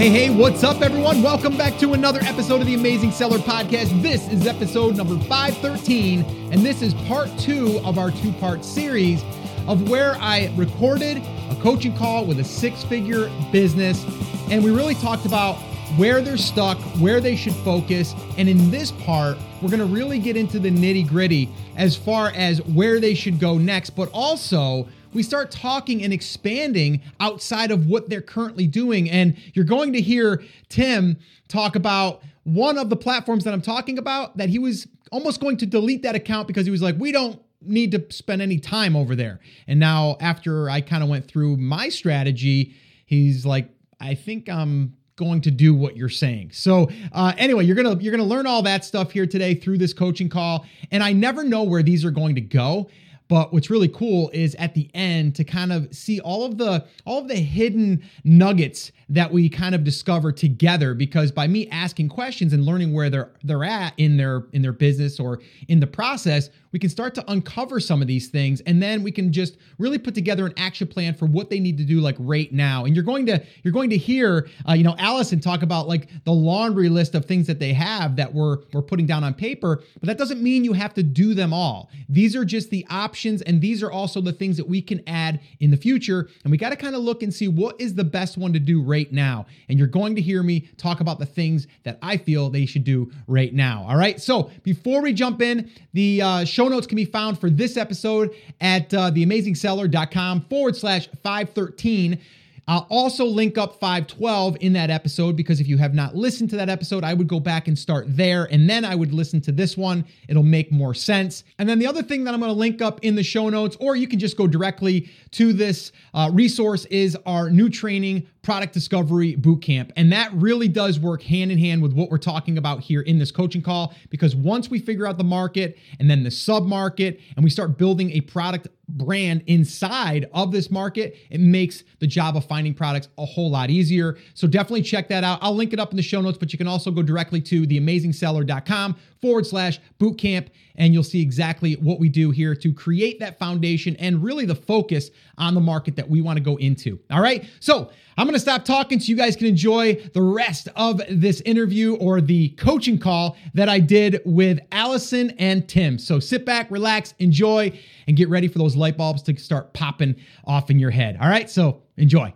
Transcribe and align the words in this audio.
hey, 0.00 0.08
hey, 0.08 0.30
what's 0.30 0.64
up, 0.64 0.80
everyone? 0.80 1.20
Welcome 1.20 1.58
back 1.58 1.78
to 1.78 1.92
another 1.92 2.20
episode 2.22 2.62
of 2.62 2.66
the 2.66 2.72
Amazing 2.72 3.10
Seller 3.12 3.36
Podcast. 3.36 4.00
This 4.00 4.26
is 4.32 4.46
episode 4.46 4.96
number 4.96 5.18
513, 5.24 6.24
and 6.50 6.64
this 6.64 6.80
is 6.80 6.94
part 7.06 7.28
two 7.38 7.78
of 7.84 7.98
our 7.98 8.10
two 8.10 8.32
part 8.32 8.64
series 8.64 9.22
of 9.68 9.90
where 9.90 10.14
I 10.14 10.54
recorded 10.56 11.18
a 11.18 11.58
coaching 11.60 11.94
call 11.94 12.24
with 12.24 12.40
a 12.40 12.44
six 12.44 12.82
figure 12.82 13.30
business. 13.52 14.02
And 14.50 14.64
we 14.64 14.70
really 14.70 14.94
talked 14.94 15.26
about 15.26 15.56
where 15.98 16.22
they're 16.22 16.38
stuck, 16.38 16.78
where 16.98 17.20
they 17.20 17.36
should 17.36 17.52
focus. 17.56 18.14
And 18.38 18.48
in 18.48 18.70
this 18.70 18.92
part, 18.92 19.36
we're 19.60 19.68
going 19.68 19.80
to 19.80 19.94
really 19.94 20.18
get 20.18 20.34
into 20.34 20.58
the 20.58 20.70
nitty 20.70 21.06
gritty 21.08 21.50
as 21.76 21.94
far 21.94 22.32
as 22.34 22.62
where 22.62 23.00
they 23.00 23.12
should 23.12 23.38
go 23.38 23.58
next, 23.58 23.90
but 23.90 24.08
also 24.14 24.88
we 25.12 25.22
start 25.22 25.50
talking 25.50 26.02
and 26.02 26.12
expanding 26.12 27.02
outside 27.18 27.70
of 27.70 27.86
what 27.86 28.08
they're 28.08 28.20
currently 28.20 28.66
doing. 28.66 29.10
And 29.10 29.36
you're 29.54 29.64
going 29.64 29.92
to 29.92 30.00
hear 30.00 30.42
Tim 30.68 31.18
talk 31.48 31.76
about 31.76 32.22
one 32.44 32.78
of 32.78 32.90
the 32.90 32.96
platforms 32.96 33.44
that 33.44 33.54
I'm 33.54 33.62
talking 33.62 33.98
about 33.98 34.36
that 34.36 34.48
he 34.48 34.58
was 34.58 34.86
almost 35.12 35.40
going 35.40 35.56
to 35.58 35.66
delete 35.66 36.02
that 36.02 36.14
account 36.14 36.46
because 36.46 36.64
he 36.64 36.70
was 36.70 36.82
like, 36.82 36.96
we 36.98 37.12
don't 37.12 37.40
need 37.62 37.92
to 37.92 38.04
spend 38.10 38.40
any 38.40 38.58
time 38.58 38.96
over 38.96 39.14
there. 39.14 39.40
And 39.66 39.78
now, 39.78 40.16
after 40.20 40.70
I 40.70 40.80
kind 40.80 41.02
of 41.02 41.08
went 41.08 41.28
through 41.28 41.56
my 41.56 41.88
strategy, 41.88 42.74
he's 43.06 43.44
like, 43.44 43.68
I 44.00 44.14
think 44.14 44.48
I'm 44.48 44.96
going 45.16 45.42
to 45.42 45.50
do 45.50 45.74
what 45.74 45.96
you're 45.96 46.08
saying. 46.08 46.50
So 46.52 46.88
uh, 47.12 47.34
anyway, 47.36 47.66
you're 47.66 47.76
gonna 47.76 47.96
you're 47.96 48.10
gonna 48.10 48.24
learn 48.24 48.46
all 48.46 48.62
that 48.62 48.84
stuff 48.86 49.10
here 49.10 49.26
today 49.26 49.54
through 49.54 49.76
this 49.76 49.92
coaching 49.92 50.30
call. 50.30 50.64
And 50.90 51.02
I 51.02 51.12
never 51.12 51.44
know 51.44 51.62
where 51.62 51.82
these 51.82 52.04
are 52.06 52.10
going 52.10 52.34
to 52.36 52.40
go. 52.40 52.88
But 53.30 53.52
what's 53.52 53.70
really 53.70 53.86
cool 53.86 54.28
is 54.34 54.56
at 54.56 54.74
the 54.74 54.90
end 54.92 55.36
to 55.36 55.44
kind 55.44 55.72
of 55.72 55.94
see 55.94 56.18
all 56.18 56.44
of 56.44 56.58
the 56.58 56.84
all 57.06 57.20
of 57.20 57.28
the 57.28 57.36
hidden 57.36 58.02
nuggets 58.24 58.90
that 59.08 59.30
we 59.30 59.48
kind 59.48 59.72
of 59.72 59.84
discover 59.84 60.32
together 60.32 60.94
because 60.94 61.30
by 61.30 61.46
me 61.46 61.68
asking 61.68 62.08
questions 62.08 62.52
and 62.52 62.66
learning 62.66 62.92
where 62.92 63.08
they're 63.08 63.30
they're 63.44 63.62
at 63.62 63.94
in 63.98 64.16
their 64.16 64.46
in 64.52 64.62
their 64.62 64.72
business 64.72 65.20
or 65.20 65.38
in 65.68 65.78
the 65.78 65.86
process, 65.86 66.50
we 66.72 66.78
can 66.78 66.90
start 66.90 67.14
to 67.14 67.30
uncover 67.30 67.80
some 67.80 68.00
of 68.00 68.08
these 68.08 68.28
things 68.28 68.60
and 68.62 68.82
then 68.82 69.02
we 69.02 69.10
can 69.10 69.32
just 69.32 69.56
really 69.78 69.98
put 69.98 70.14
together 70.14 70.46
an 70.46 70.54
action 70.56 70.86
plan 70.86 71.14
for 71.14 71.26
what 71.26 71.50
they 71.50 71.58
need 71.58 71.78
to 71.78 71.84
do 71.84 72.00
like 72.00 72.16
right 72.18 72.52
now. 72.52 72.84
And 72.84 72.94
you're 72.94 73.04
going 73.04 73.26
to 73.26 73.42
you're 73.62 73.72
going 73.72 73.90
to 73.90 73.96
hear 73.96 74.48
uh, 74.68 74.74
you 74.74 74.84
know 74.84 74.94
allison 74.98 75.40
talk 75.40 75.62
about 75.62 75.88
like 75.88 76.08
the 76.24 76.32
laundry 76.32 76.88
list 76.88 77.14
of 77.14 77.24
things 77.24 77.46
that 77.46 77.58
they 77.58 77.72
have 77.72 78.16
that 78.16 78.32
we're 78.32 78.58
we're 78.72 78.82
putting 78.82 79.06
down 79.06 79.24
on 79.24 79.34
paper 79.34 79.82
but 80.00 80.06
that 80.06 80.18
doesn't 80.18 80.42
mean 80.42 80.64
you 80.64 80.72
have 80.72 80.94
to 80.94 81.02
do 81.02 81.34
them 81.34 81.52
all. 81.52 81.90
These 82.08 82.36
are 82.36 82.44
just 82.44 82.70
the 82.70 82.86
options 82.90 83.42
and 83.42 83.60
these 83.60 83.82
are 83.82 83.90
also 83.90 84.20
the 84.20 84.32
things 84.32 84.56
that 84.56 84.68
we 84.68 84.82
can 84.82 85.02
add 85.06 85.40
in 85.60 85.70
the 85.70 85.76
future 85.76 86.28
and 86.44 86.50
we 86.50 86.58
got 86.58 86.70
to 86.70 86.76
kind 86.76 86.94
of 86.94 87.02
look 87.02 87.22
and 87.22 87.32
see 87.32 87.48
what 87.48 87.80
is 87.80 87.94
the 87.94 88.04
best 88.04 88.36
one 88.36 88.52
to 88.52 88.60
do 88.60 88.82
right 88.82 89.10
now. 89.12 89.46
And 89.68 89.78
you're 89.78 89.88
going 89.88 90.14
to 90.16 90.22
hear 90.22 90.42
me 90.42 90.68
talk 90.76 91.00
about 91.00 91.18
the 91.18 91.26
things 91.26 91.66
that 91.84 91.98
i 92.02 92.16
feel 92.16 92.50
they 92.50 92.66
should 92.66 92.84
do 92.84 93.10
right 93.26 93.52
now. 93.52 93.86
All 93.88 93.96
right 93.96 94.20
so 94.20 94.50
before 94.62 95.02
we 95.02 95.12
jump 95.12 95.42
in 95.42 95.70
the 95.92 96.22
uh, 96.22 96.44
show 96.44 96.59
notes 96.68 96.86
can 96.86 96.96
be 96.96 97.04
found 97.04 97.38
for 97.38 97.50
this 97.50 97.76
episode 97.76 98.34
at 98.60 98.92
uh, 98.94 99.10
theamazingseller.com 99.10 100.42
forward 100.42 100.76
slash 100.76 101.08
513. 101.22 102.20
I'll 102.68 102.86
also 102.88 103.24
link 103.24 103.58
up 103.58 103.80
512 103.80 104.58
in 104.60 104.72
that 104.74 104.90
episode 104.90 105.36
because 105.36 105.60
if 105.60 105.68
you 105.68 105.78
have 105.78 105.94
not 105.94 106.14
listened 106.14 106.50
to 106.50 106.56
that 106.56 106.68
episode, 106.68 107.04
I 107.04 107.14
would 107.14 107.28
go 107.28 107.40
back 107.40 107.68
and 107.68 107.78
start 107.78 108.06
there 108.08 108.44
and 108.50 108.68
then 108.68 108.84
I 108.84 108.94
would 108.94 109.12
listen 109.12 109.40
to 109.42 109.52
this 109.52 109.76
one. 109.76 110.04
It'll 110.28 110.42
make 110.42 110.70
more 110.70 110.94
sense. 110.94 111.44
And 111.58 111.68
then 111.68 111.78
the 111.78 111.86
other 111.86 112.02
thing 112.02 112.24
that 112.24 112.34
I'm 112.34 112.40
going 112.40 112.52
to 112.52 112.58
link 112.58 112.80
up 112.82 113.00
in 113.02 113.14
the 113.14 113.22
show 113.22 113.48
notes, 113.48 113.76
or 113.80 113.96
you 113.96 114.06
can 114.06 114.18
just 114.18 114.36
go 114.36 114.46
directly 114.46 115.10
to 115.32 115.52
this 115.52 115.92
uh, 116.14 116.30
resource, 116.32 116.84
is 116.86 117.16
our 117.26 117.50
new 117.50 117.68
training 117.68 118.26
product 118.42 118.72
discovery 118.72 119.36
bootcamp. 119.36 119.90
And 119.96 120.12
that 120.12 120.32
really 120.32 120.68
does 120.68 120.98
work 120.98 121.22
hand 121.22 121.52
in 121.52 121.58
hand 121.58 121.82
with 121.82 121.92
what 121.92 122.10
we're 122.10 122.18
talking 122.18 122.56
about 122.56 122.80
here 122.80 123.02
in 123.02 123.18
this 123.18 123.30
coaching 123.30 123.62
call 123.62 123.94
because 124.08 124.34
once 124.34 124.70
we 124.70 124.78
figure 124.78 125.06
out 125.06 125.18
the 125.18 125.24
market 125.24 125.78
and 125.98 126.10
then 126.10 126.22
the 126.22 126.30
sub 126.30 126.64
market 126.64 127.20
and 127.36 127.44
we 127.44 127.50
start 127.50 127.76
building 127.76 128.10
a 128.12 128.20
product 128.22 128.68
brand 128.96 129.42
inside 129.46 130.28
of 130.32 130.52
this 130.52 130.70
market, 130.70 131.16
it 131.30 131.40
makes 131.40 131.84
the 131.98 132.06
job 132.06 132.36
of 132.36 132.44
finding 132.44 132.74
products 132.74 133.08
a 133.18 133.24
whole 133.24 133.50
lot 133.50 133.70
easier. 133.70 134.18
So 134.34 134.46
definitely 134.46 134.82
check 134.82 135.08
that 135.08 135.24
out. 135.24 135.38
I'll 135.42 135.54
link 135.54 135.72
it 135.72 135.80
up 135.80 135.90
in 135.90 135.96
the 135.96 136.02
show 136.02 136.20
notes, 136.20 136.38
but 136.38 136.52
you 136.52 136.58
can 136.58 136.66
also 136.66 136.90
go 136.90 137.02
directly 137.02 137.40
to 137.42 137.66
theamazingseller.com 137.66 138.96
forward 139.20 139.46
slash 139.46 139.80
bootcamp 139.98 140.48
and 140.76 140.94
you'll 140.94 141.02
see 141.02 141.20
exactly 141.20 141.74
what 141.74 142.00
we 142.00 142.08
do 142.08 142.30
here 142.30 142.54
to 142.54 142.72
create 142.72 143.20
that 143.20 143.38
foundation 143.38 143.96
and 143.96 144.22
really 144.22 144.46
the 144.46 144.54
focus 144.54 145.10
on 145.36 145.54
the 145.54 145.60
market 145.60 145.96
that 145.96 146.08
we 146.08 146.20
want 146.22 146.38
to 146.38 146.42
go 146.42 146.56
into. 146.56 146.98
All 147.10 147.20
right. 147.20 147.44
So 147.60 147.90
I'm 148.16 148.26
going 148.26 148.34
to 148.34 148.40
stop 148.40 148.64
talking 148.64 148.98
so 148.98 149.10
you 149.10 149.16
guys 149.16 149.36
can 149.36 149.46
enjoy 149.46 149.94
the 150.14 150.22
rest 150.22 150.68
of 150.76 151.00
this 151.10 151.40
interview 151.42 151.96
or 151.96 152.20
the 152.20 152.50
coaching 152.50 152.98
call 152.98 153.36
that 153.54 153.68
I 153.68 153.78
did 153.78 154.20
with 154.24 154.58
Allison 154.72 155.30
and 155.38 155.68
Tim. 155.68 155.98
So 155.98 156.18
sit 156.18 156.44
back, 156.44 156.70
relax, 156.70 157.14
enjoy, 157.18 157.78
and 158.06 158.16
get 158.16 158.28
ready 158.28 158.48
for 158.48 158.58
those 158.58 158.76
light 158.76 158.96
bulbs 158.96 159.22
to 159.24 159.36
start 159.38 159.72
popping 159.74 160.16
off 160.44 160.70
in 160.70 160.78
your 160.78 160.90
head. 160.90 161.18
All 161.20 161.28
right. 161.28 161.48
So 161.48 161.82
enjoy. 161.96 162.32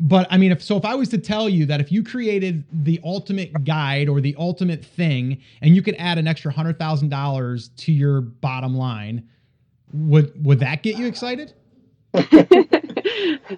But 0.00 0.28
I 0.30 0.38
mean, 0.38 0.52
if 0.52 0.62
so, 0.62 0.76
if 0.76 0.84
I 0.84 0.94
was 0.94 1.08
to 1.08 1.18
tell 1.18 1.48
you 1.48 1.66
that 1.66 1.80
if 1.80 1.90
you 1.90 2.04
created 2.04 2.64
the 2.72 3.00
ultimate 3.02 3.64
guide 3.64 4.08
or 4.08 4.20
the 4.20 4.34
ultimate 4.38 4.84
thing, 4.84 5.40
and 5.60 5.74
you 5.74 5.82
could 5.82 5.96
add 5.98 6.18
an 6.18 6.28
extra 6.28 6.52
hundred 6.52 6.78
thousand 6.78 7.08
dollars 7.08 7.70
to 7.78 7.92
your 7.92 8.20
bottom 8.20 8.76
line, 8.76 9.28
would 9.92 10.44
would 10.44 10.60
that 10.60 10.82
get 10.84 10.96
you 10.96 11.06
excited? 11.06 11.52
All 12.14 12.22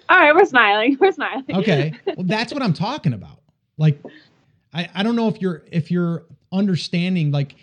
right, 0.08 0.34
we're 0.34 0.46
smiling. 0.46 0.96
We're 0.98 1.12
smiling. 1.12 1.44
Okay, 1.50 1.92
well, 2.06 2.24
that's 2.24 2.54
what 2.54 2.62
I'm 2.62 2.74
talking 2.74 3.12
about. 3.12 3.42
Like, 3.76 4.00
I 4.72 4.88
I 4.94 5.02
don't 5.02 5.16
know 5.16 5.28
if 5.28 5.42
you're 5.42 5.62
if 5.70 5.90
you're 5.90 6.24
understanding 6.52 7.30
like 7.32 7.54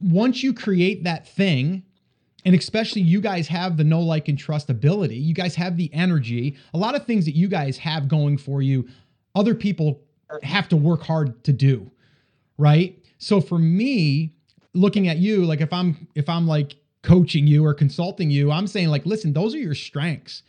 once 0.00 0.42
you 0.42 0.54
create 0.54 1.04
that 1.04 1.28
thing 1.28 1.82
and 2.46 2.54
especially 2.54 3.02
you 3.02 3.20
guys 3.20 3.48
have 3.48 3.76
the 3.76 3.82
know, 3.82 4.00
like, 4.00 4.28
and 4.28 4.38
trust 4.38 4.70
ability. 4.70 5.16
You 5.16 5.34
guys 5.34 5.56
have 5.56 5.76
the 5.76 5.92
energy. 5.92 6.56
A 6.72 6.78
lot 6.78 6.94
of 6.94 7.04
things 7.04 7.24
that 7.24 7.34
you 7.34 7.48
guys 7.48 7.76
have 7.78 8.06
going 8.06 8.38
for 8.38 8.62
you, 8.62 8.88
other 9.34 9.52
people 9.52 10.00
have 10.44 10.68
to 10.68 10.76
work 10.76 11.02
hard 11.02 11.42
to 11.42 11.52
do. 11.52 11.90
Right. 12.56 13.04
So 13.18 13.40
for 13.40 13.58
me, 13.58 14.32
looking 14.74 15.08
at 15.08 15.16
you, 15.16 15.44
like 15.44 15.60
if 15.60 15.72
I'm 15.72 16.06
if 16.14 16.28
I'm 16.28 16.46
like 16.46 16.76
coaching 17.02 17.48
you 17.48 17.66
or 17.66 17.74
consulting 17.74 18.30
you, 18.30 18.52
I'm 18.52 18.68
saying 18.68 18.88
like, 18.88 19.04
listen, 19.04 19.32
those 19.32 19.52
are 19.52 19.58
your 19.58 19.74
strengths. 19.74 20.44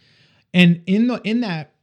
And 0.53 0.84
in 0.85 1.08
the 1.08 1.19
in 1.24 1.41
that 1.41 1.74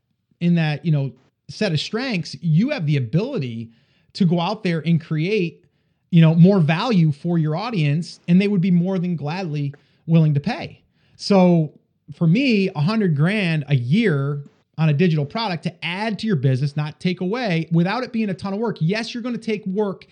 in 0.41 0.55
that, 0.55 0.85
you 0.85 0.93
know, 0.93 1.13
set 1.49 1.73
of 1.73 1.81
strengths, 1.81 2.37
you 2.41 2.71
have 2.71 2.87
the 2.87 2.97
ability 2.97 3.73
to 4.13 4.25
go 4.25 4.39
out 4.39 4.63
there 4.63 4.79
and 4.87 5.01
create, 5.01 5.65
you 6.11 6.21
know, 6.21 6.37
more 6.37 6.61
value 6.61 7.11
for 7.11 7.37
your 7.37 7.57
audience 7.57 8.21
and 8.29 8.41
they 8.41 8.47
would 8.47 8.61
be 8.61 8.71
more 8.71 9.01
than 9.01 9.17
gladly 9.17 9.75
willing 10.07 10.35
to 10.35 10.41
pay. 10.41 10.83
So 11.17 11.79
for 12.13 12.27
me, 12.27 12.69
a 12.75 12.81
hundred 12.81 13.17
grand 13.17 13.65
a 13.69 13.75
year 13.75 14.45
on 14.77 14.89
a 14.89 14.93
digital 14.93 15.25
product 15.25 15.63
to 15.63 15.85
add 15.85 16.19
to 16.19 16.27
your 16.27 16.37
business, 16.37 16.77
not 16.77 16.99
take 17.01 17.21
away, 17.21 17.69
without 17.73 18.03
it 18.03 18.13
being 18.13 18.29
a 18.29 18.35
ton 18.35 18.53
of 18.53 18.59
work. 18.59 18.77
Yes, 18.81 19.15
you're 19.15 19.23
going 19.23 19.37
to 19.37 19.41
take 19.41 19.65
work 19.67 20.07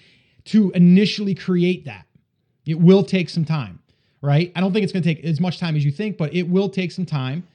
to 0.44 0.70
initially 0.72 1.34
create 1.34 1.84
that. 1.84 2.06
It 2.64 2.78
will 2.78 3.03
take 3.03 3.28
some 3.28 3.44
time, 3.44 3.80
right? 4.20 4.53
I 4.54 4.60
don't 4.60 4.72
think 4.72 4.84
it's 4.84 4.92
going 4.92 5.03
to 5.03 5.14
take 5.14 5.25
as 5.25 5.41
much 5.41 5.58
time 5.58 5.75
as 5.75 5.84
you 5.84 5.91
think, 5.91 6.16
but 6.16 6.32
it 6.32 6.44
will 6.48 6.69
take 6.69 6.92
some 6.92 7.06
time. 7.06 7.47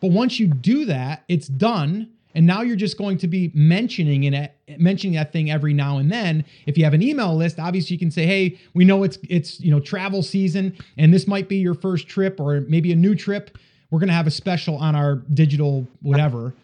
But 0.00 0.10
once 0.10 0.38
you 0.38 0.46
do 0.46 0.84
that, 0.86 1.24
it's 1.28 1.48
done 1.48 2.10
and 2.34 2.46
now 2.46 2.62
you're 2.62 2.76
just 2.76 2.96
going 2.96 3.18
to 3.18 3.28
be 3.28 3.50
mentioning 3.54 4.24
it, 4.24 4.54
mentioning 4.78 5.14
that 5.14 5.32
thing 5.32 5.50
every 5.50 5.74
now 5.74 5.98
and 5.98 6.10
then. 6.10 6.44
If 6.66 6.78
you 6.78 6.84
have 6.84 6.94
an 6.94 7.02
email 7.02 7.36
list, 7.36 7.58
obviously 7.58 7.94
you 7.94 7.98
can 7.98 8.10
say, 8.10 8.26
"Hey, 8.26 8.58
we 8.74 8.84
know 8.84 9.02
it's 9.02 9.18
it's 9.28 9.60
you 9.60 9.70
know 9.70 9.80
travel 9.80 10.22
season, 10.22 10.76
and 10.96 11.12
this 11.12 11.26
might 11.26 11.48
be 11.48 11.56
your 11.56 11.74
first 11.74 12.08
trip 12.08 12.40
or 12.40 12.62
maybe 12.62 12.92
a 12.92 12.96
new 12.96 13.14
trip. 13.14 13.58
We're 13.90 14.00
gonna 14.00 14.12
have 14.12 14.26
a 14.26 14.30
special 14.30 14.76
on 14.76 14.94
our 14.94 15.16
digital 15.16 15.86
whatever. 16.00 16.54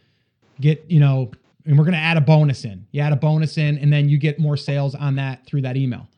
Get 0.61 0.85
you 0.88 1.00
know, 1.00 1.31
and 1.67 1.79
we're 1.79 1.85
gonna 1.85 1.99
add 1.99 2.17
a 2.17 2.23
bonus 2.23 2.64
in. 2.64 2.87
You 2.93 3.03
add 3.03 3.12
a 3.12 3.17
bonus 3.17 3.59
in, 3.59 3.79
and 3.79 3.93
then 3.93 4.09
you 4.09 4.19
get 4.19 4.38
more 4.38 4.56
sales 4.56 4.94
on 4.94 5.17
that 5.17 5.44
through 5.47 5.62
that 5.62 5.76
email. 5.76 6.09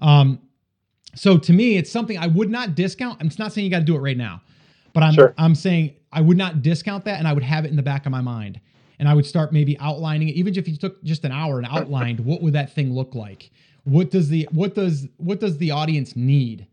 Um, 0.00 0.40
so 1.14 1.38
to 1.38 1.52
me, 1.52 1.76
it's 1.78 1.90
something 1.90 2.18
I 2.18 2.26
would 2.26 2.50
not 2.50 2.74
discount. 2.74 3.20
I'm 3.20 3.30
not 3.38 3.52
saying 3.52 3.64
you 3.64 3.70
got 3.70 3.78
to 3.78 3.84
do 3.84 3.96
it 3.96 4.00
right 4.00 4.16
now, 4.16 4.42
but 4.92 5.02
I'm 5.02 5.14
sure. 5.14 5.34
I'm 5.38 5.54
saying 5.54 5.94
I 6.16 6.22
would 6.22 6.38
not 6.38 6.62
discount 6.62 7.04
that 7.04 7.18
and 7.18 7.28
I 7.28 7.34
would 7.34 7.42
have 7.42 7.66
it 7.66 7.70
in 7.70 7.76
the 7.76 7.82
back 7.82 8.06
of 8.06 8.10
my 8.10 8.22
mind. 8.22 8.58
And 8.98 9.06
I 9.06 9.12
would 9.14 9.26
start 9.26 9.52
maybe 9.52 9.78
outlining 9.78 10.30
it, 10.30 10.36
even 10.36 10.56
if 10.56 10.66
you 10.66 10.74
took 10.74 11.04
just 11.04 11.24
an 11.24 11.30
hour 11.30 11.58
and 11.58 11.66
outlined 11.70 12.20
what 12.20 12.40
would 12.40 12.54
that 12.54 12.72
thing 12.72 12.94
look 12.94 13.14
like? 13.14 13.50
What 13.84 14.10
does 14.10 14.30
the 14.30 14.48
what 14.50 14.74
does 14.74 15.06
what 15.18 15.38
does 15.38 15.58
the 15.58 15.70
audience 15.70 16.16
need? 16.16 16.66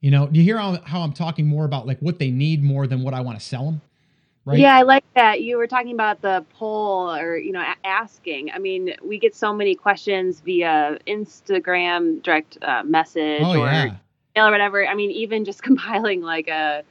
You 0.00 0.10
know, 0.10 0.26
do 0.26 0.38
you 0.38 0.44
hear 0.44 0.56
how, 0.56 0.80
how 0.84 1.02
I'm 1.02 1.12
talking 1.12 1.46
more 1.46 1.66
about 1.66 1.86
like 1.86 1.98
what 1.98 2.18
they 2.18 2.30
need 2.30 2.64
more 2.64 2.86
than 2.86 3.02
what 3.02 3.12
I 3.12 3.20
want 3.20 3.38
to 3.38 3.44
sell 3.44 3.66
them? 3.66 3.82
Right? 4.46 4.60
Yeah, 4.60 4.74
I 4.74 4.82
like 4.82 5.04
that. 5.14 5.42
You 5.42 5.58
were 5.58 5.66
talking 5.66 5.92
about 5.92 6.22
the 6.22 6.42
poll 6.54 7.14
or, 7.14 7.36
you 7.36 7.52
know, 7.52 7.62
asking. 7.84 8.50
I 8.50 8.58
mean, 8.58 8.94
we 9.04 9.18
get 9.18 9.36
so 9.36 9.52
many 9.52 9.74
questions 9.74 10.40
via 10.40 10.98
Instagram 11.06 12.22
direct 12.22 12.56
uh, 12.62 12.82
message 12.82 13.42
oh, 13.44 13.60
or 13.60 13.66
yeah. 13.66 13.96
or 14.36 14.50
whatever. 14.50 14.88
I 14.88 14.94
mean, 14.94 15.10
even 15.10 15.44
just 15.44 15.62
compiling 15.70 16.22
like 16.22 16.48
a 16.48 16.82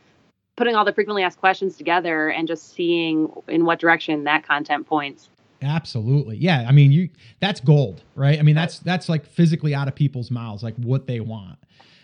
putting 0.58 0.76
all 0.76 0.84
the 0.84 0.94
frequently 0.94 1.24
asked 1.24 1.40
questions 1.40 1.78
together 1.78 2.30
and 2.30 2.48
just 2.48 2.74
seeing 2.76 3.32
in 3.48 3.64
what 3.64 3.80
direction 3.80 4.26
that 4.26 4.46
content 4.46 4.86
points 4.86 5.30
Absolutely. 5.62 6.38
Yeah. 6.38 6.66
I 6.68 6.72
mean, 6.72 6.92
you 6.92 7.10
that's 7.40 7.60
gold, 7.60 8.04
right? 8.16 8.40
I 8.40 8.42
mean, 8.44 8.56
that's 8.56 8.80
that's 8.80 9.10
like 9.10 9.26
physically 9.26 9.74
out 9.74 9.88
of 9.88 9.96
people's 9.96 10.30
mouths, 10.30 10.64
like 10.64 10.76
what 10.76 11.08
they 11.08 11.20
want. 11.20 11.58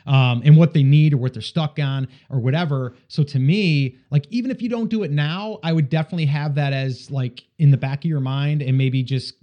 Um, 0.05 0.41
and 0.43 0.57
what 0.57 0.73
they 0.73 0.83
need 0.83 1.13
or 1.13 1.17
what 1.17 1.31
they're 1.31 1.41
stuck 1.41 1.79
on 1.79 2.09
or 2.29 2.41
whatever. 2.41 2.93
So 3.07 3.23
to 3.23 3.39
me, 3.39 3.95
like 4.11 4.27
even 4.31 4.51
if 4.51 4.61
you 4.61 4.67
don't 4.67 4.89
do 4.89 5.03
it 5.03 5.11
now, 5.11 5.59
I 5.63 5.71
would 5.71 5.87
definitely 5.87 6.25
have 6.25 6.55
that 6.55 6.73
as 6.73 7.09
like 7.09 7.45
in 7.57 7.71
the 7.71 7.77
back 7.77 7.99
of 7.99 8.09
your 8.09 8.19
mind 8.19 8.61
and 8.61 8.77
maybe 8.77 9.01
just 9.01 9.35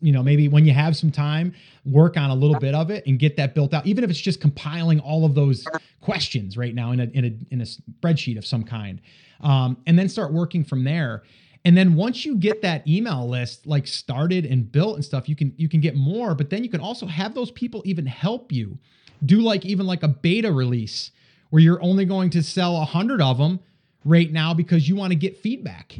you 0.00 0.12
know 0.12 0.22
maybe 0.22 0.48
when 0.48 0.64
you 0.64 0.72
have 0.72 0.96
some 0.96 1.10
time 1.10 1.54
work 1.84 2.16
on 2.16 2.30
a 2.30 2.34
little 2.34 2.58
bit 2.58 2.74
of 2.74 2.90
it 2.90 3.06
and 3.06 3.18
get 3.18 3.36
that 3.36 3.54
built 3.54 3.72
out 3.72 3.86
even 3.86 4.04
if 4.04 4.10
it's 4.10 4.20
just 4.20 4.40
compiling 4.40 5.00
all 5.00 5.24
of 5.24 5.34
those 5.34 5.66
questions 6.00 6.56
right 6.56 6.74
now 6.74 6.92
in 6.92 7.00
a 7.00 7.04
in 7.04 7.24
a, 7.24 7.52
in 7.52 7.60
a 7.60 7.64
spreadsheet 7.64 8.38
of 8.38 8.46
some 8.46 8.64
kind. 8.64 9.00
Um, 9.40 9.76
and 9.86 9.98
then 9.98 10.08
start 10.08 10.32
working 10.32 10.64
from 10.64 10.84
there. 10.84 11.22
And 11.64 11.76
then 11.76 11.94
once 11.94 12.24
you 12.24 12.36
get 12.36 12.62
that 12.62 12.86
email 12.88 13.28
list 13.28 13.66
like 13.66 13.86
started 13.86 14.46
and 14.46 14.70
built 14.70 14.94
and 14.94 15.04
stuff 15.04 15.28
you 15.28 15.36
can 15.36 15.52
you 15.56 15.68
can 15.68 15.80
get 15.80 15.96
more 15.96 16.34
but 16.34 16.48
then 16.50 16.64
you 16.64 16.70
can 16.70 16.80
also 16.80 17.04
have 17.04 17.34
those 17.34 17.50
people 17.50 17.82
even 17.84 18.06
help 18.06 18.52
you 18.52 18.78
do 19.26 19.40
like 19.40 19.66
even 19.66 19.86
like 19.86 20.02
a 20.02 20.08
beta 20.08 20.50
release 20.50 21.10
where 21.50 21.60
you're 21.60 21.82
only 21.82 22.04
going 22.04 22.30
to 22.30 22.42
sell 22.42 22.80
a 22.80 22.84
hundred 22.84 23.20
of 23.20 23.36
them 23.38 23.60
right 24.04 24.32
now 24.32 24.54
because 24.54 24.88
you 24.88 24.96
want 24.96 25.10
to 25.10 25.16
get 25.16 25.36
feedback 25.36 25.98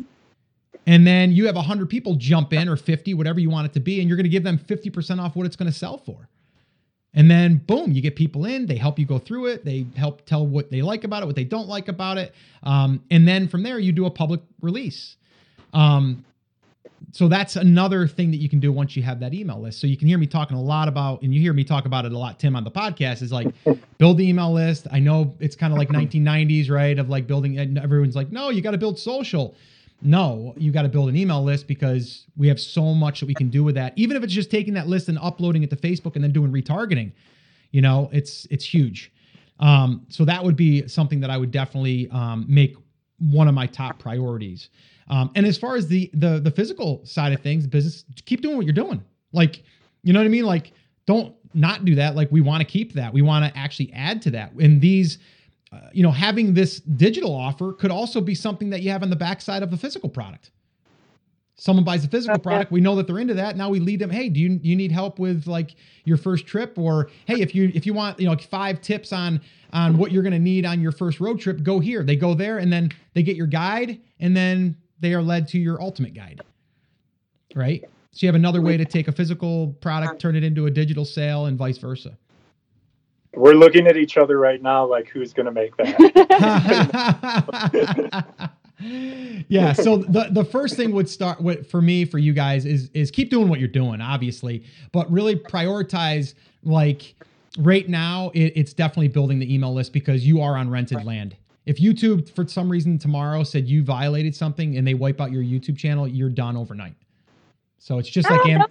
and 0.89 1.07
then 1.07 1.31
you 1.31 1.47
have 1.47 1.55
100 1.55 1.89
people 1.91 2.15
jump 2.15 2.53
in 2.53 2.69
or 2.69 2.75
50 2.77 3.15
whatever 3.15 3.39
you 3.39 3.51
want 3.51 3.67
it 3.67 3.73
to 3.75 3.81
be 3.81 4.01
and 4.01 4.09
you're 4.09 4.17
going 4.17 4.25
to 4.25 4.31
give 4.31 4.43
them 4.43 4.59
50% 4.59 5.21
off 5.21 5.37
what 5.37 5.47
it's 5.47 5.55
going 5.55 5.71
to 5.71 5.77
sell 5.77 5.99
for 5.99 6.29
and 7.15 7.31
then 7.31 7.59
boom 7.59 7.93
you 7.93 8.01
get 8.01 8.17
people 8.17 8.47
in 8.47 8.67
they 8.67 8.77
help 8.77 8.99
you 8.99 9.07
go 9.07 9.19
through 9.19 9.47
it 9.47 9.65
they 9.65 9.87
help 9.97 10.25
tell 10.25 10.47
what 10.47 10.71
they 10.71 10.83
like 10.83 11.05
about 11.05 11.23
it 11.23 11.27
what 11.27 11.37
they 11.37 11.45
don't 11.45 11.69
like 11.69 11.89
about 11.89 12.19
it 12.19 12.35
um, 12.65 13.03
and 13.11 13.29
then 13.29 13.47
from 13.47 13.63
there 13.63 13.79
you 13.79 13.93
do 13.93 14.07
a 14.07 14.11
public 14.11 14.41
release 14.61 15.17
um, 15.75 16.25
so 17.13 17.29
that's 17.29 17.57
another 17.57 18.07
thing 18.07 18.31
that 18.33 18.39
you 18.39 18.49
can 18.49 18.61
do 18.61 18.73
once 18.73 18.97
you 18.97 19.03
have 19.03 19.21
that 19.21 19.33
email 19.33 19.61
list. 19.61 19.81
So 19.81 19.87
you 19.87 19.97
can 19.97 20.09
hear 20.09 20.19
me 20.19 20.27
talking 20.27 20.57
a 20.57 20.63
lot 20.63 20.89
about, 20.89 21.23
and 21.23 21.33
you 21.33 21.41
hear 21.41 21.53
me 21.53 21.65
talk 21.65 21.87
about 21.87 22.05
it 22.05 22.13
a 22.13 22.19
lot, 22.19 22.39
Tim, 22.39 22.57
on 22.57 22.65
the 22.65 22.71
podcast 22.71 23.23
is 23.23 23.33
like 23.33 23.49
build 23.99 24.19
the 24.19 24.29
email 24.29 24.53
list. 24.53 24.87
I 24.91 24.99
know 24.99 25.35
it's 25.41 25.57
kind 25.57 25.73
of 25.73 25.79
like 25.79 25.89
1990s, 25.91 26.71
right? 26.71 26.99
Of 26.99 27.09
like 27.09 27.27
building, 27.27 27.79
everyone's 27.79 28.17
like, 28.17 28.31
no, 28.31 28.51
you 28.51 28.61
got 28.61 28.73
to 28.73 28.79
build 28.79 28.99
social. 28.99 29.55
No, 30.01 30.55
you 30.57 30.71
got 30.71 30.83
to 30.83 30.89
build 30.89 31.09
an 31.09 31.17
email 31.17 31.43
list 31.43 31.67
because 31.67 32.27
we 32.37 32.47
have 32.49 32.61
so 32.61 32.95
much 32.95 33.21
that 33.21 33.27
we 33.27 33.35
can 33.35 33.49
do 33.49 33.65
with 33.65 33.75
that. 33.75 33.93
Even 33.97 34.17
if 34.17 34.23
it's 34.23 34.33
just 34.33 34.51
taking 34.51 34.75
that 34.75 34.87
list 34.87 35.09
and 35.09 35.19
uploading 35.21 35.65
it 35.65 35.71
to 35.71 35.77
Facebook 35.77 36.15
and 36.15 36.23
then 36.23 36.33
doing 36.33 36.53
retargeting, 36.53 37.13
you 37.73 37.83
know, 37.83 38.09
it's 38.13 38.47
it's 38.51 38.65
huge. 38.65 39.13
Um, 39.61 40.07
so 40.09 40.25
that 40.25 40.45
would 40.45 40.55
be 40.57 40.87
something 40.87 41.21
that 41.21 41.31
I 41.31 41.37
would 41.37 41.51
definitely 41.51 42.09
um, 42.11 42.47
make 42.49 42.77
one 43.19 43.49
of 43.49 43.55
my 43.55 43.67
top 43.67 43.99
priorities. 43.99 44.69
Um, 45.11 45.31
and 45.35 45.45
as 45.47 45.59
far 45.59 45.77
as 45.77 45.89
the 45.89 46.11
the 46.15 46.39
the 46.39 46.51
physical 46.51 47.05
side 47.05 47.33
of 47.33 47.41
things, 47.41 47.67
business, 47.67 48.05
keep 48.25 48.41
doing 48.41 48.57
what 48.57 48.67
you're 48.67 48.75
doing. 48.75 49.03
Like, 49.33 49.63
you 50.03 50.13
know 50.13 50.21
what 50.21 50.27
I 50.27 50.31
mean? 50.31 50.47
Like, 50.47 50.73
don't 51.07 51.35
not 51.55 51.85
do 51.85 51.97
that. 51.97 52.15
Like, 52.15 52.31
we 52.31 52.41
want 52.41 52.61
to 52.61 52.67
keep 52.67 52.93
that. 52.93 53.13
We 53.13 53.23
want 53.23 53.45
to 53.45 53.59
actually 53.59 53.93
add 53.93 54.23
to 54.23 54.31
that. 54.31 54.53
And 54.53 54.81
these 54.81 55.19
uh, 55.73 55.81
you 55.93 56.03
know, 56.03 56.11
having 56.11 56.55
this 56.55 56.81
digital 56.81 57.35
offer 57.35 57.73
could 57.73 57.91
also 57.91 58.21
be 58.21 58.35
something 58.35 58.71
that 58.71 58.83
you 58.83 58.91
have 58.91 59.03
on 59.03 59.11
the 59.11 59.17
backside 59.17 59.63
of 59.63 59.71
the 59.71 59.77
physical 59.77 60.09
product. 60.09 60.51
Someone 61.61 61.85
buys 61.85 62.05
a 62.05 62.09
physical 62.09 62.39
product, 62.39 62.71
we 62.71 62.81
know 62.81 62.95
that 62.95 63.09
they're 63.09 63.19
into 63.19 63.35
that. 63.35 63.57
Now 63.57 63.69
we 63.69 63.81
lead 63.81 63.99
them, 63.99 64.11
hey, 64.11 64.29
do 64.29 64.39
you 64.39 64.61
you 64.63 64.77
need 64.77 64.93
help 64.93 65.19
with 65.19 65.49
like 65.49 65.75
your 66.05 66.17
first 66.17 66.47
trip 66.47 66.79
or 66.79 67.11
hey, 67.27 67.41
if 67.41 67.53
you 67.53 67.73
if 67.75 67.85
you 67.85 67.93
want, 67.93 68.21
you 68.21 68.27
know, 68.27 68.31
like 68.31 68.43
five 68.43 68.81
tips 68.81 69.13
on 69.13 69.41
on 69.73 69.99
what 69.99 70.13
you're 70.13 70.23
going 70.23 70.33
to 70.33 70.39
need 70.39 70.65
on 70.65 70.81
your 70.81 70.93
first 70.93 71.19
road 71.19 71.41
trip, 71.41 71.65
go 71.65 71.81
here. 71.81 72.05
They 72.05 72.15
go 72.15 72.33
there 72.33 72.59
and 72.59 72.73
then 72.73 72.91
they 73.15 73.25
get 73.25 73.37
your 73.37 73.49
guide 73.49 74.01
and 74.21 74.37
then 74.37 74.77
they 75.01 75.15
are 75.15 75.23
led 75.23 75.49
to 75.49 75.59
your 75.59 75.83
ultimate 75.83 76.15
guide. 76.15 76.41
Right? 77.57 77.85
So 78.13 78.25
you 78.25 78.29
have 78.29 78.37
another 78.37 78.63
way 78.63 78.77
to 78.77 78.85
take 78.85 79.09
a 79.09 79.13
physical 79.13 79.77
product, 79.81 80.21
turn 80.21 80.37
it 80.37 80.45
into 80.45 80.67
a 80.67 80.71
digital 80.71 81.05
sale 81.05 81.47
and 81.47 81.59
vice 81.59 81.79
versa. 81.79 82.17
We're 83.39 83.55
looking 83.55 83.87
at 83.87 83.97
each 83.97 84.17
other 84.17 84.39
right 84.39 84.61
now, 84.61 84.85
like 84.87 85.09
who's 85.09 85.33
going 85.33 85.47
to 85.47 85.53
make 85.53 85.77
that. 85.77 85.95
yeah. 89.49 89.73
So 89.73 89.99
the 89.99 90.29
the 90.31 90.45
first 90.45 90.77
thing 90.77 90.93
would 90.93 91.09
start 91.09 91.41
what 91.41 91.67
for 91.67 91.83
me 91.83 92.05
for 92.05 92.19
you 92.19 92.33
guys 92.33 92.65
is 92.65 92.91
is 92.95 93.11
keep 93.11 93.31
doing 93.31 93.49
what 93.49 93.59
you're 93.59 93.69
doing, 93.69 94.01
obviously, 94.01 94.65
but 94.93 95.11
really 95.11 95.37
prioritize 95.37 96.35
like 96.63 97.15
right 97.59 97.89
now. 97.89 98.31
It, 98.35 98.53
it's 98.55 98.73
definitely 98.73 99.09
building 99.09 99.39
the 99.39 99.53
email 99.53 99.75
list 99.75 99.93
because 99.93 100.27
you 100.27 100.41
are 100.41 100.57
on 100.57 100.71
rented 100.71 101.05
land. 101.05 101.37
If 101.67 101.79
YouTube 101.79 102.31
for 102.35 102.47
some 102.47 102.71
reason 102.71 102.99
tomorrow 102.99 103.43
said 103.43 103.69
you 103.69 103.83
violated 103.83 104.35
something 104.35 104.77
and 104.77 104.87
they 104.87 104.95
wipe 104.95 105.21
out 105.21 105.33
your 105.33 105.43
YouTube 105.43 105.77
channel, 105.77 106.07
you're 106.07 106.31
done 106.31 106.57
overnight. 106.57 106.95
So 107.79 107.99
it's 107.99 108.09
just 108.09 108.31
like 108.31 108.47
Am- 108.47 108.65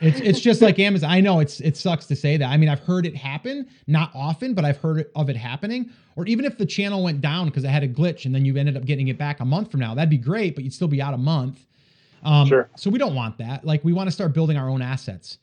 it's 0.00 0.20
it's 0.20 0.40
just 0.40 0.62
like 0.62 0.78
Amazon. 0.78 1.10
I 1.10 1.20
know 1.20 1.40
it's 1.40 1.60
it 1.60 1.76
sucks 1.76 2.06
to 2.06 2.16
say 2.16 2.36
that. 2.36 2.46
I 2.46 2.56
mean, 2.56 2.68
I've 2.68 2.80
heard 2.80 3.06
it 3.06 3.16
happen, 3.16 3.68
not 3.86 4.10
often, 4.14 4.54
but 4.54 4.64
I've 4.64 4.76
heard 4.76 5.10
of 5.16 5.30
it 5.30 5.36
happening. 5.36 5.90
Or 6.16 6.26
even 6.26 6.44
if 6.44 6.58
the 6.58 6.66
channel 6.66 7.02
went 7.02 7.20
down 7.20 7.46
because 7.46 7.64
it 7.64 7.68
had 7.68 7.82
a 7.82 7.88
glitch 7.88 8.24
and 8.24 8.34
then 8.34 8.44
you 8.44 8.56
ended 8.56 8.76
up 8.76 8.84
getting 8.84 9.08
it 9.08 9.18
back 9.18 9.40
a 9.40 9.44
month 9.44 9.70
from 9.70 9.80
now, 9.80 9.94
that'd 9.94 10.10
be 10.10 10.18
great, 10.18 10.54
but 10.54 10.64
you'd 10.64 10.74
still 10.74 10.88
be 10.88 11.00
out 11.00 11.14
a 11.14 11.18
month. 11.18 11.64
Um, 12.22 12.48
sure. 12.48 12.68
So 12.76 12.90
we 12.90 12.98
don't 12.98 13.14
want 13.14 13.38
that. 13.38 13.64
Like 13.64 13.84
we 13.84 13.92
want 13.92 14.08
to 14.08 14.12
start 14.12 14.32
building 14.32 14.56
our 14.56 14.68
own 14.68 14.82
assets, 14.82 15.38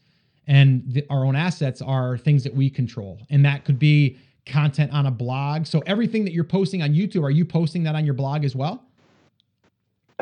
and 0.47 0.83
the, 0.87 1.05
our 1.09 1.25
own 1.25 1.35
assets 1.35 1.81
are 1.81 2.17
things 2.17 2.43
that 2.43 2.53
we 2.53 2.69
control, 2.69 3.19
and 3.29 3.43
that 3.45 3.65
could 3.65 3.79
be 3.79 4.17
content 4.45 4.93
on 4.93 5.07
a 5.07 5.11
blog. 5.11 5.65
So 5.65 5.81
everything 5.87 6.23
that 6.25 6.33
you're 6.33 6.43
posting 6.43 6.83
on 6.83 6.93
YouTube, 6.93 7.23
are 7.23 7.31
you 7.31 7.45
posting 7.45 7.83
that 7.83 7.95
on 7.95 8.05
your 8.05 8.13
blog 8.13 8.45
as 8.45 8.55
well? 8.55 8.84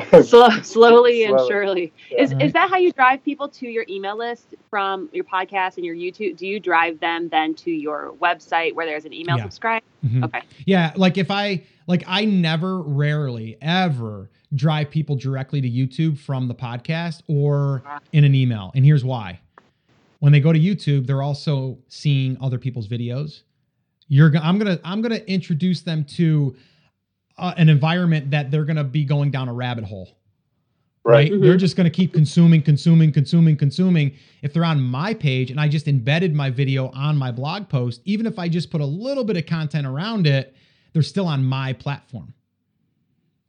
Slow, 0.24 0.48
slowly 0.62 1.24
and 1.24 1.38
surely. 1.46 1.92
Yeah. 2.10 2.22
Is 2.22 2.34
is 2.40 2.52
that 2.52 2.68
how 2.68 2.78
you 2.78 2.90
drive 2.90 3.22
people 3.24 3.48
to 3.50 3.68
your 3.68 3.84
email 3.88 4.18
list 4.18 4.54
from 4.68 5.08
your 5.12 5.22
podcast 5.22 5.76
and 5.76 5.86
your 5.86 5.94
YouTube? 5.94 6.36
Do 6.36 6.48
you 6.48 6.58
drive 6.58 6.98
them 6.98 7.28
then 7.28 7.54
to 7.56 7.70
your 7.70 8.12
website 8.20 8.74
where 8.74 8.86
there's 8.86 9.04
an 9.04 9.12
email 9.12 9.36
yeah. 9.36 9.44
subscribe? 9.44 9.82
Mm-hmm. 10.04 10.24
Okay. 10.24 10.42
Yeah, 10.66 10.92
like 10.96 11.16
if 11.16 11.30
I 11.30 11.62
like 11.86 12.02
I 12.08 12.24
never 12.24 12.80
rarely 12.80 13.56
ever 13.62 14.30
drive 14.54 14.90
people 14.90 15.14
directly 15.14 15.60
to 15.60 15.70
YouTube 15.70 16.18
from 16.18 16.48
the 16.48 16.54
podcast 16.54 17.22
or 17.28 17.82
in 18.12 18.24
an 18.24 18.34
email. 18.34 18.72
And 18.74 18.84
here's 18.84 19.04
why. 19.04 19.40
When 20.18 20.32
they 20.32 20.40
go 20.40 20.52
to 20.52 20.58
YouTube, 20.58 21.06
they're 21.06 21.22
also 21.22 21.78
seeing 21.88 22.36
other 22.40 22.58
people's 22.58 22.88
videos. 22.88 23.42
You're 24.08 24.36
I'm 24.38 24.58
going 24.58 24.76
to 24.76 24.80
I'm 24.84 25.02
going 25.02 25.12
to 25.12 25.30
introduce 25.30 25.82
them 25.82 26.04
to 26.16 26.56
uh, 27.38 27.54
an 27.56 27.68
environment 27.68 28.30
that 28.30 28.50
they're 28.50 28.64
going 28.64 28.76
to 28.76 28.84
be 28.84 29.04
going 29.04 29.30
down 29.30 29.48
a 29.48 29.54
rabbit 29.54 29.84
hole. 29.84 30.16
Right. 31.04 31.12
right? 31.12 31.32
Mm-hmm. 31.32 31.42
They're 31.42 31.56
just 31.56 31.76
going 31.76 31.84
to 31.84 31.90
keep 31.90 32.14
consuming, 32.14 32.62
consuming, 32.62 33.12
consuming, 33.12 33.56
consuming. 33.56 34.14
If 34.42 34.54
they're 34.54 34.64
on 34.64 34.80
my 34.80 35.12
page 35.12 35.50
and 35.50 35.60
I 35.60 35.68
just 35.68 35.86
embedded 35.86 36.34
my 36.34 36.50
video 36.50 36.88
on 36.90 37.16
my 37.16 37.30
blog 37.30 37.68
post, 37.68 38.00
even 38.04 38.24
if 38.26 38.38
I 38.38 38.48
just 38.48 38.70
put 38.70 38.80
a 38.80 38.86
little 38.86 39.24
bit 39.24 39.36
of 39.36 39.44
content 39.46 39.86
around 39.86 40.26
it, 40.26 40.54
they're 40.92 41.02
still 41.02 41.26
on 41.26 41.44
my 41.44 41.72
platform. 41.74 42.32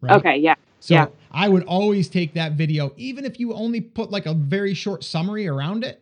Right? 0.02 0.18
Okay. 0.18 0.38
Yeah. 0.38 0.56
So 0.82 0.96
yeah. 0.96 1.08
I 1.32 1.48
would 1.48 1.64
always 1.64 2.10
take 2.10 2.34
that 2.34 2.54
video, 2.54 2.94
even 2.98 3.26
if 3.26 3.40
you 3.40 3.54
only 3.54 3.82
put 3.82 4.12
like 4.12 4.26
a 4.26 4.34
very 4.34 4.74
short 4.74 5.04
summary 5.04 5.48
around 5.48 5.84
it. 5.84 6.02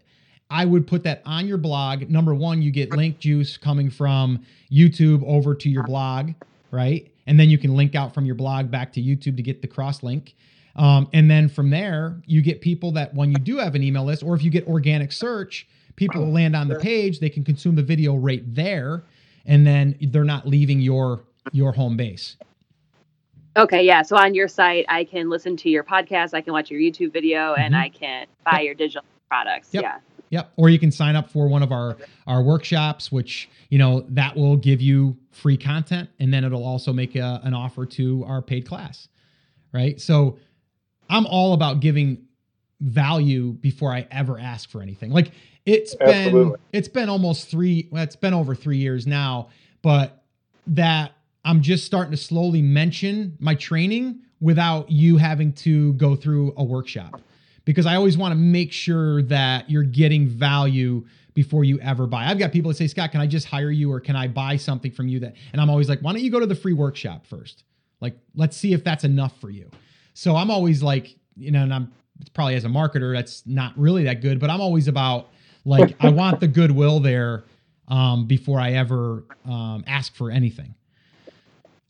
I 0.49 0.65
would 0.65 0.85
put 0.85 1.03
that 1.03 1.21
on 1.25 1.47
your 1.47 1.57
blog. 1.57 2.09
Number 2.09 2.35
one, 2.35 2.61
you 2.61 2.69
get 2.69 2.91
link 2.91 3.17
juice 3.17 3.57
coming 3.57 3.89
from 3.89 4.45
YouTube 4.71 5.23
over 5.25 5.55
to 5.55 5.69
your 5.69 5.83
blog, 5.83 6.33
right? 6.69 7.11
And 7.27 7.39
then 7.39 7.49
you 7.49 7.57
can 7.57 7.75
link 7.75 7.95
out 7.95 8.13
from 8.13 8.25
your 8.25 8.35
blog 8.35 8.69
back 8.69 8.93
to 8.93 9.01
YouTube 9.01 9.37
to 9.37 9.43
get 9.43 9.61
the 9.61 9.67
cross 9.67 10.03
link. 10.03 10.35
Um, 10.75 11.07
and 11.13 11.29
then 11.29 11.49
from 11.49 11.69
there, 11.69 12.21
you 12.25 12.41
get 12.41 12.61
people 12.61 12.91
that 12.93 13.13
when 13.13 13.31
you 13.31 13.37
do 13.37 13.57
have 13.57 13.75
an 13.75 13.83
email 13.83 14.05
list, 14.05 14.23
or 14.23 14.35
if 14.35 14.43
you 14.43 14.49
get 14.49 14.67
organic 14.67 15.11
search, 15.11 15.67
people 15.95 16.21
will 16.21 16.31
land 16.31 16.55
on 16.55 16.67
the 16.67 16.79
page. 16.79 17.19
They 17.19 17.29
can 17.29 17.43
consume 17.43 17.75
the 17.75 17.83
video 17.83 18.15
right 18.15 18.43
there, 18.55 19.03
and 19.45 19.65
then 19.67 19.97
they're 20.01 20.23
not 20.23 20.47
leaving 20.47 20.79
your 20.79 21.23
your 21.51 21.73
home 21.73 21.97
base. 21.97 22.37
Okay, 23.55 23.83
yeah. 23.83 24.01
So 24.01 24.17
on 24.17 24.33
your 24.33 24.47
site, 24.47 24.85
I 24.89 25.03
can 25.03 25.29
listen 25.29 25.55
to 25.57 25.69
your 25.69 25.83
podcast, 25.83 26.33
I 26.33 26.41
can 26.41 26.53
watch 26.53 26.71
your 26.71 26.79
YouTube 26.79 27.13
video, 27.13 27.53
and 27.53 27.75
mm-hmm. 27.75 27.83
I 27.83 27.89
can 27.89 28.25
buy 28.43 28.59
yep. 28.59 28.63
your 28.63 28.73
digital 28.73 29.03
products. 29.29 29.69
Yep. 29.71 29.83
Yeah. 29.83 29.97
Yep. 30.33 30.51
Or 30.55 30.67
you 30.67 30.79
can 30.79 30.91
sign 30.91 31.15
up 31.15 31.29
for 31.29 31.47
one 31.47 31.61
of 31.61 31.71
our 31.71 31.95
our 32.25 32.41
workshops, 32.41 33.11
which 33.11 33.47
you 33.69 33.77
know 33.77 34.03
that 34.09 34.35
will 34.35 34.55
give 34.55 34.81
you 34.81 35.15
free 35.29 35.57
content, 35.57 36.09
and 36.17 36.33
then 36.33 36.43
it'll 36.43 36.65
also 36.65 36.91
make 36.91 37.15
a, 37.15 37.39
an 37.43 37.53
offer 37.53 37.85
to 37.85 38.25
our 38.25 38.41
paid 38.41 38.67
class, 38.67 39.09
right? 39.71 40.01
So 40.01 40.39
I'm 41.07 41.27
all 41.27 41.53
about 41.53 41.81
giving 41.81 42.25
value 42.81 43.51
before 43.51 43.93
I 43.93 44.07
ever 44.09 44.39
ask 44.39 44.71
for 44.71 44.81
anything. 44.81 45.11
Like 45.11 45.33
it's 45.67 45.95
Absolutely. 46.01 46.31
been 46.31 46.55
it's 46.71 46.87
been 46.87 47.09
almost 47.09 47.51
three. 47.51 47.87
Well, 47.91 48.01
it's 48.01 48.15
been 48.15 48.33
over 48.33 48.55
three 48.55 48.77
years 48.77 49.05
now, 49.05 49.49
but 49.83 50.23
that 50.65 51.11
I'm 51.45 51.61
just 51.61 51.85
starting 51.85 52.09
to 52.09 52.17
slowly 52.17 52.63
mention 52.63 53.37
my 53.39 53.53
training 53.53 54.21
without 54.41 54.89
you 54.89 55.17
having 55.17 55.53
to 55.53 55.93
go 55.93 56.15
through 56.15 56.55
a 56.57 56.63
workshop 56.63 57.21
because 57.65 57.85
I 57.85 57.95
always 57.95 58.17
want 58.17 58.33
to 58.33 58.37
make 58.37 58.71
sure 58.71 59.21
that 59.23 59.69
you're 59.69 59.83
getting 59.83 60.27
value 60.27 61.05
before 61.33 61.63
you 61.63 61.79
ever 61.79 62.05
buy. 62.05 62.25
I've 62.25 62.37
got 62.37 62.51
people 62.51 62.69
that 62.69 62.77
say, 62.77 62.87
Scott, 62.87 63.11
can 63.11 63.21
I 63.21 63.27
just 63.27 63.47
hire 63.47 63.71
you 63.71 63.91
or 63.91 63.99
can 63.99 64.15
I 64.15 64.27
buy 64.27 64.57
something 64.57 64.91
from 64.91 65.07
you 65.07 65.19
that, 65.21 65.35
and 65.51 65.61
I'm 65.61 65.69
always 65.69 65.89
like, 65.89 65.99
why 65.99 66.13
don't 66.13 66.21
you 66.21 66.31
go 66.31 66.39
to 66.39 66.45
the 66.45 66.55
free 66.55 66.73
workshop 66.73 67.25
first? 67.25 67.63
Like, 68.01 68.17
let's 68.35 68.57
see 68.57 68.73
if 68.73 68.83
that's 68.83 69.03
enough 69.03 69.39
for 69.39 69.49
you. 69.49 69.69
So 70.13 70.35
I'm 70.35 70.51
always 70.51 70.83
like, 70.83 71.15
you 71.35 71.51
know, 71.51 71.63
and 71.63 71.73
I'm 71.73 71.91
probably 72.33 72.55
as 72.55 72.65
a 72.65 72.69
marketer 72.69 73.15
that's 73.15 73.45
not 73.47 73.73
really 73.77 74.03
that 74.03 74.21
good, 74.21 74.39
but 74.39 74.49
I'm 74.49 74.61
always 74.61 74.87
about 74.87 75.29
like 75.65 75.95
I 75.99 76.09
want 76.11 76.39
the 76.39 76.47
goodwill 76.47 76.99
there 76.99 77.43
um, 77.87 78.25
before 78.27 78.59
I 78.59 78.73
ever 78.73 79.23
um, 79.45 79.83
ask 79.87 80.15
for 80.15 80.29
anything. 80.29 80.75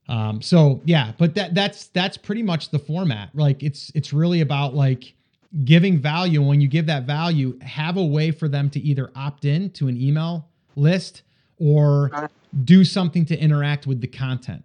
Um, 0.07 0.41
so 0.41 0.81
yeah, 0.85 1.13
but 1.17 1.35
that 1.35 1.55
that's 1.55 1.87
that's 1.87 2.17
pretty 2.17 2.43
much 2.43 2.69
the 2.69 2.79
format. 2.79 3.29
Like 3.33 3.63
it's 3.63 3.91
it's 3.95 4.13
really 4.13 4.41
about 4.41 4.75
like 4.75 5.13
giving 5.63 5.99
value. 5.99 6.39
And 6.39 6.49
when 6.49 6.61
you 6.61 6.67
give 6.67 6.87
that 6.87 7.03
value, 7.03 7.57
have 7.59 7.97
a 7.97 8.05
way 8.05 8.31
for 8.31 8.47
them 8.47 8.69
to 8.71 8.79
either 8.79 9.11
opt 9.15 9.45
in 9.45 9.69
to 9.71 9.87
an 9.87 9.99
email 9.99 10.49
list 10.75 11.21
or 11.59 12.29
do 12.63 12.83
something 12.83 13.25
to 13.25 13.37
interact 13.37 13.85
with 13.85 14.01
the 14.01 14.07
content, 14.07 14.63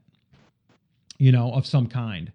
you 1.18 1.30
know, 1.30 1.52
of 1.52 1.66
some 1.66 1.87
kind. 1.87 2.33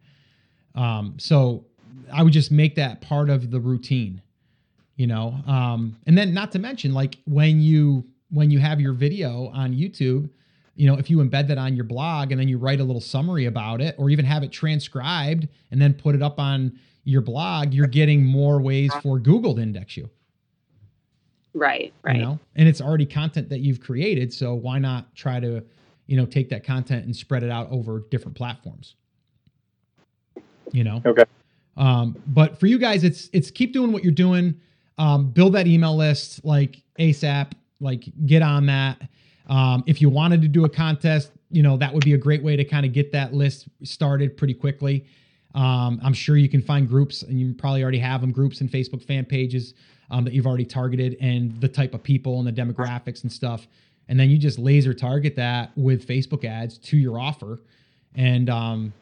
Um, 0.75 1.15
so 1.17 1.65
I 2.12 2.24
would 2.24 2.33
just 2.33 2.51
make 2.51 2.75
that 2.75 3.01
part 3.01 3.29
of 3.29 3.51
the 3.51 3.60
routine, 3.60 4.22
you 4.95 5.07
know. 5.07 5.36
Um, 5.48 5.98
and 6.05 6.17
then 6.17 6.33
not 6.33 6.51
to 6.51 6.60
mention, 6.60 6.93
like 6.93 7.17
when 7.25 7.60
you 7.60 8.05
when 8.29 8.50
you 8.50 8.60
have 8.60 8.81
your 8.81 8.93
video 8.93 9.50
on 9.53 9.74
YouTube, 9.74 10.29
you 10.75 10.88
know, 10.88 10.98
if 10.98 11.10
you 11.10 11.17
embed 11.17 11.48
that 11.48 11.57
on 11.60 11.75
your 11.75 11.86
blog 11.86 12.31
and 12.31 12.39
then 12.39 12.48
you 12.48 12.57
write 12.57 12.79
a 12.79 12.83
little 12.83 13.01
summary 13.01 13.45
about 13.45 13.81
it, 13.81 13.95
or 13.98 14.10
even 14.10 14.25
have 14.25 14.43
it 14.43 14.51
transcribed 14.51 15.48
and 15.72 15.81
then 15.81 15.93
put 15.93 16.15
it 16.15 16.22
up 16.22 16.39
on 16.39 16.79
your 17.03 17.22
blog, 17.22 17.74
you're 17.74 17.88
getting 17.88 18.25
more 18.25 18.62
ways 18.62 18.91
for 19.01 19.19
Google 19.19 19.55
to 19.55 19.62
index 19.62 19.98
you. 19.98 20.10
Right, 21.53 21.93
right. 22.01 22.15
You 22.15 22.22
know, 22.22 22.39
and 22.55 22.67
it's 22.67 22.81
already 22.81 23.05
content 23.05 23.50
that 23.50 23.60
you've 23.60 23.79
created, 23.79 24.33
so 24.33 24.55
why 24.55 24.79
not 24.79 25.13
try 25.15 25.39
to, 25.39 25.63
you 26.07 26.17
know, 26.17 26.25
take 26.25 26.50
that 26.50 26.63
content 26.63 27.05
and 27.05 27.15
spread 27.15 27.43
it 27.43 27.51
out 27.51 27.69
over 27.69 28.05
different 28.10 28.36
platforms? 28.36 28.95
You 30.72 30.83
know. 30.83 31.01
Okay. 31.05 31.25
Um, 31.77 32.15
but 32.27 32.60
for 32.60 32.67
you 32.67 32.77
guys, 32.77 33.03
it's 33.03 33.29
it's 33.33 33.51
keep 33.51 33.74
doing 33.74 33.91
what 33.91 34.03
you're 34.03 34.12
doing. 34.12 34.60
Um, 34.98 35.29
build 35.29 35.53
that 35.53 35.67
email 35.67 35.95
list 35.95 36.43
like 36.43 36.81
ASAP. 37.00 37.51
Like 37.79 38.05
get 38.25 38.41
on 38.41 38.65
that. 38.67 39.01
Um, 39.48 39.83
if 39.86 40.01
you 40.01 40.10
wanted 40.10 40.41
to 40.41 40.48
do 40.48 40.65
a 40.65 40.69
contest, 40.69 41.31
you 41.51 41.62
know 41.62 41.77
that 41.77 41.93
would 41.93 42.05
be 42.05 42.13
a 42.13 42.17
great 42.17 42.41
way 42.41 42.55
to 42.55 42.63
kind 42.63 42.86
of 42.86 42.93
get 42.93 43.12
that 43.12 43.33
list 43.33 43.67
started 43.83 44.38
pretty 44.38 44.53
quickly. 44.53 45.05
Um, 45.55 46.00
I'm 46.03 46.13
sure 46.13 46.36
you 46.36 46.50
can 46.50 46.62
find 46.62 46.88
groups, 46.88 47.22
and 47.22 47.39
you 47.39 47.53
probably 47.53 47.83
already 47.83 48.00
have 48.00 48.22
them 48.22 48.31
groups 48.31 48.62
and 48.62 48.69
Facebook 48.69 49.03
fan 49.03 49.25
pages 49.25 49.74
um, 50.10 50.24
that 50.24 50.33
you've 50.33 50.48
already 50.48 50.65
targeted, 50.65 51.15
and 51.22 51.60
the 51.62 51.67
type 51.67 51.93
of 51.93 52.01
people 52.01 52.39
and 52.39 52.48
the 52.48 52.62
demographics 52.62 53.24
and 53.24 53.31
stuff. 53.31 53.67
And 54.10 54.19
then 54.19 54.29
you 54.29 54.38
just 54.38 54.60
laser 54.60 54.93
target 54.93 55.36
that 55.36 55.72
with 55.77 56.07
Facebook 56.07 56.43
ads 56.43 56.77
to 56.79 56.98
your 56.98 57.19
offer, 57.19 57.62
and 58.15 58.50
um, 58.50 58.93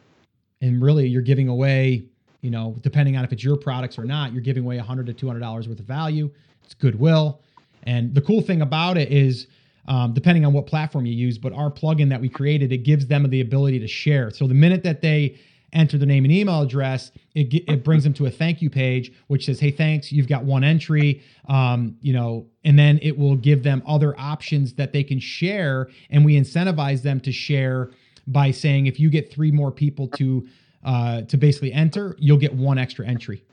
and 0.62 0.81
really 0.81 1.08
you're 1.08 1.22
giving 1.22 1.48
away, 1.48 2.03
you 2.41 2.51
know, 2.51 2.75
depending 2.81 3.15
on 3.17 3.24
if 3.24 3.31
it's 3.31 3.43
your 3.43 3.58
products 3.58 3.98
or 3.98 4.03
not, 4.03 4.34
you're 4.34 4.43
giving 4.43 4.63
away 4.63 4.77
100 4.77 5.05
to 5.08 5.13
200 5.13 5.39
dollars 5.39 5.67
worth 5.67 5.79
of 5.79 5.86
value. 5.86 6.29
It's 6.63 6.74
goodwill, 6.74 7.41
and 7.84 8.13
the 8.13 8.22
cool 8.22 8.41
thing 8.41 8.62
about 8.62 8.98
it 8.98 9.12
is. 9.12 9.48
Um, 9.88 10.13
depending 10.13 10.46
on 10.46 10.53
what 10.53 10.67
platform 10.67 11.08
you 11.08 11.13
use, 11.15 11.39
but 11.39 11.53
our 11.53 11.72
plugin 11.72 12.08
that 12.10 12.22
we 12.22 12.29
created, 12.29 12.72
it 12.72 12.84
gives 12.84 13.08
them 13.08 13.27
the 13.27 13.41
ability 13.41 13.79
to 13.79 13.88
share. 13.88 14.29
So 14.29 14.48
the 14.48 14.53
minute 14.53 14.84
that 14.84 15.01
they 15.01 15.39
enter 15.73 15.97
their 15.97 16.07
name 16.07 16.25
and 16.25 16.33
email 16.33 16.61
address, 16.61 17.11
it, 17.33 17.53
it 17.69 17.83
brings 17.83 18.03
them 18.03 18.13
to 18.13 18.25
a 18.25 18.31
thank 18.31 18.61
you 18.61 18.69
page, 18.69 19.11
which 19.27 19.45
says, 19.45 19.59
"Hey, 19.59 19.71
thanks, 19.71 20.11
you've 20.11 20.27
got 20.27 20.43
one 20.43 20.63
entry." 20.63 21.21
Um, 21.47 21.97
you 22.01 22.13
know, 22.13 22.45
and 22.63 22.77
then 22.77 22.99
it 23.01 23.17
will 23.17 23.35
give 23.35 23.63
them 23.63 23.81
other 23.85 24.19
options 24.19 24.73
that 24.73 24.93
they 24.93 25.03
can 25.03 25.19
share, 25.19 25.89
and 26.09 26.25
we 26.25 26.35
incentivize 26.35 27.01
them 27.01 27.19
to 27.21 27.31
share 27.31 27.91
by 28.27 28.51
saying, 28.51 28.87
if 28.87 28.99
you 28.99 29.09
get 29.09 29.31
three 29.31 29.51
more 29.51 29.71
people 29.71 30.07
to 30.07 30.47
uh, 30.83 31.21
to 31.23 31.37
basically 31.37 31.71
enter, 31.73 32.15
you'll 32.19 32.37
get 32.37 32.53
one 32.53 32.77
extra 32.77 33.05
entry. 33.07 33.43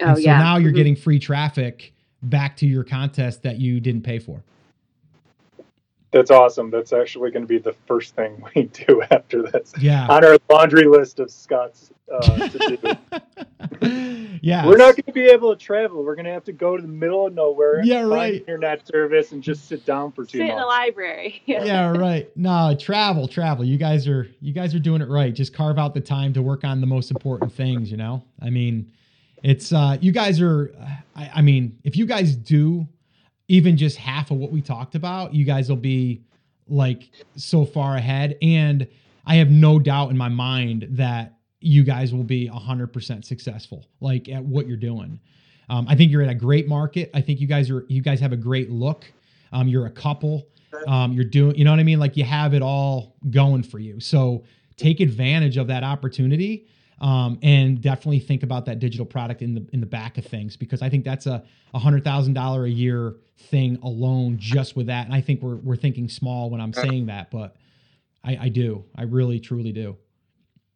Oh 0.00 0.06
and 0.06 0.16
so 0.16 0.22
yeah. 0.22 0.38
now 0.38 0.56
you're 0.56 0.70
mm-hmm. 0.70 0.76
getting 0.76 0.96
free 0.96 1.18
traffic 1.18 1.92
back 2.22 2.56
to 2.58 2.66
your 2.66 2.84
contest 2.84 3.42
that 3.42 3.58
you 3.58 3.80
didn't 3.80 4.02
pay 4.02 4.18
for. 4.18 4.42
That's 6.16 6.30
awesome. 6.30 6.70
That's 6.70 6.94
actually 6.94 7.30
going 7.30 7.42
to 7.42 7.48
be 7.48 7.58
the 7.58 7.74
first 7.86 8.16
thing 8.16 8.42
we 8.54 8.64
do 8.64 9.02
after 9.10 9.42
this. 9.42 9.72
Yeah. 9.78 10.06
On 10.08 10.24
our 10.24 10.38
laundry 10.50 10.86
list 10.86 11.20
of 11.20 11.30
Scott's 11.30 11.92
uh, 12.10 12.48
to 12.48 12.78
do. 13.80 14.38
yeah. 14.40 14.64
We're 14.66 14.78
not 14.78 14.96
going 14.96 15.04
to 15.04 15.12
be 15.12 15.26
able 15.26 15.54
to 15.54 15.62
travel. 15.62 16.02
We're 16.02 16.14
going 16.14 16.24
to 16.24 16.32
have 16.32 16.44
to 16.44 16.52
go 16.52 16.74
to 16.74 16.80
the 16.80 16.88
middle 16.88 17.26
of 17.26 17.34
nowhere. 17.34 17.82
Yeah, 17.84 18.02
right. 18.02 18.34
internet 18.34 18.86
service 18.86 19.32
and 19.32 19.42
just 19.42 19.68
sit 19.68 19.84
down 19.84 20.12
for 20.12 20.24
two 20.24 20.38
sit 20.38 20.46
months. 20.46 20.52
in 20.52 20.58
the 20.58 20.66
library. 20.66 21.42
yeah, 21.46 21.90
right. 21.90 22.34
No, 22.34 22.74
travel, 22.78 23.28
travel. 23.28 23.64
You 23.64 23.76
guys 23.76 24.08
are 24.08 24.28
you 24.40 24.52
guys 24.52 24.74
are 24.74 24.78
doing 24.78 25.02
it 25.02 25.08
right. 25.08 25.34
Just 25.34 25.52
carve 25.52 25.78
out 25.78 25.92
the 25.92 26.00
time 26.00 26.32
to 26.32 26.42
work 26.42 26.64
on 26.64 26.80
the 26.80 26.86
most 26.86 27.10
important 27.10 27.52
things. 27.52 27.90
You 27.90 27.98
know. 27.98 28.22
I 28.40 28.50
mean, 28.50 28.90
it's 29.42 29.72
uh, 29.72 29.98
you 30.00 30.12
guys 30.12 30.40
are. 30.40 30.72
I, 31.14 31.30
I 31.34 31.42
mean, 31.42 31.78
if 31.84 31.96
you 31.96 32.06
guys 32.06 32.36
do 32.36 32.86
even 33.48 33.76
just 33.76 33.96
half 33.96 34.30
of 34.30 34.38
what 34.38 34.50
we 34.50 34.60
talked 34.60 34.94
about, 34.94 35.34
you 35.34 35.44
guys 35.44 35.68
will 35.68 35.76
be 35.76 36.22
like 36.68 37.10
so 37.36 37.64
far 37.64 37.96
ahead. 37.96 38.36
And 38.42 38.86
I 39.24 39.36
have 39.36 39.50
no 39.50 39.78
doubt 39.78 40.10
in 40.10 40.16
my 40.16 40.28
mind 40.28 40.86
that 40.90 41.34
you 41.60 41.84
guys 41.84 42.12
will 42.12 42.24
be 42.24 42.48
100% 42.48 43.24
successful 43.24 43.86
like 44.00 44.28
at 44.28 44.44
what 44.44 44.66
you're 44.66 44.76
doing. 44.76 45.18
Um, 45.68 45.86
I 45.88 45.96
think 45.96 46.12
you're 46.12 46.22
at 46.22 46.28
a 46.28 46.34
great 46.34 46.68
market. 46.68 47.10
I 47.12 47.20
think 47.20 47.40
you 47.40 47.46
guys 47.46 47.70
are 47.70 47.84
you 47.88 48.00
guys 48.00 48.20
have 48.20 48.32
a 48.32 48.36
great 48.36 48.70
look. 48.70 49.04
Um, 49.52 49.66
you're 49.66 49.86
a 49.86 49.90
couple. 49.90 50.48
Um, 50.86 51.12
you're 51.12 51.24
doing 51.24 51.56
you 51.56 51.64
know 51.64 51.72
what 51.72 51.80
I 51.80 51.84
mean? 51.84 51.98
Like 51.98 52.16
you 52.16 52.24
have 52.24 52.54
it 52.54 52.62
all 52.62 53.16
going 53.30 53.64
for 53.64 53.80
you. 53.80 53.98
So 53.98 54.44
take 54.76 55.00
advantage 55.00 55.56
of 55.56 55.66
that 55.66 55.82
opportunity 55.82 56.68
um, 57.00 57.38
and 57.42 57.80
definitely 57.80 58.20
think 58.20 58.42
about 58.42 58.64
that 58.66 58.78
digital 58.78 59.06
product 59.06 59.42
in 59.42 59.54
the 59.54 59.66
in 59.72 59.80
the 59.80 59.86
back 59.86 60.18
of 60.18 60.24
things 60.24 60.56
because 60.56 60.82
I 60.82 60.88
think 60.88 61.04
that's 61.04 61.26
a 61.26 61.42
hundred 61.74 62.04
thousand 62.04 62.34
dollar 62.34 62.64
a 62.64 62.70
year 62.70 63.16
thing 63.38 63.78
alone 63.82 64.38
just 64.38 64.76
with 64.76 64.86
that. 64.86 65.06
And 65.06 65.14
I 65.14 65.20
think 65.20 65.42
we're 65.42 65.56
we're 65.56 65.76
thinking 65.76 66.08
small 66.08 66.50
when 66.50 66.60
I'm 66.60 66.72
saying 66.72 67.06
that, 67.06 67.30
but 67.30 67.56
I, 68.24 68.38
I 68.42 68.48
do. 68.48 68.84
I 68.96 69.02
really 69.02 69.38
truly 69.38 69.72
do. 69.72 69.96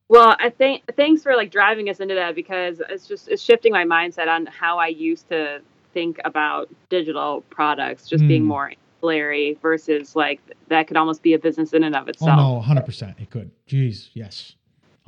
Well, 0.08 0.36
I 0.38 0.50
think 0.50 0.82
thanks 0.96 1.22
for 1.22 1.36
like 1.36 1.50
driving 1.50 1.88
us 1.88 2.00
into 2.00 2.14
that 2.16 2.34
because 2.34 2.82
it's 2.88 3.06
just 3.06 3.28
it's 3.28 3.42
shifting 3.42 3.72
my 3.72 3.84
mindset 3.84 4.28
on 4.28 4.46
how 4.46 4.78
I 4.78 4.88
used 4.88 5.28
to 5.28 5.60
think 5.94 6.20
about 6.24 6.68
digital 6.88 7.42
products 7.50 8.08
just 8.08 8.24
mm. 8.24 8.28
being 8.28 8.44
more 8.44 8.72
ancillary 8.96 9.58
versus 9.62 10.14
like 10.14 10.40
that 10.68 10.86
could 10.86 10.96
almost 10.96 11.22
be 11.22 11.34
a 11.34 11.38
business 11.38 11.72
in 11.72 11.84
and 11.84 11.96
of 11.96 12.08
itself. 12.08 12.38
Oh 12.38 12.54
no, 12.54 12.60
hundred 12.60 12.84
percent, 12.84 13.16
it 13.20 13.30
could. 13.30 13.50
Jeez, 13.66 14.10
yes. 14.12 14.56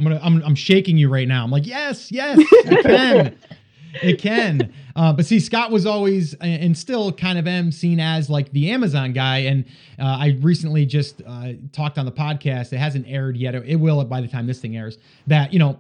I'm 0.02 0.12
gonna 0.12 0.21
I'm 0.23 0.42
I'm 0.42 0.54
shaking 0.54 0.97
you 0.97 1.09
right 1.09 1.28
now. 1.28 1.44
I'm 1.44 1.50
like, 1.50 1.66
yes, 1.66 2.11
yes, 2.11 2.38
it 2.40 2.82
can. 2.82 3.38
it 4.02 4.18
can. 4.18 4.73
Uh, 4.97 5.12
but 5.12 5.25
see, 5.25 5.38
Scott 5.38 5.71
was 5.71 5.87
always 5.87 6.35
and 6.35 6.76
still 6.76 7.12
kind 7.12 7.38
of 7.38 7.47
am 7.47 7.71
seen 7.71 8.00
as 8.00 8.28
like 8.28 8.50
the 8.52 8.71
Amazon 8.71 9.12
guy. 9.12 9.38
And 9.38 9.64
uh, 9.99 10.16
I 10.18 10.38
recently 10.40 10.87
just 10.87 11.23
uh, 11.26 11.52
talked 11.73 11.99
on 11.99 12.04
the 12.04 12.12
podcast. 12.12 12.73
It 12.73 12.78
hasn't 12.78 13.06
aired 13.06 13.37
yet. 13.37 13.54
It 13.54 13.76
will 13.76 14.04
by 14.04 14.21
the 14.21 14.28
time 14.28 14.47
this 14.47 14.61
thing 14.61 14.76
airs. 14.76 14.99
That 15.28 15.52
you 15.52 15.61
know, 15.61 15.78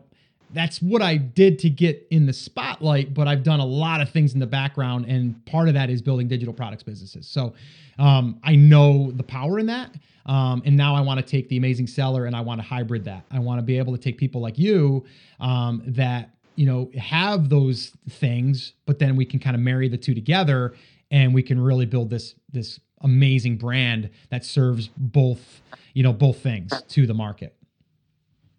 that's 0.52 0.80
what 0.80 1.02
I 1.02 1.16
did 1.16 1.58
to 1.60 1.70
get 1.70 2.06
in 2.10 2.26
the 2.26 2.32
spotlight. 2.32 3.14
But 3.14 3.28
I've 3.28 3.42
done 3.42 3.60
a 3.60 3.66
lot 3.66 4.00
of 4.00 4.10
things 4.10 4.34
in 4.34 4.40
the 4.40 4.46
background, 4.46 5.06
and 5.06 5.44
part 5.46 5.68
of 5.68 5.74
that 5.74 5.90
is 5.90 6.02
building 6.02 6.28
digital 6.28 6.54
products 6.54 6.82
businesses. 6.82 7.26
So 7.28 7.54
um, 7.98 8.40
I 8.42 8.56
know 8.56 9.10
the 9.12 9.22
power 9.22 9.58
in 9.58 9.66
that. 9.66 9.94
Um, 10.26 10.62
and 10.64 10.76
now 10.76 10.94
I 10.94 11.00
want 11.00 11.18
to 11.18 11.26
take 11.26 11.48
the 11.48 11.56
amazing 11.56 11.86
seller 11.86 12.26
and 12.26 12.36
I 12.36 12.40
want 12.40 12.60
to 12.60 12.66
hybrid 12.66 13.04
that. 13.06 13.24
I 13.30 13.38
want 13.40 13.58
to 13.58 13.62
be 13.62 13.78
able 13.78 13.92
to 13.92 14.00
take 14.00 14.18
people 14.18 14.40
like 14.40 14.58
you 14.58 15.04
um, 15.40 15.82
that 15.86 16.30
you 16.54 16.66
know 16.66 16.90
have 16.98 17.48
those 17.48 17.92
things, 18.08 18.74
but 18.86 18.98
then 18.98 19.16
we 19.16 19.24
can 19.24 19.40
kind 19.40 19.56
of 19.56 19.62
marry 19.62 19.88
the 19.88 19.96
two 19.96 20.14
together 20.14 20.74
and 21.10 21.34
we 21.34 21.42
can 21.42 21.60
really 21.60 21.86
build 21.86 22.10
this 22.10 22.34
this 22.52 22.78
amazing 23.00 23.56
brand 23.56 24.10
that 24.30 24.44
serves 24.44 24.88
both 24.96 25.60
you 25.94 26.02
know 26.02 26.12
both 26.12 26.38
things 26.38 26.72
to 26.88 27.06
the 27.06 27.14
market. 27.14 27.56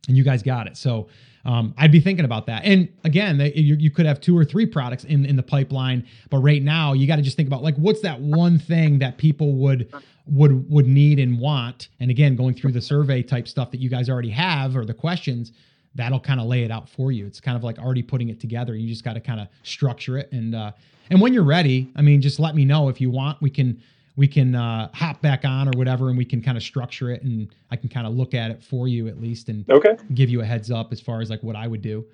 And 0.07 0.17
you 0.17 0.23
guys 0.23 0.43
got 0.43 0.67
it. 0.67 0.75
So 0.75 1.07
um, 1.45 1.73
I'd 1.77 1.91
be 1.91 1.99
thinking 1.99 2.25
about 2.25 2.45
that. 2.47 2.63
And 2.65 2.89
again, 3.03 3.39
you, 3.39 3.75
you, 3.75 3.91
could 3.91 4.05
have 4.05 4.21
two 4.21 4.37
or 4.37 4.45
three 4.45 4.65
products 4.65 5.03
in 5.03 5.25
in 5.25 5.35
the 5.35 5.43
pipeline, 5.43 6.07
but 6.29 6.39
right 6.39 6.61
now 6.61 6.93
you 6.93 7.05
got 7.05 7.17
to 7.17 7.21
just 7.21 7.35
think 7.35 7.47
about 7.47 7.63
like 7.63 7.75
what's 7.75 8.01
that 8.01 8.19
one 8.19 8.57
thing 8.57 8.99
that 8.99 9.17
people 9.17 9.53
would 9.55 9.93
would 10.25 10.69
would 10.69 10.87
need 10.87 11.19
and 11.19 11.37
want. 11.39 11.89
And 11.99 12.09
again, 12.09 12.35
going 12.35 12.53
through 12.53 12.71
the 12.71 12.81
survey 12.81 13.23
type 13.23 13.47
stuff 13.47 13.71
that 13.71 13.81
you 13.81 13.89
guys 13.89 14.09
already 14.09 14.29
have 14.29 14.77
or 14.77 14.85
the 14.85 14.93
questions, 14.93 15.51
that'll 15.95 16.19
kind 16.19 16.39
of 16.39 16.47
lay 16.47 16.63
it 16.63 16.71
out 16.71 16.87
for 16.87 17.11
you. 17.11 17.25
It's 17.25 17.41
kind 17.41 17.57
of 17.57 17.63
like 17.63 17.77
already 17.77 18.03
putting 18.03 18.29
it 18.29 18.39
together. 18.39 18.75
You 18.75 18.87
just 18.87 19.03
got 19.03 19.13
to 19.13 19.21
kind 19.21 19.41
of 19.41 19.47
structure 19.63 20.17
it 20.17 20.31
and 20.31 20.55
uh, 20.55 20.71
and 21.09 21.21
when 21.21 21.33
you're 21.33 21.43
ready, 21.43 21.91
I 21.95 22.01
mean, 22.01 22.21
just 22.21 22.39
let 22.39 22.55
me 22.55 22.65
know 22.65 22.89
if 22.89 23.01
you 23.01 23.09
want. 23.09 23.41
We 23.41 23.49
can 23.49 23.81
we 24.15 24.27
can 24.27 24.55
uh, 24.55 24.89
hop 24.93 25.21
back 25.21 25.43
on 25.45 25.67
or 25.67 25.71
whatever, 25.77 26.09
and 26.09 26.17
we 26.17 26.25
can 26.25 26.41
kind 26.41 26.57
of 26.57 26.63
structure 26.63 27.09
it, 27.09 27.23
and 27.23 27.53
I 27.71 27.75
can 27.75 27.89
kind 27.89 28.05
of 28.05 28.13
look 28.13 28.33
at 28.33 28.51
it 28.51 28.63
for 28.63 28.87
you 28.87 29.07
at 29.07 29.21
least, 29.21 29.49
and 29.49 29.67
okay. 29.69 29.97
give 30.13 30.29
you 30.29 30.41
a 30.41 30.45
heads 30.45 30.69
up 30.71 30.91
as 30.91 31.01
far 31.01 31.21
as 31.21 31.29
like 31.29 31.41
what 31.41 31.55
I 31.55 31.67
would 31.67 31.81
do. 31.81 32.05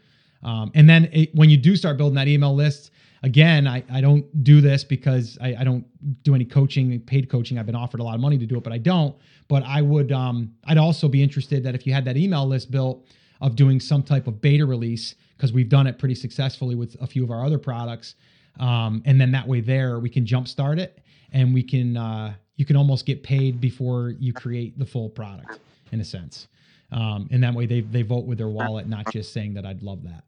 Um, 0.42 0.72
and 0.74 0.90
then 0.90 1.10
it, 1.12 1.36
when 1.36 1.50
you 1.50 1.58
do 1.58 1.76
start 1.76 1.98
building 1.98 2.16
that 2.16 2.30
email 2.30 2.56
list, 2.56 2.92
again, 3.24 3.68
I, 3.68 3.84
I 3.92 4.00
don't 4.00 4.44
do 4.44 4.62
this 4.62 4.86
because 4.86 5.38
I, 5.42 5.58
I 5.60 5.64
don't 5.66 5.86
do 6.24 6.34
any 6.34 6.46
coaching, 6.46 6.98
paid 7.02 7.30
coaching. 7.30 7.60
I've 7.60 7.66
been 7.66 7.76
offered 7.76 8.00
a 8.00 8.04
lot 8.04 8.16
of 8.16 8.22
money 8.22 8.38
to 8.38 8.46
do 8.46 8.58
it, 8.58 8.64
but 8.64 8.72
I 8.72 8.78
don't. 8.78 9.16
But 9.50 9.64
I 9.64 9.82
would, 9.82 10.14
um, 10.14 10.54
I'd 10.66 10.78
also 10.78 11.10
be 11.10 11.22
interested 11.22 11.64
that 11.64 11.76
if 11.76 11.86
you 11.86 11.92
had 11.92 12.06
that 12.06 12.16
email 12.16 12.48
list 12.48 12.72
built, 12.72 13.06
of 13.42 13.56
doing 13.56 13.80
some 13.80 14.04
type 14.04 14.28
of 14.28 14.42
beta 14.42 14.66
release 14.66 15.16
because 15.38 15.54
we've 15.54 15.70
done 15.70 15.88
it 15.88 15.98
pretty 15.98 16.16
successfully 16.16 16.76
with 16.76 16.96
a 17.02 17.08
few 17.08 17.24
of 17.24 17.32
our 17.32 17.46
other 17.46 17.58
products. 17.58 18.16
Um, 18.60 19.02
and 19.06 19.20
then 19.20 19.32
that 19.32 19.48
way 19.48 19.62
there 19.62 20.00
we 20.00 20.10
can 20.10 20.26
jumpstart 20.26 20.80
it 20.80 21.00
and 21.34 21.54
we 21.54 21.64
can 21.64 21.98
uh, 21.98 22.34
you 22.56 22.66
can 22.66 22.76
almost 22.76 23.06
get 23.06 23.24
paid 23.24 23.62
before 23.62 24.16
you 24.20 24.34
create 24.34 24.78
the 24.78 24.86
full 24.86 25.10
product 25.10 25.60
in 25.92 26.02
a 26.02 26.06
sense. 26.06 26.48
Um, 26.92 27.28
and 27.32 27.44
that 27.44 27.54
way 27.54 27.66
they 27.66 27.82
they 27.82 28.02
vote 28.02 28.26
with 28.26 28.38
their 28.38 28.50
wallet, 28.50 28.88
not 28.88 29.12
just 29.12 29.34
saying 29.34 29.54
that 29.54 29.66
I'd 29.66 29.84
love 29.84 30.04
that. 30.04 30.24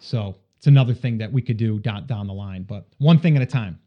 So 0.00 0.34
it's 0.56 0.66
another 0.66 0.94
thing 0.94 1.18
that 1.18 1.32
we 1.32 1.42
could 1.42 1.56
do 1.56 1.78
down 1.78 2.06
down 2.06 2.26
the 2.26 2.32
line, 2.32 2.62
but 2.62 2.86
one 2.98 3.18
thing 3.18 3.36
at 3.36 3.42
a 3.42 3.46
time. 3.46 3.78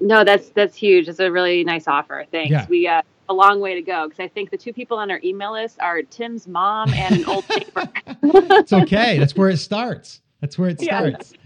No, 0.00 0.24
that's 0.24 0.48
that's 0.50 0.76
huge. 0.76 1.08
It's 1.08 1.20
a 1.20 1.30
really 1.30 1.64
nice 1.64 1.86
offer. 1.86 2.24
Thanks. 2.30 2.50
Yeah. 2.50 2.66
We 2.68 2.84
got 2.84 3.04
a 3.28 3.34
long 3.34 3.60
way 3.60 3.74
to 3.74 3.82
go 3.82 4.08
because 4.08 4.22
I 4.22 4.28
think 4.28 4.50
the 4.50 4.58
two 4.58 4.72
people 4.72 4.98
on 4.98 5.10
our 5.10 5.20
email 5.22 5.52
list 5.52 5.78
are 5.80 6.02
Tim's 6.02 6.48
mom 6.48 6.92
and 6.94 7.16
an 7.16 7.24
old 7.26 7.44
neighbor. 7.50 7.88
it's 8.22 8.72
okay. 8.72 9.18
That's 9.18 9.36
where 9.36 9.48
it 9.48 9.58
starts. 9.58 10.20
That's 10.40 10.58
where 10.58 10.70
it 10.70 10.80
starts. 10.80 11.32
Yeah. 11.32 11.38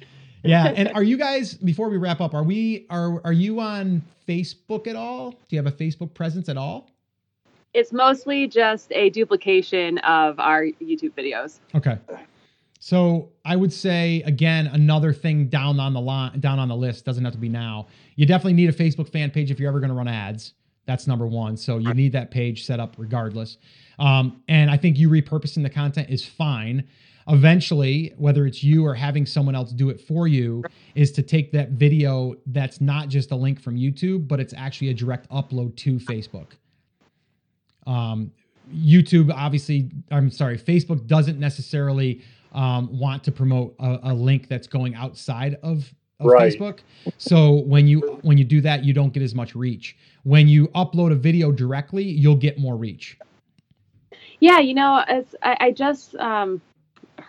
Yeah. 0.46 0.72
And 0.76 0.92
are 0.94 1.02
you 1.02 1.16
guys 1.16 1.54
before 1.54 1.88
we 1.88 1.96
wrap 1.96 2.20
up? 2.20 2.34
Are 2.34 2.42
we 2.42 2.86
are 2.90 3.20
are 3.24 3.32
you 3.32 3.60
on 3.60 4.02
Facebook 4.26 4.86
at 4.86 4.96
all? 4.96 5.30
Do 5.30 5.56
you 5.56 5.62
have 5.62 5.72
a 5.72 5.76
Facebook 5.76 6.14
presence 6.14 6.48
at 6.48 6.56
all? 6.56 6.90
It's 7.74 7.92
mostly 7.92 8.46
just 8.46 8.90
a 8.92 9.10
duplication 9.10 9.98
of 9.98 10.40
our 10.40 10.64
YouTube 10.64 11.12
videos. 11.12 11.58
Okay. 11.74 11.98
So 12.78 13.30
I 13.44 13.56
would 13.56 13.72
say 13.72 14.22
again, 14.24 14.68
another 14.68 15.12
thing 15.12 15.48
down 15.48 15.80
on 15.80 15.92
the 15.92 16.00
line, 16.00 16.40
down 16.40 16.58
on 16.58 16.68
the 16.68 16.76
list 16.76 17.04
doesn't 17.04 17.24
have 17.24 17.34
to 17.34 17.38
be 17.38 17.48
now. 17.48 17.88
You 18.14 18.26
definitely 18.26 18.54
need 18.54 18.68
a 18.68 18.72
Facebook 18.72 19.10
fan 19.10 19.30
page 19.30 19.50
if 19.50 19.58
you're 19.60 19.68
ever 19.68 19.80
going 19.80 19.90
to 19.90 19.96
run 19.96 20.08
ads. 20.08 20.54
That's 20.86 21.06
number 21.06 21.26
one. 21.26 21.56
So 21.56 21.78
you 21.78 21.92
need 21.94 22.12
that 22.12 22.30
page 22.30 22.64
set 22.64 22.78
up 22.78 22.94
regardless. 22.96 23.58
Um, 23.98 24.42
and 24.48 24.70
I 24.70 24.76
think 24.76 24.98
you 24.98 25.08
repurposing 25.08 25.62
the 25.62 25.70
content 25.70 26.10
is 26.10 26.24
fine. 26.24 26.86
Eventually, 27.28 28.12
whether 28.16 28.46
it's 28.46 28.62
you 28.62 28.86
or 28.86 28.94
having 28.94 29.26
someone 29.26 29.54
else 29.54 29.72
do 29.72 29.90
it 29.90 30.00
for 30.00 30.28
you, 30.28 30.62
is 30.94 31.10
to 31.12 31.22
take 31.22 31.50
that 31.52 31.70
video 31.70 32.36
that's 32.46 32.80
not 32.80 33.08
just 33.08 33.32
a 33.32 33.36
link 33.36 33.60
from 33.60 33.76
YouTube, 33.76 34.28
but 34.28 34.38
it's 34.38 34.54
actually 34.56 34.90
a 34.90 34.94
direct 34.94 35.28
upload 35.30 35.74
to 35.76 35.96
Facebook. 35.98 36.52
Um, 37.86 38.30
YouTube, 38.74 39.32
obviously, 39.32 39.90
I'm 40.10 40.30
sorry, 40.30 40.58
Facebook 40.58 41.06
doesn't 41.06 41.38
necessarily 41.38 42.22
um, 42.52 42.88
want 42.96 43.22
to 43.24 43.32
promote 43.32 43.74
a, 43.78 43.98
a, 44.04 44.14
link 44.14 44.48
that's 44.48 44.66
going 44.66 44.94
outside 44.94 45.58
of, 45.62 45.92
of 46.20 46.26
right. 46.26 46.52
Facebook. 46.52 46.80
So 47.18 47.60
when 47.62 47.86
you 47.86 48.00
when 48.22 48.38
you 48.38 48.44
do 48.44 48.60
that, 48.62 48.84
you 48.84 48.92
don't 48.92 49.12
get 49.12 49.22
as 49.22 49.34
much 49.34 49.54
reach. 49.54 49.96
When 50.24 50.48
you 50.48 50.68
upload 50.68 51.12
a 51.12 51.16
video 51.16 51.52
directly, 51.52 52.04
you'll 52.04 52.36
get 52.36 52.58
more 52.58 52.76
reach. 52.76 53.18
Yeah, 54.40 54.58
you 54.58 54.74
know, 54.74 55.04
as 55.06 55.34
I, 55.42 55.56
I 55.60 55.70
just 55.70 56.14
um, 56.16 56.60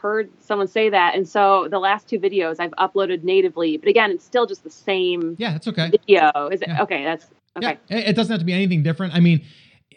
heard 0.07 0.29
someone 0.39 0.67
say 0.67 0.89
that, 0.89 1.15
and 1.15 1.27
so 1.27 1.67
the 1.69 1.79
last 1.79 2.07
two 2.07 2.19
videos 2.19 2.59
I've 2.59 2.71
uploaded 2.71 3.23
natively, 3.23 3.77
but 3.77 3.89
again, 3.89 4.11
it's 4.11 4.25
still 4.25 4.45
just 4.45 4.63
the 4.63 4.69
same. 4.69 5.35
Yeah, 5.37 5.51
that's 5.53 5.67
okay. 5.67 5.89
Video 5.89 6.47
is 6.47 6.61
it 6.61 6.69
yeah. 6.69 6.81
okay? 6.83 7.03
That's 7.03 7.27
okay. 7.57 7.77
Yeah, 7.89 7.97
it 7.97 8.15
doesn't 8.15 8.31
have 8.31 8.39
to 8.39 8.45
be 8.45 8.53
anything 8.53 8.83
different. 8.83 9.13
I 9.13 9.19
mean, 9.19 9.45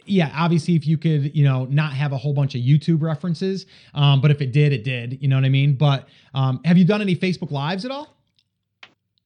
yeah, 0.04 0.32
obviously, 0.34 0.74
if 0.74 0.86
you 0.86 0.98
could, 0.98 1.34
you 1.36 1.44
know, 1.44 1.66
not 1.66 1.92
have 1.92 2.12
a 2.12 2.16
whole 2.16 2.32
bunch 2.32 2.54
of 2.54 2.60
YouTube 2.60 3.02
references, 3.02 3.66
um, 3.94 4.20
but 4.20 4.30
if 4.30 4.40
it 4.40 4.52
did, 4.52 4.72
it 4.72 4.84
did. 4.84 5.22
You 5.22 5.28
know 5.28 5.36
what 5.36 5.44
I 5.44 5.50
mean? 5.50 5.74
But 5.74 6.08
um, 6.34 6.60
have 6.64 6.76
you 6.76 6.84
done 6.84 7.00
any 7.00 7.16
Facebook 7.16 7.50
Lives 7.50 7.84
at 7.84 7.90
all? 7.90 8.16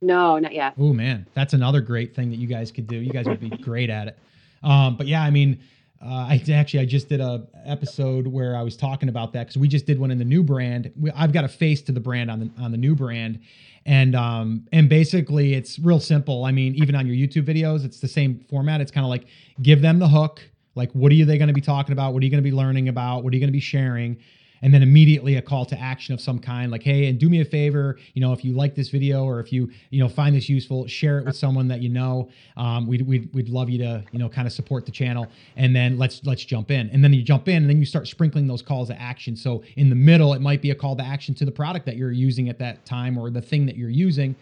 No, 0.03 0.39
not 0.39 0.53
yet. 0.53 0.75
Oh 0.79 0.93
man, 0.93 1.27
that's 1.35 1.55
another 1.55 1.81
great 1.81 2.15
thing 2.15 2.31
that 2.31 2.37
you 2.37 2.47
guys 2.47 2.71
could 2.71 2.87
do. 2.87 2.97
You 2.97 3.11
guys 3.11 3.27
would 3.27 3.41
be 3.41 3.49
great 3.51 3.89
at 3.89 4.09
it. 4.09 4.19
Um, 4.63 4.97
but 4.97 5.07
yeah, 5.07 5.23
I 5.23 5.31
mean, 5.31 5.61
uh, 6.03 6.27
I 6.29 6.43
actually 6.53 6.81
I 6.81 6.85
just 6.85 7.09
did 7.09 7.21
a 7.21 7.47
episode 7.65 8.27
where 8.27 8.57
I 8.57 8.63
was 8.63 8.77
talking 8.77 9.09
about 9.09 9.33
that 9.33 9.47
because 9.47 9.57
we 9.57 9.69
just 9.69 9.87
did 9.87 9.99
one 9.99 10.11
in 10.11 10.19
the 10.19 10.25
new 10.25 10.43
brand. 10.43 10.93
We, 10.99 11.11
I've 11.13 11.33
got 11.33 11.45
a 11.45 11.49
face 11.49 11.81
to 11.83 11.93
the 11.93 12.01
brand 12.01 12.31
on 12.31 12.41
the 12.41 12.51
on 12.63 12.73
the 12.73 12.79
new 12.79 12.95
brand, 12.95 13.41
and 13.87 14.15
um 14.15 14.67
and 14.73 14.89
basically 14.89 15.55
it's 15.55 15.79
real 15.79 16.01
simple. 16.01 16.45
I 16.45 16.53
mean, 16.53 16.75
even 16.77 16.95
on 16.95 17.07
your 17.07 17.17
YouTube 17.17 17.47
videos, 17.47 17.85
it's 17.85 18.01
the 18.01 18.09
same 18.09 18.45
format. 18.51 18.81
It's 18.81 18.91
kind 18.91 19.05
of 19.05 19.11
like 19.11 19.27
give 19.63 19.81
them 19.81 19.99
the 19.99 20.09
hook, 20.09 20.43
like, 20.75 20.91
what 20.93 21.13
are 21.13 21.25
they 21.25 21.39
going 21.39 21.49
to 21.49 21.55
be 21.55 21.61
talking 21.61 21.93
about? 21.93 22.13
What 22.13 22.23
are 22.23 22.25
you 22.25 22.31
going 22.31 22.43
to 22.43 22.49
be 22.49 22.55
learning 22.55 22.89
about? 22.89 23.23
What 23.23 23.33
are 23.33 23.37
you 23.37 23.41
going 23.41 23.49
to 23.49 23.53
be 23.53 23.61
sharing? 23.61 24.19
And 24.65 24.73
then 24.73 24.83
immediately 24.83 25.37
a 25.37 25.43
call 25.43 25.67
to 25.67 25.79
action 25.79 26.15
of 26.15 26.23
some 26.23 26.39
kind, 26.39 26.73
like, 26.73 26.83
hey, 26.83 27.07
and 27.09 27.19
do 27.19 27.29
me 27.29 27.43
a 27.43 27.45
favor, 27.45 27.99
you 28.15 28.23
know, 28.23 28.33
if 28.33 28.45
you 28.45 28.55
like 28.55 28.75
this 28.75 28.89
video 28.89 29.23
or 29.25 29.39
if 29.39 29.53
you, 29.53 29.71
you 29.91 30.01
know, 30.01 30.09
find 30.09 30.35
this 30.35 30.49
useful, 30.49 30.87
share 30.87 31.19
it 31.19 31.27
with 31.27 31.37
someone 31.37 31.69
that 31.69 31.83
you 31.83 31.91
know. 31.91 32.31
Um, 32.57 32.87
we'd, 32.87 33.07
we'd, 33.07 33.33
we'd 33.35 33.51
love 33.51 33.69
you 33.69 33.77
to, 33.79 34.03
you 34.11 34.19
know, 34.19 34.31
kind 34.31 34.47
of 34.47 34.55
support 34.55 34.87
the 34.87 34.91
channel. 34.93 35.29
And 35.57 35.77
then 35.77 35.99
let's 35.99 36.25
let's 36.25 36.43
jump 36.45 36.71
in. 36.71 36.89
And 36.91 37.05
then 37.05 37.13
you 37.13 37.23
jump 37.23 37.47
in 37.47 37.57
and 37.57 37.69
then 37.69 37.79
you 37.79 37.85
start 37.85 38.09
sprinkling 38.09 38.47
those 38.47 38.63
calls 38.63 38.89
to 38.89 38.99
action. 38.99 39.37
So 39.37 39.63
in 39.77 39.91
the 39.91 39.97
middle, 39.97 40.33
it 40.33 40.41
might 40.41 40.63
be 40.63 40.71
a 40.71 40.75
call 40.75 40.97
to 40.97 41.05
action 41.05 41.35
to 41.35 41.45
the 41.45 41.53
product 41.53 41.85
that 41.85 41.97
you're 41.97 42.11
using 42.11 42.49
at 42.49 42.59
that 42.61 42.87
time 42.87 43.19
or 43.19 43.29
the 43.29 43.43
thing 43.43 43.67
that 43.67 43.77
you're 43.77 43.91
using 43.91 44.35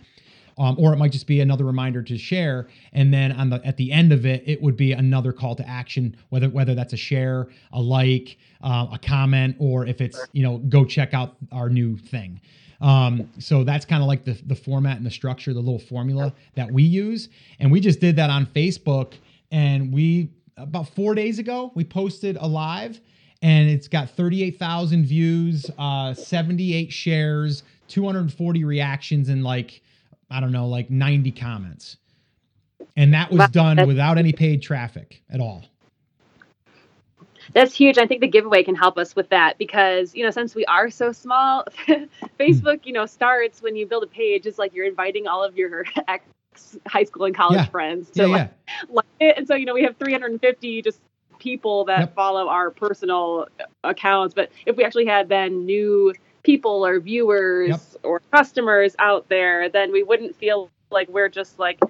um, 0.59 0.77
or 0.79 0.93
it 0.93 0.97
might 0.97 1.13
just 1.13 1.27
be 1.27 1.41
another 1.41 1.65
reminder 1.65 2.03
to 2.03 2.19
share. 2.19 2.69
And 2.93 3.13
then 3.13 3.33
on 3.33 3.51
the 3.51 3.65
at 3.65 3.77
the 3.77 3.93
end 3.93 4.13
of 4.13 4.27
it, 4.27 4.43
it 4.47 4.61
would 4.63 4.77
be 4.77 4.93
another 4.93 5.33
call 5.33 5.55
to 5.57 5.69
action, 5.69 6.17
whether 6.31 6.49
whether 6.49 6.75
that's 6.75 6.93
a 6.93 6.97
share, 6.97 7.49
a 7.73 7.81
like, 7.81 8.39
uh, 8.63 8.87
a 8.93 8.99
comment, 8.99 9.57
or 9.59 9.87
if 9.87 10.01
it's 10.01 10.21
you 10.33 10.43
know 10.43 10.59
go 10.59 10.85
check 10.85 11.15
out 11.15 11.37
our 11.51 11.69
new 11.69 11.97
thing. 11.97 12.41
Um, 12.81 13.31
so 13.39 13.63
that's 13.63 13.85
kind 13.85 14.03
of 14.03 14.09
like 14.09 14.25
the 14.25 14.41
the 14.47 14.57
format 14.57 14.97
and 14.97 15.07
the 15.07 15.11
structure, 15.11 15.53
the 15.53 15.61
little 15.61 15.79
formula 15.79 16.33
that 16.55 16.71
we 16.71 16.83
use. 16.83 17.29
And 17.61 17.71
we 17.71 17.81
just 17.81 18.01
did 18.01 18.17
that 18.17 18.31
on 18.31 18.47
Facebook, 18.47 19.15
and 19.51 19.93
we 19.93 20.31
about 20.59 20.89
four 20.89 21.15
days 21.15 21.39
ago 21.39 21.73
we 21.75 21.83
posted 21.83 22.37
a 22.39 22.47
live 22.47 23.01
and 23.43 23.69
it's 23.69 23.89
got 23.89 24.09
38,000 24.11 25.05
views, 25.05 25.69
uh, 25.77 26.15
78 26.15 26.93
shares, 26.93 27.65
240 27.89 28.65
reactions, 28.65 29.29
and 29.29 29.43
like 29.43 29.83
I 30.33 30.41
don't 30.41 30.53
know, 30.53 30.67
like 30.67 30.91
90 30.91 31.31
comments. 31.33 31.99
And 32.97 33.15
that 33.15 33.31
was 33.31 33.49
done 33.51 33.87
without 33.87 34.19
any 34.19 34.33
paid 34.33 34.63
traffic 34.63 35.23
at 35.31 35.41
all. 35.41 35.65
That's 37.55 37.75
huge. 37.75 37.99
I 37.99 38.07
think 38.07 38.21
the 38.21 38.29
giveaway 38.29 38.63
can 38.63 38.75
help 38.75 38.97
us 38.97 39.15
with 39.15 39.29
that 39.29 39.59
because, 39.59 40.15
you 40.15 40.25
know, 40.25 40.31
since 40.31 40.55
we 40.55 40.65
are 40.67 40.91
so 40.91 41.13
small, 41.13 41.65
hmm. 41.87 42.05
Facebook, 42.41 42.81
you 42.85 42.93
know, 42.93 43.07
starts 43.07 43.61
when 43.61 43.77
you 43.77 43.87
build 43.87 44.05
a 44.05 44.07
page, 44.07 44.47
it's 44.47 44.59
like 44.59 44.75
you're 44.75 44.87
inviting 44.87 45.27
all 45.27 45.45
of 45.45 45.57
your 45.57 45.85
ex 46.09 46.25
high 46.87 47.05
school 47.05 47.25
and 47.25 47.35
college 47.35 47.57
yeah. 47.57 47.67
friends 47.67 48.11
to 48.11 48.23
yeah, 48.23 48.29
like, 48.29 48.51
yeah. 48.67 48.75
like 48.91 49.07
it. 49.21 49.39
And 49.39 49.47
so, 49.47 49.55
you 49.55 49.67
know, 49.67 49.75
we 49.75 49.83
have 49.83 49.97
350 49.97 50.83
just 50.83 51.01
people 51.39 51.85
that 51.87 51.99
yep. 51.99 52.15
follow 52.15 52.49
our 52.49 52.71
personal 52.71 53.49
accounts. 53.85 54.33
But 54.33 54.51
if 54.65 54.77
we 54.77 54.85
actually 54.85 55.07
had 55.07 55.29
then 55.29 55.67
new 55.67 56.15
people 56.43 56.85
or 56.85 57.01
viewers 57.01 57.71
yep. 57.71 57.81
or 58.03 58.21
customers 58.33 58.95
out 58.99 59.29
there, 59.29 59.69
then 59.69 59.93
we 59.93 60.03
wouldn't 60.03 60.37
feel 60.37 60.71
like 60.91 61.09
we're 61.09 61.29
just 61.29 61.59
like 61.59 61.81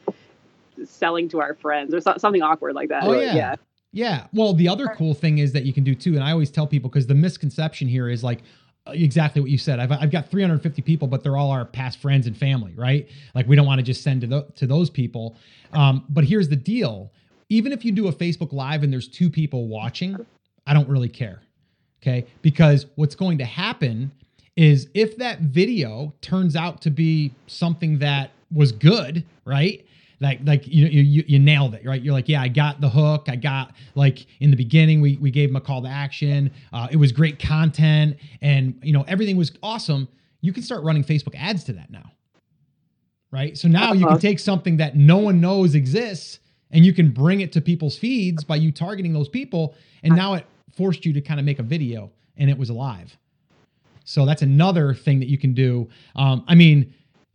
selling 0.85 1.29
to 1.31 1.41
our 1.41 1.55
friends 1.55 1.95
or 1.95 2.01
so, 2.01 2.15
something 2.19 2.43
awkward 2.43 2.75
like 2.75 2.89
that. 2.89 3.05
Oh, 3.05 3.19
yeah. 3.19 3.35
yeah. 3.35 3.55
Yeah. 3.95 4.27
Well, 4.33 4.55
the 4.55 4.69
other 4.69 4.89
cool 4.97 5.13
thing 5.13 5.39
is 5.39 5.53
that 5.53 5.65
you 5.65 5.73
can 5.73 5.85
do 5.85 5.95
too, 5.95 6.15
and 6.15 6.25
I 6.25 6.33
always 6.33 6.51
tell 6.51 6.67
people 6.67 6.89
because 6.89 7.07
the 7.07 7.15
misconception 7.15 7.89
here 7.89 8.09
is 8.09 8.25
like 8.25 8.41
exactly 8.87 9.41
what 9.41 9.51
you 9.51 9.59
said. 9.59 9.79
I've, 9.79 9.93
I've 9.93 10.11
got 10.11 10.29
350 10.29 10.83
people, 10.83 11.07
but 11.07 11.23
they're 11.23 11.37
all 11.37 11.51
our 11.51 11.65
past 11.65 12.01
friends 12.01 12.27
and 12.27 12.37
family, 12.37 12.73
right? 12.75 13.09
Like 13.35 13.47
we 13.47 13.55
don't 13.55 13.67
want 13.67 13.79
to 13.79 13.83
just 13.83 14.03
send 14.03 14.23
to, 14.23 14.27
the, 14.27 14.47
to 14.57 14.67
those 14.67 14.91
people. 14.91 15.37
Um, 15.73 16.05
but 16.09 16.25
here's 16.25 16.49
the 16.49 16.57
deal. 16.57 17.13
Even 17.49 17.73
if 17.73 17.85
you 17.85 17.93
do 17.93 18.09
a 18.09 18.13
Facebook 18.13 18.53
live 18.53 18.83
and 18.83 18.93
there's 18.93 19.09
two 19.09 19.31
people 19.31 19.69
watching, 19.69 20.17
I 20.67 20.75
don't 20.75 20.89
really 20.89 21.09
care. 21.09 21.43
Okay. 22.03 22.27
Because 22.41 22.87
what's 22.97 23.15
going 23.15 23.39
to 23.39 23.45
happen 23.45 24.11
is 24.57 24.89
if 24.95 25.17
that 25.19 25.41
video 25.41 26.15
turns 26.21 26.57
out 26.57 26.81
to 26.83 26.91
be 26.91 27.35
something 27.47 27.99
that 28.01 28.31
was 28.51 28.73
good, 28.73 29.25
right? 29.45 29.85
Like, 30.21 30.41
like 30.45 30.69
you, 30.69 30.87
you 30.87 31.25
you 31.27 31.39
nailed 31.41 31.75
it, 31.75 31.85
right? 31.85 32.01
You're 32.01 32.15
like, 32.15 32.29
yeah, 32.29 32.43
I 32.43 32.47
got 32.47 32.81
the 32.81 32.89
hook. 32.89 33.25
I 33.29 33.35
got 33.35 33.75
like 33.97 34.25
in 34.41 34.53
the 34.53 34.57
beginning, 34.57 35.01
we 35.01 35.17
we 35.17 35.33
gave 35.33 35.49
them 35.49 35.57
a 35.57 35.61
call 35.61 35.83
to 35.83 35.89
action. 35.89 36.53
Uh, 36.73 36.87
it 36.93 36.97
was 36.97 37.11
great 37.11 37.41
content, 37.41 38.19
and 38.41 38.79
you 38.85 38.93
know 38.93 39.05
everything 39.09 39.37
was 39.37 39.51
awesome. 39.65 40.07
You 40.41 40.53
can 40.53 40.63
start 40.63 40.85
running 40.85 41.03
Facebook 41.03 41.35
ads 41.37 41.65
to 41.65 41.73
that 41.73 41.91
now, 41.91 42.13
right? 43.33 43.59
So 43.59 43.67
now 43.67 43.87
uh-huh. 43.87 43.95
you 43.95 44.01
can 44.01 44.09
uh-huh. 44.11 44.19
take 44.19 44.39
something 44.39 44.77
that 44.77 44.95
no 44.95 45.19
one 45.19 45.41
knows 45.41 45.75
exists, 45.75 46.39
and 46.71 46.87
you 46.87 46.93
can 46.93 47.11
bring 47.11 47.41
it 47.41 47.51
to 47.53 47.61
people's 47.61 47.99
feeds 47.99 48.45
by 48.45 48.57
you 48.57 48.71
targeting 48.71 49.13
those 49.13 49.29
people, 49.29 49.75
and 50.05 50.15
now 50.15 50.35
it 50.35 50.47
forced 50.77 51.05
you 51.05 51.13
to 51.15 51.21
kind 51.21 51.41
of 51.41 51.47
make 51.47 51.59
a 51.59 51.65
video, 51.65 52.13
and 52.37 52.49
it 52.49 52.57
was 52.57 52.71
alive. 52.71 53.19
So 54.05 54.27
that's 54.27 54.43
another 54.43 54.95
thing 54.95 55.21
that 55.21 55.29
you 55.29 55.39
can 55.39 55.55
do. 55.55 55.89
Um, 56.17 56.45
I 56.49 56.55
mean, 56.55 56.93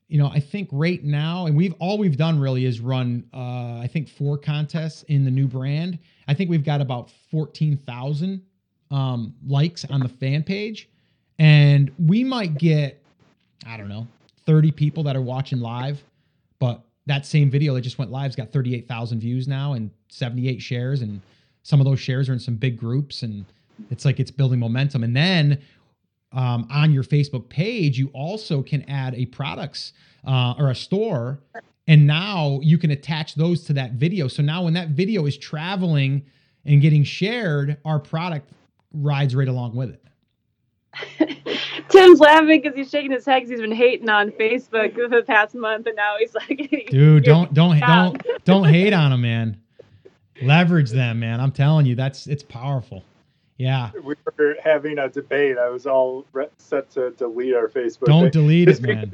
you 0.07 0.17
know, 0.17 0.27
I 0.27 0.39
think 0.39 0.69
right 0.71 1.03
now, 1.03 1.47
and 1.47 1.55
we've 1.55 1.73
all 1.79 1.97
we've 1.97 2.17
done 2.17 2.39
really 2.39 2.65
is 2.65 2.79
run, 2.79 3.25
uh, 3.33 3.79
I 3.79 3.89
think 3.91 4.07
four 4.07 4.37
contests 4.37 5.03
in 5.03 5.25
the 5.25 5.31
new 5.31 5.47
brand. 5.47 5.99
I 6.27 6.33
think 6.33 6.49
we've 6.49 6.63
got 6.63 6.79
about 6.79 7.09
fourteen 7.29 7.75
thousand 7.77 8.41
um, 8.89 9.35
likes 9.45 9.83
on 9.85 9.99
the 9.99 10.07
fan 10.07 10.43
page, 10.43 10.89
and 11.39 11.91
we 11.99 12.23
might 12.23 12.57
get, 12.57 13.03
I 13.65 13.75
don't 13.75 13.89
know, 13.89 14.07
thirty 14.45 14.71
people 14.71 15.03
that 15.03 15.15
are 15.15 15.21
watching 15.21 15.59
live, 15.59 16.01
but 16.59 16.81
that 17.05 17.25
same 17.25 17.49
video 17.49 17.73
that 17.73 17.81
just 17.81 17.97
went 17.97 18.11
live's 18.11 18.35
got 18.35 18.51
thirty 18.51 18.75
eight 18.75 18.87
thousand 18.87 19.19
views 19.19 19.45
now 19.45 19.73
and 19.73 19.91
seventy 20.07 20.47
eight 20.47 20.61
shares, 20.61 21.01
and 21.01 21.21
some 21.63 21.81
of 21.81 21.85
those 21.85 21.99
shares 21.99 22.29
are 22.29 22.33
in 22.33 22.39
some 22.39 22.55
big 22.55 22.77
groups, 22.77 23.23
and 23.23 23.43
it's 23.91 24.05
like 24.05 24.21
it's 24.21 24.31
building 24.31 24.59
momentum. 24.59 25.03
And 25.03 25.13
then 25.13 25.61
um, 26.31 26.67
on 26.71 26.91
your 26.91 27.03
Facebook 27.03 27.49
page, 27.49 27.97
you 27.97 28.09
also 28.13 28.61
can 28.61 28.83
add 28.89 29.15
a 29.15 29.25
products 29.27 29.93
uh, 30.25 30.53
or 30.57 30.69
a 30.69 30.75
store, 30.75 31.39
and 31.87 32.05
now 32.05 32.59
you 32.61 32.77
can 32.77 32.91
attach 32.91 33.35
those 33.35 33.63
to 33.65 33.73
that 33.73 33.93
video. 33.93 34.27
So 34.27 34.43
now 34.43 34.63
when 34.63 34.73
that 34.73 34.89
video 34.89 35.25
is 35.25 35.37
traveling 35.37 36.25
and 36.65 36.81
getting 36.81 37.03
shared, 37.03 37.77
our 37.85 37.99
product 37.99 38.51
rides 38.93 39.35
right 39.35 39.47
along 39.47 39.75
with 39.75 39.91
it. 39.91 40.03
Tim's 41.89 42.19
laughing 42.19 42.61
because 42.61 42.75
he's 42.75 42.89
shaking 42.89 43.11
his 43.11 43.25
head 43.25 43.37
because 43.37 43.51
he's 43.51 43.61
been 43.61 43.71
hating 43.71 44.09
on 44.09 44.31
Facebook 44.31 44.93
for 44.95 45.07
the 45.15 45.23
past 45.23 45.55
month, 45.55 45.87
and 45.87 45.95
now 45.95 46.15
he's 46.19 46.33
like, 46.33 46.87
"Dude, 46.89 47.23
don't 47.23 47.53
don't 47.53 47.79
don't 47.79 48.21
don't 48.45 48.65
hate 48.65 48.93
on 48.93 49.11
them, 49.11 49.21
man. 49.21 49.61
Leverage 50.41 50.91
them, 50.91 51.19
man. 51.19 51.39
I'm 51.39 51.51
telling 51.51 51.85
you, 51.85 51.95
that's 51.95 52.27
it's 52.27 52.43
powerful." 52.43 53.03
Yeah. 53.57 53.91
We 54.03 54.15
were 54.37 54.55
having 54.63 54.99
a 54.99 55.09
debate. 55.09 55.57
I 55.57 55.69
was 55.69 55.87
all 55.87 56.25
set 56.57 56.89
to 56.91 57.11
delete 57.11 57.55
our 57.55 57.67
Facebook. 57.67 58.05
Don't 58.05 58.31
delete 58.31 58.69
it, 58.69 58.81
man. 58.81 59.11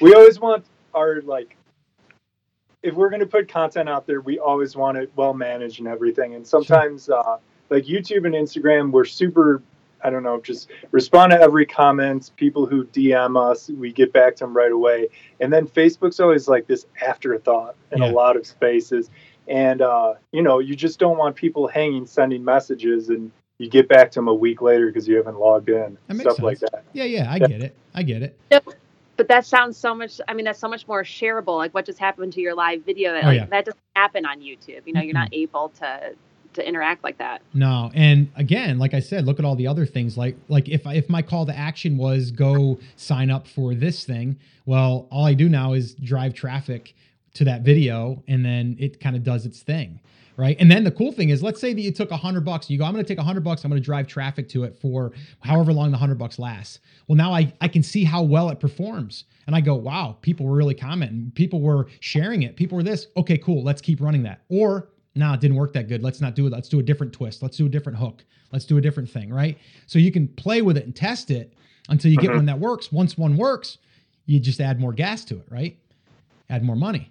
We 0.00 0.14
always 0.14 0.38
want 0.38 0.64
our 0.94 1.22
like 1.22 1.56
if 2.82 2.94
we're 2.94 3.10
going 3.10 3.20
to 3.20 3.26
put 3.26 3.48
content 3.48 3.88
out 3.88 4.06
there, 4.06 4.20
we 4.20 4.38
always 4.38 4.74
want 4.74 4.98
it 4.98 5.10
well 5.16 5.34
managed 5.34 5.78
and 5.78 5.88
everything. 5.88 6.34
And 6.34 6.46
sometimes, 6.46 7.06
sure. 7.06 7.18
uh, 7.18 7.38
like 7.70 7.84
YouTube 7.84 8.26
and 8.26 8.34
Instagram, 8.34 8.90
we're 8.90 9.04
super, 9.04 9.62
I 10.02 10.10
don't 10.10 10.24
know, 10.24 10.40
just 10.40 10.68
respond 10.90 11.30
to 11.30 11.40
every 11.40 11.64
comment. 11.64 12.32
People 12.36 12.66
who 12.66 12.84
DM 12.86 13.40
us, 13.40 13.70
we 13.70 13.92
get 13.92 14.12
back 14.12 14.36
to 14.36 14.44
them 14.44 14.56
right 14.56 14.72
away. 14.72 15.08
And 15.40 15.52
then 15.52 15.66
Facebook's 15.66 16.18
always 16.18 16.48
like 16.48 16.66
this 16.66 16.86
afterthought 17.06 17.76
in 17.92 18.02
yeah. 18.02 18.10
a 18.10 18.12
lot 18.12 18.36
of 18.36 18.46
spaces. 18.46 19.10
And, 19.46 19.80
uh, 19.80 20.14
you 20.32 20.42
know, 20.42 20.58
you 20.58 20.74
just 20.74 20.98
don't 20.98 21.18
want 21.18 21.36
people 21.36 21.68
hanging, 21.68 22.06
sending 22.06 22.44
messages 22.44 23.08
and 23.10 23.30
you 23.62 23.70
get 23.70 23.88
back 23.88 24.10
to 24.10 24.18
them 24.18 24.28
a 24.28 24.34
week 24.34 24.60
later 24.60 24.86
because 24.86 25.06
you 25.06 25.16
haven't 25.16 25.38
logged 25.38 25.68
in. 25.68 25.96
Stuff 26.14 26.36
sense. 26.36 26.38
like 26.40 26.58
that. 26.58 26.84
Yeah, 26.92 27.04
yeah, 27.04 27.30
I 27.30 27.36
yeah. 27.36 27.46
get 27.46 27.62
it. 27.62 27.76
I 27.94 28.02
get 28.02 28.22
it. 28.22 28.38
Yep 28.50 28.64
but 29.16 29.28
that 29.28 29.46
sounds 29.46 29.76
so 29.76 29.94
much 29.94 30.20
i 30.28 30.34
mean 30.34 30.44
that's 30.44 30.58
so 30.58 30.68
much 30.68 30.88
more 30.88 31.02
shareable 31.02 31.56
like 31.56 31.72
what 31.74 31.86
just 31.86 31.98
happened 31.98 32.32
to 32.32 32.40
your 32.40 32.54
live 32.54 32.84
video 32.84 33.12
that, 33.12 33.24
oh, 33.24 33.28
like, 33.28 33.36
yeah. 33.38 33.46
that 33.46 33.64
doesn't 33.64 33.80
happen 33.94 34.26
on 34.26 34.40
youtube 34.40 34.80
you 34.84 34.92
know 34.92 35.00
you're 35.00 35.14
not 35.14 35.28
able 35.32 35.68
to 35.68 36.14
to 36.54 36.66
interact 36.66 37.02
like 37.02 37.16
that 37.18 37.40
no 37.54 37.90
and 37.94 38.30
again 38.36 38.78
like 38.78 38.94
i 38.94 39.00
said 39.00 39.24
look 39.24 39.38
at 39.38 39.44
all 39.44 39.54
the 39.54 39.66
other 39.66 39.86
things 39.86 40.16
like 40.16 40.36
like 40.48 40.68
if 40.68 40.84
if 40.86 41.08
my 41.08 41.22
call 41.22 41.46
to 41.46 41.56
action 41.56 41.96
was 41.96 42.30
go 42.30 42.78
sign 42.96 43.30
up 43.30 43.46
for 43.46 43.74
this 43.74 44.04
thing 44.04 44.36
well 44.66 45.06
all 45.10 45.24
i 45.24 45.34
do 45.34 45.48
now 45.48 45.72
is 45.72 45.94
drive 45.94 46.34
traffic 46.34 46.94
to 47.32 47.44
that 47.44 47.62
video 47.62 48.22
and 48.28 48.44
then 48.44 48.76
it 48.78 49.00
kind 49.00 49.16
of 49.16 49.22
does 49.22 49.46
its 49.46 49.60
thing 49.60 49.98
right? 50.36 50.56
And 50.58 50.70
then 50.70 50.84
the 50.84 50.90
cool 50.90 51.12
thing 51.12 51.30
is, 51.30 51.42
let's 51.42 51.60
say 51.60 51.72
that 51.72 51.80
you 51.80 51.92
took 51.92 52.10
a 52.10 52.16
hundred 52.16 52.44
bucks, 52.44 52.70
you 52.70 52.78
go, 52.78 52.84
I'm 52.84 52.92
going 52.92 53.04
to 53.04 53.08
take 53.08 53.18
a 53.18 53.24
hundred 53.24 53.44
bucks, 53.44 53.64
I'm 53.64 53.70
going 53.70 53.80
to 53.80 53.84
drive 53.84 54.06
traffic 54.06 54.48
to 54.50 54.64
it 54.64 54.76
for 54.80 55.12
however 55.40 55.72
long 55.72 55.90
the 55.90 55.96
hundred 55.96 56.18
bucks 56.18 56.38
lasts. 56.38 56.80
Well, 57.06 57.16
now 57.16 57.32
I, 57.32 57.52
I 57.60 57.68
can 57.68 57.82
see 57.82 58.04
how 58.04 58.22
well 58.22 58.48
it 58.50 58.60
performs. 58.60 59.24
And 59.46 59.56
I 59.56 59.60
go, 59.60 59.74
wow, 59.74 60.16
people 60.22 60.46
were 60.46 60.56
really 60.56 60.74
commenting, 60.74 61.32
people 61.34 61.60
were 61.60 61.88
sharing 62.00 62.42
it, 62.42 62.56
people 62.56 62.76
were 62.76 62.84
this. 62.84 63.08
Okay, 63.16 63.38
cool, 63.38 63.62
let's 63.62 63.80
keep 63.80 64.00
running 64.00 64.22
that. 64.22 64.40
Or, 64.48 64.88
nah, 65.14 65.34
it 65.34 65.40
didn't 65.40 65.56
work 65.56 65.72
that 65.74 65.88
good. 65.88 66.02
Let's 66.02 66.20
not 66.20 66.34
do 66.34 66.46
it. 66.46 66.52
Let's 66.52 66.68
do 66.68 66.78
a 66.78 66.82
different 66.82 67.12
twist. 67.12 67.42
Let's 67.42 67.56
do 67.56 67.66
a 67.66 67.68
different 67.68 67.98
hook. 67.98 68.24
Let's 68.52 68.64
do 68.64 68.78
a 68.78 68.80
different 68.80 69.10
thing, 69.10 69.32
right? 69.32 69.58
So 69.86 69.98
you 69.98 70.12
can 70.12 70.28
play 70.28 70.62
with 70.62 70.76
it 70.76 70.84
and 70.84 70.94
test 70.94 71.30
it 71.30 71.54
until 71.88 72.10
you 72.10 72.16
get 72.16 72.28
mm-hmm. 72.28 72.36
one 72.36 72.46
that 72.46 72.58
works. 72.58 72.92
Once 72.92 73.18
one 73.18 73.36
works, 73.36 73.78
you 74.26 74.38
just 74.38 74.60
add 74.60 74.78
more 74.78 74.92
gas 74.92 75.24
to 75.26 75.36
it, 75.36 75.46
right? 75.50 75.76
Add 76.48 76.62
more 76.62 76.76
money 76.76 77.10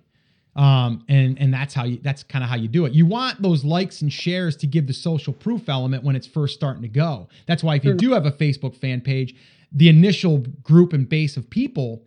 um, 0.55 1.05
and 1.07 1.39
and 1.39 1.53
that's 1.53 1.73
how 1.73 1.85
you 1.85 1.99
that's 2.01 2.23
kind 2.23 2.43
of 2.43 2.49
how 2.49 2.57
you 2.57 2.67
do 2.67 2.85
it. 2.85 2.93
You 2.93 3.05
want 3.05 3.41
those 3.41 3.63
likes 3.63 4.01
and 4.01 4.11
shares 4.11 4.55
to 4.57 4.67
give 4.67 4.87
the 4.87 4.93
social 4.93 5.33
proof 5.33 5.69
element 5.69 6.03
when 6.03 6.15
it's 6.15 6.27
first 6.27 6.55
starting 6.55 6.81
to 6.81 6.89
go. 6.89 7.29
That's 7.45 7.63
why 7.63 7.75
if 7.75 7.85
you 7.85 7.93
do 7.93 8.11
have 8.11 8.25
a 8.25 8.31
Facebook 8.31 8.75
fan 8.75 9.01
page, 9.01 9.35
the 9.71 9.87
initial 9.87 10.39
group 10.61 10.91
and 10.93 11.07
base 11.07 11.37
of 11.37 11.49
people 11.49 12.03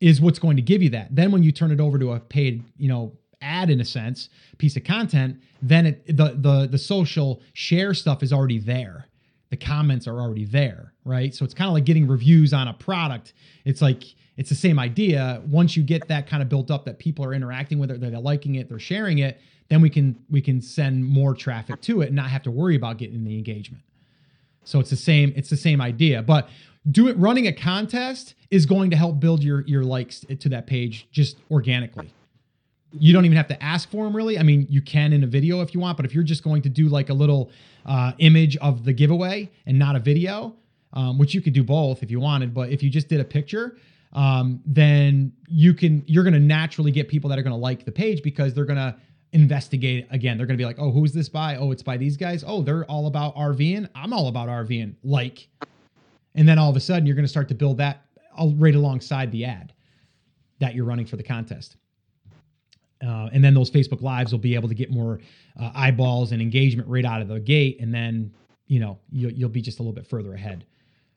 is 0.00 0.20
what's 0.20 0.38
going 0.38 0.56
to 0.56 0.62
give 0.62 0.82
you 0.82 0.90
that. 0.90 1.14
Then 1.14 1.30
when 1.30 1.42
you 1.42 1.52
turn 1.52 1.70
it 1.70 1.80
over 1.80 1.98
to 1.98 2.12
a 2.12 2.20
paid, 2.20 2.64
you 2.78 2.88
know, 2.88 3.12
ad 3.42 3.68
in 3.68 3.80
a 3.80 3.84
sense, 3.84 4.30
piece 4.56 4.76
of 4.76 4.84
content, 4.84 5.40
then 5.60 5.86
it 5.86 6.06
the 6.06 6.34
the 6.36 6.68
the 6.70 6.78
social 6.78 7.42
share 7.52 7.92
stuff 7.92 8.22
is 8.22 8.32
already 8.32 8.58
there. 8.58 9.08
The 9.50 9.56
comments 9.58 10.08
are 10.08 10.18
already 10.18 10.46
there, 10.46 10.94
right? 11.04 11.34
So 11.34 11.44
it's 11.44 11.54
kind 11.54 11.68
of 11.68 11.74
like 11.74 11.84
getting 11.84 12.08
reviews 12.08 12.54
on 12.54 12.66
a 12.66 12.72
product. 12.72 13.34
It's 13.64 13.82
like 13.82 14.02
it's 14.36 14.48
the 14.48 14.56
same 14.56 14.78
idea. 14.78 15.42
Once 15.46 15.76
you 15.76 15.82
get 15.82 16.08
that 16.08 16.26
kind 16.26 16.42
of 16.42 16.48
built 16.48 16.70
up 16.70 16.84
that 16.86 16.98
people 16.98 17.24
are 17.24 17.32
interacting 17.32 17.78
with 17.78 17.90
it, 17.90 18.00
they're 18.00 18.18
liking 18.18 18.56
it, 18.56 18.68
they're 18.68 18.78
sharing 18.78 19.18
it, 19.18 19.40
then 19.68 19.80
we 19.80 19.90
can 19.90 20.16
we 20.30 20.40
can 20.40 20.60
send 20.60 21.04
more 21.06 21.34
traffic 21.34 21.80
to 21.82 22.02
it 22.02 22.06
and 22.06 22.16
not 22.16 22.30
have 22.30 22.42
to 22.42 22.50
worry 22.50 22.76
about 22.76 22.98
getting 22.98 23.24
the 23.24 23.36
engagement. 23.36 23.82
So 24.64 24.80
it's 24.80 24.90
the 24.90 24.96
same 24.96 25.32
it's 25.36 25.50
the 25.50 25.56
same 25.56 25.80
idea, 25.80 26.22
but 26.22 26.48
do 26.90 27.08
it 27.08 27.16
running 27.16 27.46
a 27.46 27.52
contest 27.52 28.34
is 28.50 28.66
going 28.66 28.90
to 28.90 28.96
help 28.96 29.20
build 29.20 29.42
your 29.42 29.62
your 29.62 29.84
likes 29.84 30.24
to 30.38 30.48
that 30.48 30.66
page 30.66 31.08
just 31.12 31.38
organically. 31.50 32.12
You 32.96 33.12
don't 33.12 33.24
even 33.24 33.36
have 33.36 33.48
to 33.48 33.62
ask 33.62 33.90
for 33.90 34.04
them 34.04 34.14
really. 34.14 34.38
I 34.38 34.42
mean, 34.42 34.66
you 34.68 34.80
can 34.80 35.12
in 35.12 35.24
a 35.24 35.26
video 35.26 35.60
if 35.62 35.74
you 35.74 35.80
want, 35.80 35.96
but 35.96 36.06
if 36.06 36.14
you're 36.14 36.24
just 36.24 36.44
going 36.44 36.62
to 36.62 36.68
do 36.68 36.88
like 36.88 37.08
a 37.08 37.14
little 37.14 37.50
uh, 37.86 38.12
image 38.18 38.56
of 38.58 38.84
the 38.84 38.92
giveaway 38.92 39.50
and 39.66 39.78
not 39.78 39.96
a 39.96 40.00
video, 40.00 40.54
um, 40.92 41.18
which 41.18 41.34
you 41.34 41.40
could 41.40 41.52
do 41.54 41.64
both 41.64 42.02
if 42.02 42.10
you 42.10 42.20
wanted, 42.20 42.54
but 42.54 42.70
if 42.70 42.82
you 42.82 42.90
just 42.90 43.08
did 43.08 43.20
a 43.20 43.24
picture, 43.24 43.76
um, 44.14 44.60
then 44.64 45.32
you 45.48 45.74
can 45.74 46.02
you're 46.06 46.24
going 46.24 46.34
to 46.34 46.40
naturally 46.40 46.90
get 46.90 47.08
people 47.08 47.28
that 47.30 47.38
are 47.38 47.42
going 47.42 47.54
to 47.54 47.58
like 47.58 47.84
the 47.84 47.92
page 47.92 48.22
because 48.22 48.54
they're 48.54 48.64
going 48.64 48.78
to 48.78 48.96
investigate 49.32 50.06
again. 50.10 50.36
They're 50.38 50.46
going 50.46 50.56
to 50.56 50.62
be 50.62 50.66
like, 50.66 50.78
oh, 50.78 50.92
who's 50.92 51.12
this 51.12 51.28
by? 51.28 51.56
Oh, 51.56 51.72
it's 51.72 51.82
by 51.82 51.96
these 51.96 52.16
guys. 52.16 52.44
Oh, 52.46 52.62
they're 52.62 52.84
all 52.84 53.06
about 53.06 53.34
RVing. 53.34 53.88
I'm 53.94 54.12
all 54.12 54.28
about 54.28 54.48
RVing. 54.48 54.94
Like, 55.02 55.48
and 56.36 56.48
then 56.48 56.58
all 56.58 56.70
of 56.70 56.76
a 56.76 56.80
sudden 56.80 57.06
you're 57.06 57.16
going 57.16 57.24
to 57.24 57.30
start 57.30 57.48
to 57.48 57.54
build 57.54 57.78
that 57.78 58.06
right 58.38 58.74
alongside 58.74 59.32
the 59.32 59.44
ad 59.44 59.72
that 60.60 60.74
you're 60.74 60.84
running 60.84 61.06
for 61.06 61.16
the 61.16 61.22
contest. 61.22 61.76
Uh, 63.04 63.28
and 63.32 63.44
then 63.44 63.54
those 63.54 63.70
Facebook 63.70 64.02
lives 64.02 64.32
will 64.32 64.38
be 64.38 64.54
able 64.54 64.68
to 64.68 64.74
get 64.74 64.90
more 64.90 65.20
uh, 65.60 65.70
eyeballs 65.74 66.32
and 66.32 66.40
engagement 66.40 66.88
right 66.88 67.04
out 67.04 67.20
of 67.20 67.28
the 67.28 67.40
gate, 67.40 67.78
and 67.80 67.92
then 67.92 68.32
you 68.66 68.80
know 68.80 68.98
you'll, 69.10 69.32
you'll 69.32 69.48
be 69.48 69.60
just 69.60 69.78
a 69.78 69.82
little 69.82 69.92
bit 69.92 70.06
further 70.06 70.32
ahead. 70.32 70.64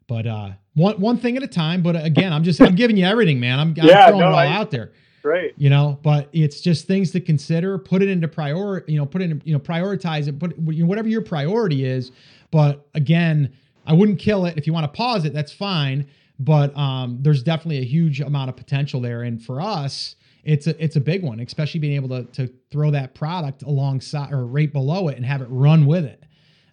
But 0.07 0.25
uh, 0.25 0.51
one 0.73 0.99
one 0.99 1.17
thing 1.17 1.37
at 1.37 1.43
a 1.43 1.47
time. 1.47 1.81
But 1.81 2.03
again, 2.03 2.31
I'm 2.31 2.43
just 2.43 2.61
I'm 2.61 2.75
giving 2.75 2.97
you 2.97 3.05
everything, 3.05 3.39
man. 3.39 3.59
I'm, 3.59 3.75
I'm 3.79 3.87
yeah, 3.87 4.07
throwing 4.07 4.21
no, 4.21 4.27
it 4.27 4.31
all 4.31 4.37
I, 4.37 4.47
out 4.47 4.71
there. 4.71 4.93
Great. 5.21 5.53
You 5.57 5.69
know, 5.69 5.99
but 6.03 6.29
it's 6.31 6.61
just 6.61 6.87
things 6.87 7.11
to 7.11 7.19
consider. 7.19 7.77
Put 7.77 8.01
it 8.01 8.07
into 8.07 8.27
prior. 8.27 8.85
You 8.87 8.97
know, 8.97 9.05
put 9.05 9.21
it 9.21 9.31
in. 9.31 9.41
You 9.43 9.53
know, 9.53 9.59
prioritize 9.59 10.27
it. 10.27 10.39
Put 10.39 10.57
you 10.57 10.83
know, 10.83 10.89
whatever 10.89 11.09
your 11.09 11.21
priority 11.21 11.83
is. 11.83 12.11
But 12.51 12.87
again, 12.93 13.53
I 13.85 13.93
wouldn't 13.93 14.19
kill 14.19 14.45
it. 14.45 14.57
If 14.57 14.65
you 14.65 14.73
want 14.73 14.85
to 14.85 14.95
pause 14.95 15.25
it, 15.25 15.33
that's 15.33 15.51
fine. 15.51 16.07
But 16.39 16.75
um, 16.77 17.17
there's 17.21 17.43
definitely 17.43 17.79
a 17.79 17.85
huge 17.85 18.21
amount 18.21 18.49
of 18.49 18.55
potential 18.55 19.01
there, 19.01 19.23
and 19.23 19.43
for 19.43 19.59
us, 19.59 20.15
it's 20.43 20.67
a 20.67 20.81
it's 20.81 20.95
a 20.95 21.01
big 21.01 21.23
one, 21.23 21.41
especially 21.41 21.81
being 21.81 21.95
able 21.95 22.09
to 22.09 22.23
to 22.33 22.53
throw 22.71 22.91
that 22.91 23.13
product 23.13 23.63
alongside 23.63 24.31
or 24.31 24.45
right 24.45 24.71
below 24.71 25.09
it 25.09 25.17
and 25.17 25.25
have 25.25 25.41
it 25.41 25.47
run 25.49 25.85
with 25.85 26.05
it. 26.05 26.23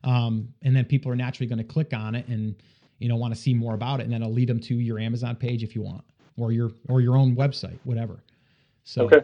Um, 0.05 0.51
and 0.63 0.77
then 0.77 0.85
people 0.85 1.11
are 1.11 1.17
naturally 1.17 1.49
going 1.49 1.59
to 1.59 1.65
click 1.65 1.95
on 1.95 2.15
it 2.15 2.29
and 2.29 2.55
you 3.05 3.11
know 3.11 3.17
want 3.17 3.35
to 3.35 3.39
see 3.39 3.53
more 3.53 3.75
about 3.75 4.01
it, 4.01 4.05
and 4.05 4.13
then 4.15 4.23
it'll 4.23 4.33
lead 4.33 4.49
them 4.49 4.59
to 4.61 4.75
your 4.75 4.99
Amazon 4.99 5.37
page 5.37 5.63
if 5.63 5.77
you 5.77 5.83
want, 5.83 6.03
or 6.39 6.53
your 6.53 6.73
or 6.89 7.03
your 7.03 7.19
own 7.19 7.37
website, 7.37 7.79
whatever. 7.85 8.17
So, 8.85 9.05
okay. 9.05 9.21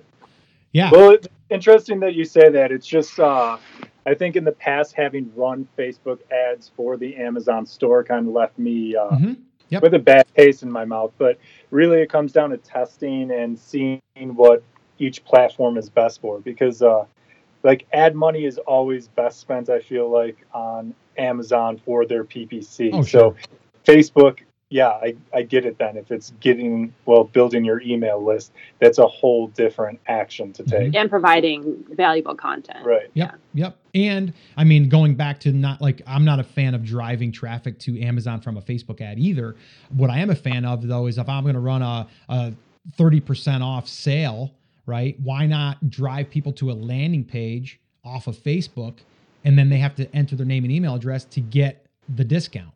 Yeah. 0.72 0.90
Well, 0.92 1.12
it's 1.12 1.26
interesting 1.48 1.98
that 2.00 2.14
you 2.14 2.26
say 2.26 2.50
that. 2.50 2.72
It's 2.72 2.86
just 2.86 3.18
uh, 3.18 3.56
I 4.04 4.12
think 4.12 4.36
in 4.36 4.44
the 4.44 4.52
past 4.52 4.92
having 4.92 5.32
run 5.34 5.66
Facebook 5.78 6.18
ads 6.30 6.70
for 6.76 6.98
the 6.98 7.16
Amazon 7.16 7.64
store 7.64 8.04
kind 8.04 8.28
of 8.28 8.34
left 8.34 8.58
me 8.58 8.94
uh, 8.94 9.12
mm-hmm. 9.12 9.32
yep. 9.70 9.82
with 9.82 9.94
a 9.94 9.98
bad 9.98 10.26
taste 10.36 10.62
in 10.62 10.70
my 10.70 10.84
mouth. 10.84 11.12
But 11.16 11.38
really, 11.70 12.02
it 12.02 12.10
comes 12.10 12.32
down 12.32 12.50
to 12.50 12.58
testing 12.58 13.30
and 13.30 13.58
seeing 13.58 14.02
what 14.14 14.62
each 14.98 15.24
platform 15.24 15.78
is 15.78 15.88
best 15.88 16.20
for 16.20 16.38
because 16.40 16.82
uh, 16.82 17.06
like 17.62 17.86
ad 17.94 18.14
money 18.14 18.44
is 18.44 18.58
always 18.58 19.08
best 19.08 19.40
spent 19.40 19.68
i 19.68 19.80
feel 19.80 20.10
like 20.10 20.36
on 20.52 20.94
amazon 21.18 21.80
for 21.84 22.06
their 22.06 22.24
ppc 22.24 22.90
oh, 22.92 23.02
sure. 23.02 23.36
so 23.42 23.52
Facebook, 23.84 24.40
yeah, 24.70 24.90
I, 24.90 25.16
I 25.34 25.42
get 25.42 25.66
it 25.66 25.78
then. 25.78 25.96
If 25.96 26.12
it's 26.12 26.32
getting, 26.38 26.94
well, 27.04 27.24
building 27.24 27.64
your 27.64 27.82
email 27.82 28.24
list, 28.24 28.52
that's 28.78 28.98
a 28.98 29.06
whole 29.06 29.48
different 29.48 29.98
action 30.06 30.52
to 30.54 30.62
mm-hmm. 30.62 30.92
take. 30.92 30.94
And 30.94 31.10
providing 31.10 31.84
valuable 31.90 32.36
content. 32.36 32.86
Right. 32.86 33.10
Yep. 33.14 33.34
Yeah. 33.52 33.64
Yep. 33.64 33.76
And 33.94 34.32
I 34.56 34.62
mean, 34.62 34.88
going 34.88 35.16
back 35.16 35.40
to 35.40 35.52
not 35.52 35.80
like, 35.80 36.02
I'm 36.06 36.24
not 36.24 36.38
a 36.38 36.44
fan 36.44 36.76
of 36.76 36.84
driving 36.84 37.32
traffic 37.32 37.80
to 37.80 38.00
Amazon 38.00 38.40
from 38.40 38.56
a 38.56 38.62
Facebook 38.62 39.00
ad 39.00 39.18
either. 39.18 39.56
What 39.88 40.08
I 40.08 40.18
am 40.18 40.30
a 40.30 40.36
fan 40.36 40.64
of, 40.64 40.86
though, 40.86 41.08
is 41.08 41.18
if 41.18 41.28
I'm 41.28 41.42
going 41.42 41.56
to 41.56 41.60
run 41.60 41.82
a, 41.82 42.06
a 42.28 42.52
30% 42.96 43.62
off 43.62 43.88
sale, 43.88 44.52
right? 44.86 45.18
Why 45.20 45.46
not 45.46 45.90
drive 45.90 46.30
people 46.30 46.52
to 46.54 46.70
a 46.70 46.74
landing 46.74 47.24
page 47.24 47.80
off 48.04 48.28
of 48.28 48.36
Facebook 48.36 48.98
and 49.44 49.58
then 49.58 49.68
they 49.68 49.78
have 49.78 49.96
to 49.96 50.14
enter 50.14 50.36
their 50.36 50.46
name 50.46 50.62
and 50.62 50.72
email 50.72 50.94
address 50.94 51.24
to 51.24 51.40
get 51.40 51.84
the 52.08 52.24
discount? 52.24 52.72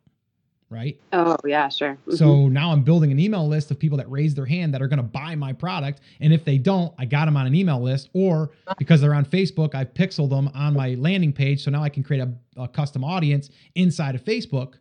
Right? 0.69 0.99
Oh, 1.13 1.37
yeah, 1.45 1.69
sure. 1.69 1.93
Mm-hmm. 1.93 2.15
So 2.15 2.47
now 2.47 2.71
I'm 2.71 2.81
building 2.81 3.11
an 3.11 3.19
email 3.19 3.47
list 3.47 3.71
of 3.71 3.79
people 3.79 3.97
that 3.97 4.09
raise 4.09 4.33
their 4.33 4.45
hand 4.45 4.73
that 4.73 4.81
are 4.81 4.87
going 4.87 4.97
to 4.97 5.03
buy 5.03 5.35
my 5.35 5.53
product. 5.53 6.01
And 6.19 6.33
if 6.33 6.43
they 6.43 6.57
don't, 6.57 6.93
I 6.97 7.05
got 7.05 7.25
them 7.25 7.37
on 7.37 7.45
an 7.45 7.55
email 7.55 7.81
list. 7.81 8.09
Or 8.13 8.51
because 8.77 9.01
they're 9.01 9.13
on 9.13 9.25
Facebook, 9.25 9.75
I've 9.75 9.93
pixeled 9.93 10.31
them 10.31 10.49
on 10.53 10.73
my 10.73 10.95
landing 10.95 11.33
page. 11.33 11.63
So 11.63 11.71
now 11.71 11.83
I 11.83 11.89
can 11.89 12.03
create 12.03 12.21
a, 12.21 12.61
a 12.61 12.67
custom 12.67 13.03
audience 13.03 13.49
inside 13.75 14.15
of 14.15 14.23
Facebook, 14.23 14.73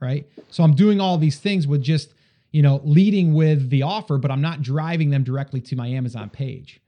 right? 0.00 0.26
So 0.50 0.62
I'm 0.64 0.74
doing 0.74 1.00
all 1.00 1.18
these 1.18 1.38
things 1.38 1.66
with 1.66 1.82
just, 1.82 2.14
you 2.50 2.62
know, 2.62 2.80
leading 2.84 3.34
with 3.34 3.68
the 3.68 3.82
offer, 3.82 4.16
but 4.16 4.30
I'm 4.30 4.40
not 4.40 4.62
driving 4.62 5.10
them 5.10 5.24
directly 5.24 5.60
to 5.60 5.76
my 5.76 5.88
Amazon 5.88 6.30
page. 6.30 6.80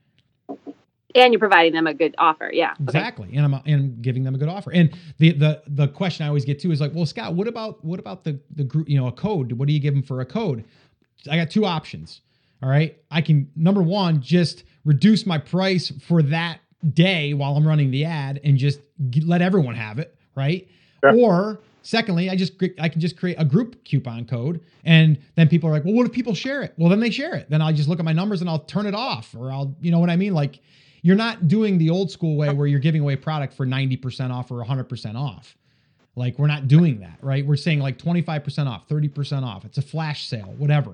And 1.15 1.33
you're 1.33 1.41
providing 1.41 1.73
them 1.73 1.87
a 1.87 1.95
good 1.95 2.15
offer, 2.19 2.51
yeah. 2.53 2.75
Exactly, 2.81 3.29
okay. 3.29 3.37
and 3.37 3.55
I'm 3.55 3.63
and 3.67 4.03
giving 4.03 4.23
them 4.23 4.35
a 4.35 4.39
good 4.39 4.49
offer. 4.49 4.73
And 4.73 4.91
the 5.19 5.33
the 5.33 5.63
the 5.67 5.89
question 5.89 6.25
I 6.25 6.29
always 6.29 6.45
get 6.45 6.61
to 6.61 6.71
is 6.71 6.81
like, 6.81 6.95
well, 6.95 7.07
Scott, 7.07 7.35
what 7.35 7.49
about 7.49 7.85
what 7.85 7.99
about 7.99 8.25
the 8.25 8.39
the 8.55 8.65
group? 8.65 8.89
You 8.89 8.99
know, 8.99 9.09
a 9.09 9.13
code. 9.13 9.53
What 9.53 9.67
do 9.69 9.75
you 9.75 9.81
give 9.81 9.95
them 9.95 10.03
for 10.03 10.21
a 10.21 10.27
code? 10.27 10.65
I 11.31 11.37
got 11.37 11.51
two 11.51 11.65
options. 11.65 12.21
All 12.63 12.69
right, 12.69 12.97
I 13.11 13.23
can 13.23 13.51
number 13.57 13.83
one 13.83 14.21
just 14.21 14.65
reduce 14.85 15.27
my 15.27 15.39
price 15.39 15.91
for 16.07 16.23
that 16.23 16.61
day 16.95 17.35
while 17.35 17.57
I'm 17.57 17.67
running 17.67 17.91
the 17.91 18.05
ad 18.05 18.41
and 18.45 18.57
just 18.57 18.81
let 19.25 19.43
everyone 19.43 19.75
have 19.75 19.99
it, 19.99 20.17
right? 20.35 20.69
Sure. 21.03 21.15
Or 21.17 21.61
secondly, 21.83 22.31
I 22.31 22.37
just 22.37 22.53
I 22.79 22.89
can 22.89 23.01
just 23.01 23.17
create 23.17 23.37
a 23.39 23.45
group 23.45 23.83
coupon 23.85 24.27
code 24.27 24.61
and 24.85 25.19
then 25.37 25.49
people 25.49 25.69
are 25.69 25.73
like, 25.73 25.85
"Well, 25.85 25.95
what 25.95 26.07
if 26.07 26.13
people 26.13 26.35
share 26.35 26.63
it?" 26.63 26.75
Well, 26.77 26.89
then 26.89 27.01
they 27.01 27.11
share 27.11 27.35
it. 27.35 27.49
Then 27.51 27.63
I'll 27.63 27.73
just 27.73 27.89
look 27.89 27.99
at 27.99 28.05
my 28.05 28.13
numbers 28.13 28.41
and 28.41 28.51
I'll 28.51 28.61
turn 28.61 28.87
it 28.87 28.95
off 28.95 29.35
or 29.35 29.51
I'll, 29.51 29.75
you 29.81 29.91
know 29.91 29.99
what 29.99 30.11
I 30.11 30.17
mean? 30.17 30.35
Like 30.35 30.61
you're 31.03 31.17
not 31.17 31.49
doing 31.49 31.79
the 31.79 31.91
old 31.91 32.11
school 32.11 32.37
way 32.37 32.51
where 32.53 32.67
you're 32.67 32.81
giving 32.81 33.01
away 33.01 33.17
product 33.17 33.55
for 33.55 33.67
90% 33.67 34.31
off 34.31 34.51
or 34.51 34.65
100% 34.65 35.15
off. 35.15 35.57
Like 36.17 36.39
we're 36.39 36.49
not 36.49 36.69
doing 36.69 37.01
that, 37.01 37.19
right? 37.23 37.47
We're 37.47 37.57
saying 37.57 37.81
like 37.81 37.99
25% 37.99 38.67
off, 38.67 38.89
30% 38.89 39.43
off. 39.43 39.65
It's 39.65 39.79
a 39.79 39.83
flash 39.83 40.27
sale, 40.27 40.55
whatever. 40.59 40.93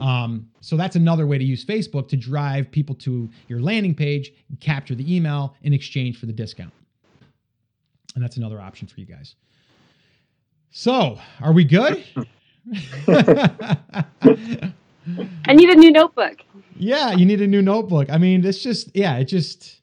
Um, 0.00 0.48
so 0.60 0.76
that's 0.76 0.96
another 0.96 1.26
way 1.26 1.38
to 1.38 1.44
use 1.44 1.64
Facebook 1.64 2.08
to 2.08 2.16
drive 2.16 2.70
people 2.70 2.94
to 2.96 3.30
your 3.48 3.60
landing 3.60 3.94
page, 3.94 4.32
capture 4.60 4.94
the 4.94 5.14
email 5.14 5.54
in 5.62 5.72
exchange 5.72 6.18
for 6.18 6.26
the 6.26 6.32
discount. 6.32 6.72
And 8.14 8.24
that's 8.24 8.36
another 8.36 8.60
option 8.60 8.88
for 8.88 8.98
you 9.00 9.06
guys. 9.06 9.34
So, 10.70 11.18
are 11.40 11.52
we 11.52 11.64
good? 11.64 12.04
I 15.46 15.54
need 15.54 15.70
a 15.70 15.76
new 15.76 15.90
notebook. 15.90 16.42
Yeah, 16.76 17.12
you 17.12 17.24
need 17.24 17.40
a 17.40 17.46
new 17.46 17.62
notebook. 17.62 18.10
I 18.10 18.18
mean, 18.18 18.44
it's 18.44 18.62
just, 18.62 18.94
yeah, 18.94 19.16
it 19.16 19.24
just, 19.24 19.80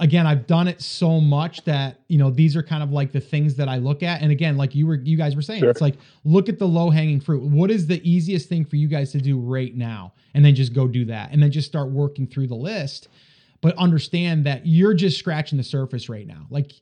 again, 0.00 0.26
I've 0.26 0.46
done 0.46 0.66
it 0.66 0.80
so 0.80 1.20
much 1.20 1.64
that 1.64 2.00
you 2.08 2.18
know 2.18 2.30
these 2.30 2.56
are 2.56 2.62
kind 2.62 2.82
of 2.82 2.90
like 2.90 3.12
the 3.12 3.20
things 3.20 3.54
that 3.56 3.68
I 3.68 3.76
look 3.76 4.02
at. 4.02 4.22
And 4.22 4.32
again, 4.32 4.56
like 4.56 4.74
you 4.74 4.86
were, 4.86 4.96
you 4.96 5.16
guys 5.16 5.36
were 5.36 5.42
saying, 5.42 5.60
sure. 5.60 5.70
it's 5.70 5.80
like 5.80 5.96
look 6.24 6.48
at 6.48 6.58
the 6.58 6.66
low 6.66 6.90
hanging 6.90 7.20
fruit. 7.20 7.42
What 7.42 7.70
is 7.70 7.86
the 7.86 8.00
easiest 8.08 8.48
thing 8.48 8.64
for 8.64 8.76
you 8.76 8.88
guys 8.88 9.12
to 9.12 9.20
do 9.20 9.38
right 9.38 9.76
now, 9.76 10.14
and 10.34 10.44
then 10.44 10.54
just 10.54 10.72
go 10.72 10.88
do 10.88 11.04
that, 11.06 11.30
and 11.30 11.42
then 11.42 11.52
just 11.52 11.68
start 11.68 11.90
working 11.90 12.26
through 12.26 12.48
the 12.48 12.56
list. 12.56 13.08
But 13.60 13.76
understand 13.76 14.46
that 14.46 14.66
you're 14.66 14.94
just 14.94 15.18
scratching 15.18 15.58
the 15.58 15.64
surface 15.64 16.08
right 16.08 16.26
now. 16.26 16.46
Like, 16.48 16.72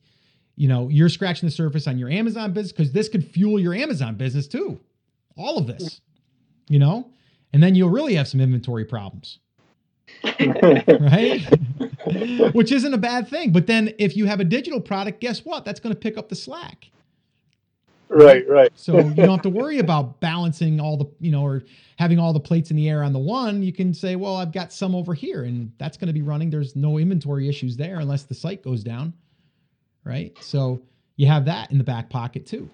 you 0.55 0.69
know, 0.69 0.89
you're 0.89 1.09
scratching 1.09 1.49
the 1.49 1.55
surface 1.55 1.89
on 1.89 1.99
your 1.99 2.09
Amazon 2.09 2.53
business 2.53 2.71
because 2.71 2.93
this 2.93 3.09
could 3.09 3.27
fuel 3.27 3.59
your 3.59 3.75
Amazon 3.75 4.15
business 4.15 4.47
too. 4.47 4.79
All 5.37 5.59
of 5.59 5.67
this, 5.67 6.01
you 6.69 6.79
know, 6.79 7.11
and 7.53 7.63
then 7.63 7.75
you'll 7.75 7.91
really 7.91 8.15
have 8.15 8.29
some 8.29 8.41
inventory 8.41 8.85
problems. 8.85 9.39
right? 10.25 11.47
Which 12.55 12.73
isn't 12.73 12.95
a 12.95 12.99
bad 12.99 13.29
thing. 13.29 13.53
But 13.53 13.67
then 13.67 13.95
if 13.99 14.17
you 14.17 14.27
have 14.27 14.41
a 14.41 14.45
digital 14.45 14.81
product, 14.81 15.21
guess 15.21 15.45
what? 15.45 15.65
That's 15.65 15.81
going 15.81 15.95
to 15.95 16.01
pick 16.01 16.19
up 16.19 16.29
the 16.29 16.37
slack. 16.37 16.91
Right, 18.11 18.49
right. 18.49 18.73
so 18.75 18.99
you 18.99 19.15
don't 19.15 19.29
have 19.29 19.43
to 19.43 19.51
worry 19.51 19.81
about 19.81 20.19
balancing 20.19 20.81
all 20.81 20.97
the, 20.97 21.05
you 21.21 21.31
know, 21.31 21.43
or 21.43 21.65
having 21.99 22.19
all 22.19 22.33
the 22.33 22.41
plates 22.41 22.71
in 22.71 22.77
the 22.77 22.89
air 22.89 23.03
on 23.03 23.13
the 23.13 23.19
one. 23.19 23.63
You 23.63 23.73
can 23.73 23.93
say, 23.93 24.17
well, 24.17 24.37
I've 24.37 24.51
got 24.51 24.73
some 24.73 24.95
over 24.95 25.13
here 25.13 25.45
and 25.45 25.71
that's 25.77 25.99
going 25.99 26.07
to 26.07 26.15
be 26.15 26.23
running. 26.23 26.49
There's 26.49 26.75
no 26.75 26.97
inventory 26.97 27.51
issues 27.51 27.77
there 27.77 27.99
unless 27.99 28.23
the 28.23 28.35
site 28.35 28.63
goes 28.63 28.83
down. 28.83 29.13
Right. 30.05 30.35
So 30.41 30.81
you 31.17 31.27
have 31.27 31.45
that 31.45 31.71
in 31.71 31.77
the 31.77 31.85
back 31.85 32.09
pocket 32.09 32.47
too 32.47 32.71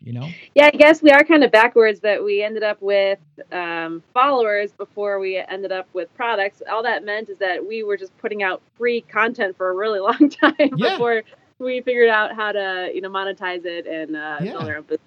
you 0.00 0.12
know? 0.12 0.28
Yeah, 0.54 0.66
I 0.66 0.76
guess 0.76 1.02
we 1.02 1.10
are 1.10 1.24
kind 1.24 1.42
of 1.42 1.50
backwards 1.50 2.00
that 2.00 2.22
we 2.22 2.42
ended 2.42 2.62
up 2.62 2.80
with 2.80 3.18
um, 3.52 4.02
followers 4.14 4.72
before 4.72 5.18
we 5.18 5.38
ended 5.48 5.72
up 5.72 5.88
with 5.92 6.14
products. 6.14 6.62
All 6.70 6.82
that 6.82 7.04
meant 7.04 7.28
is 7.28 7.38
that 7.38 7.66
we 7.66 7.82
were 7.82 7.96
just 7.96 8.16
putting 8.18 8.42
out 8.42 8.62
free 8.76 9.00
content 9.02 9.56
for 9.56 9.70
a 9.70 9.74
really 9.74 10.00
long 10.00 10.28
time 10.30 10.54
yeah. 10.58 10.92
before 10.92 11.22
we 11.58 11.80
figured 11.80 12.08
out 12.08 12.34
how 12.34 12.52
to, 12.52 12.90
you 12.94 13.00
know, 13.00 13.10
monetize 13.10 13.64
it 13.64 13.86
and 13.86 14.16
uh, 14.16 14.38
yeah. 14.40 14.52
build 14.52 14.68
our 14.68 14.76
own 14.76 14.82
business. 14.82 15.00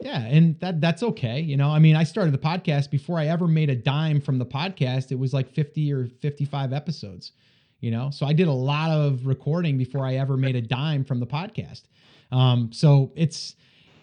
Yeah, 0.00 0.22
and 0.22 0.58
that 0.60 0.80
that's 0.80 1.02
okay. 1.02 1.40
You 1.40 1.58
know, 1.58 1.68
I 1.68 1.78
mean, 1.78 1.94
I 1.94 2.04
started 2.04 2.32
the 2.32 2.38
podcast 2.38 2.90
before 2.90 3.18
I 3.18 3.26
ever 3.26 3.46
made 3.46 3.68
a 3.68 3.76
dime 3.76 4.22
from 4.22 4.38
the 4.38 4.46
podcast. 4.46 5.12
It 5.12 5.18
was 5.18 5.34
like 5.34 5.52
50 5.52 5.92
or 5.92 6.06
55 6.06 6.72
episodes, 6.72 7.32
you 7.80 7.90
know. 7.90 8.10
So 8.10 8.24
I 8.24 8.32
did 8.32 8.48
a 8.48 8.52
lot 8.52 8.90
of 8.90 9.26
recording 9.26 9.76
before 9.76 10.06
I 10.06 10.14
ever 10.14 10.38
made 10.38 10.56
a 10.56 10.62
dime 10.62 11.04
from 11.04 11.20
the 11.20 11.26
podcast. 11.26 11.82
Um, 12.32 12.72
so 12.72 13.12
it's 13.14 13.56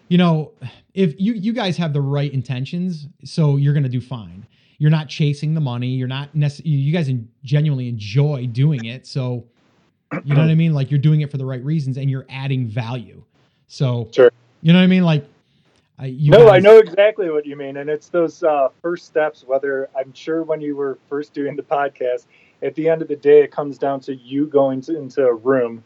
you 0.08 0.18
know, 0.18 0.52
if 0.94 1.14
you 1.18 1.34
you 1.34 1.52
guys 1.52 1.76
have 1.76 1.92
the 1.92 2.00
right 2.00 2.32
intentions, 2.32 3.06
so 3.24 3.56
you're 3.56 3.74
going 3.74 3.84
to 3.84 3.88
do 3.88 4.00
fine. 4.00 4.46
You're 4.78 4.90
not 4.90 5.08
chasing 5.08 5.54
the 5.54 5.60
money. 5.60 5.88
You're 5.88 6.08
not 6.08 6.34
necessarily. 6.34 6.70
You 6.76 6.92
guys 6.92 7.10
genuinely 7.44 7.88
enjoy 7.88 8.46
doing 8.46 8.86
it, 8.86 9.06
so 9.06 9.44
you 10.24 10.34
know 10.34 10.40
what 10.40 10.50
I 10.50 10.54
mean. 10.54 10.72
Like 10.72 10.90
you're 10.90 10.98
doing 10.98 11.20
it 11.20 11.30
for 11.30 11.36
the 11.36 11.46
right 11.46 11.62
reasons, 11.64 11.98
and 11.98 12.10
you're 12.10 12.26
adding 12.28 12.66
value. 12.66 13.22
So 13.66 14.08
sure. 14.12 14.32
you 14.62 14.72
know 14.72 14.78
what 14.78 14.84
I 14.84 14.88
mean. 14.88 15.04
Like 15.04 15.26
I, 15.98 16.16
no, 16.18 16.46
guys, 16.46 16.52
I 16.52 16.58
know 16.60 16.78
exactly 16.78 17.30
what 17.30 17.44
you 17.44 17.56
mean, 17.56 17.76
and 17.76 17.90
it's 17.90 18.08
those 18.08 18.42
uh, 18.42 18.68
first 18.80 19.06
steps. 19.06 19.44
Whether 19.46 19.90
I'm 19.96 20.12
sure 20.14 20.42
when 20.42 20.60
you 20.60 20.76
were 20.76 20.98
first 21.08 21.34
doing 21.34 21.56
the 21.56 21.62
podcast, 21.62 22.26
at 22.62 22.74
the 22.76 22.88
end 22.88 23.02
of 23.02 23.08
the 23.08 23.16
day, 23.16 23.42
it 23.42 23.50
comes 23.50 23.78
down 23.78 24.00
to 24.00 24.14
you 24.14 24.46
going 24.46 24.80
to, 24.82 24.96
into 24.96 25.24
a 25.26 25.34
room 25.34 25.84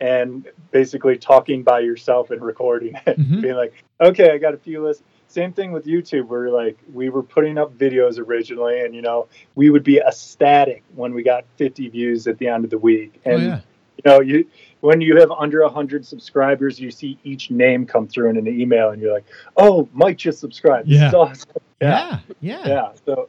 and 0.00 0.48
basically 0.70 1.16
talking 1.16 1.62
by 1.62 1.80
yourself 1.80 2.30
and 2.30 2.42
recording 2.42 2.94
it, 3.06 3.18
mm-hmm. 3.18 3.40
being 3.42 3.54
like, 3.54 3.74
okay, 4.00 4.30
I 4.30 4.38
got 4.38 4.54
a 4.54 4.58
few 4.58 4.84
lists. 4.84 5.02
Same 5.28 5.52
thing 5.52 5.70
with 5.70 5.84
YouTube, 5.84 6.26
where 6.26 6.50
like 6.50 6.76
we 6.92 7.08
were 7.08 7.22
putting 7.22 7.56
up 7.56 7.76
videos 7.78 8.18
originally, 8.18 8.80
and 8.80 8.94
you 8.94 9.02
know 9.02 9.28
we 9.54 9.70
would 9.70 9.84
be 9.84 9.98
ecstatic 9.98 10.82
when 10.96 11.14
we 11.14 11.22
got 11.22 11.44
50 11.56 11.88
views 11.88 12.26
at 12.26 12.38
the 12.38 12.48
end 12.48 12.64
of 12.64 12.70
the 12.70 12.78
week, 12.78 13.20
oh, 13.24 13.30
and 13.30 13.42
oh, 13.42 13.46
yeah. 13.46 13.60
you 13.96 14.02
know 14.04 14.20
you 14.20 14.46
when 14.80 15.00
you 15.00 15.18
have 15.18 15.30
under 15.30 15.62
100 15.62 16.04
subscribers, 16.04 16.80
you 16.80 16.90
see 16.90 17.18
each 17.22 17.50
name 17.50 17.86
come 17.86 18.08
through 18.08 18.30
in 18.30 18.38
an 18.38 18.48
email, 18.48 18.90
and 18.90 19.00
you're 19.00 19.12
like, 19.12 19.26
oh, 19.56 19.88
Mike 19.92 20.16
just 20.16 20.40
subscribed. 20.40 20.88
Yeah. 20.88 21.12
Awesome. 21.14 21.50
yeah, 21.80 22.18
yeah, 22.40 22.66
yeah. 22.66 22.92
So 23.06 23.28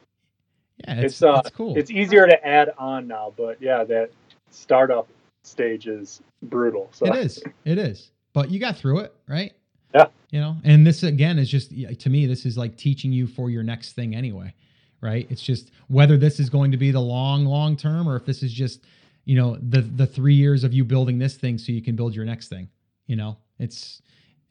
yeah, 0.78 0.94
it's 0.94 1.04
it's, 1.04 1.22
uh, 1.22 1.42
cool. 1.54 1.76
It's 1.76 1.90
easier 1.90 2.26
to 2.26 2.46
add 2.46 2.72
on 2.78 3.06
now, 3.06 3.32
but 3.36 3.62
yeah, 3.62 3.84
that 3.84 4.10
startup 4.50 5.06
stage 5.44 5.86
is 5.86 6.22
brutal. 6.42 6.88
So. 6.92 7.06
It 7.06 7.16
is. 7.16 7.42
It 7.64 7.78
is. 7.78 8.10
But 8.32 8.50
you 8.50 8.58
got 8.58 8.76
through 8.76 9.00
it, 9.00 9.14
right? 9.28 9.52
Yeah. 9.94 10.06
You 10.30 10.40
know, 10.40 10.56
and 10.64 10.86
this 10.86 11.02
again 11.02 11.38
is 11.38 11.50
just 11.50 11.70
to 11.70 12.10
me, 12.10 12.26
this 12.26 12.46
is 12.46 12.56
like 12.56 12.76
teaching 12.76 13.12
you 13.12 13.26
for 13.26 13.50
your 13.50 13.62
next 13.62 13.92
thing 13.92 14.14
anyway, 14.14 14.54
right? 15.02 15.26
It's 15.28 15.42
just 15.42 15.70
whether 15.88 16.16
this 16.16 16.40
is 16.40 16.48
going 16.48 16.70
to 16.70 16.78
be 16.78 16.90
the 16.90 17.00
long, 17.00 17.44
long 17.44 17.76
term 17.76 18.08
or 18.08 18.16
if 18.16 18.24
this 18.24 18.42
is 18.42 18.52
just, 18.52 18.84
you 19.26 19.36
know, 19.36 19.58
the 19.60 19.82
the 19.82 20.06
three 20.06 20.34
years 20.34 20.64
of 20.64 20.72
you 20.72 20.84
building 20.84 21.18
this 21.18 21.36
thing 21.36 21.58
so 21.58 21.72
you 21.72 21.82
can 21.82 21.94
build 21.94 22.14
your 22.14 22.24
next 22.24 22.48
thing. 22.48 22.68
You 23.06 23.16
know, 23.16 23.36
it's 23.58 24.00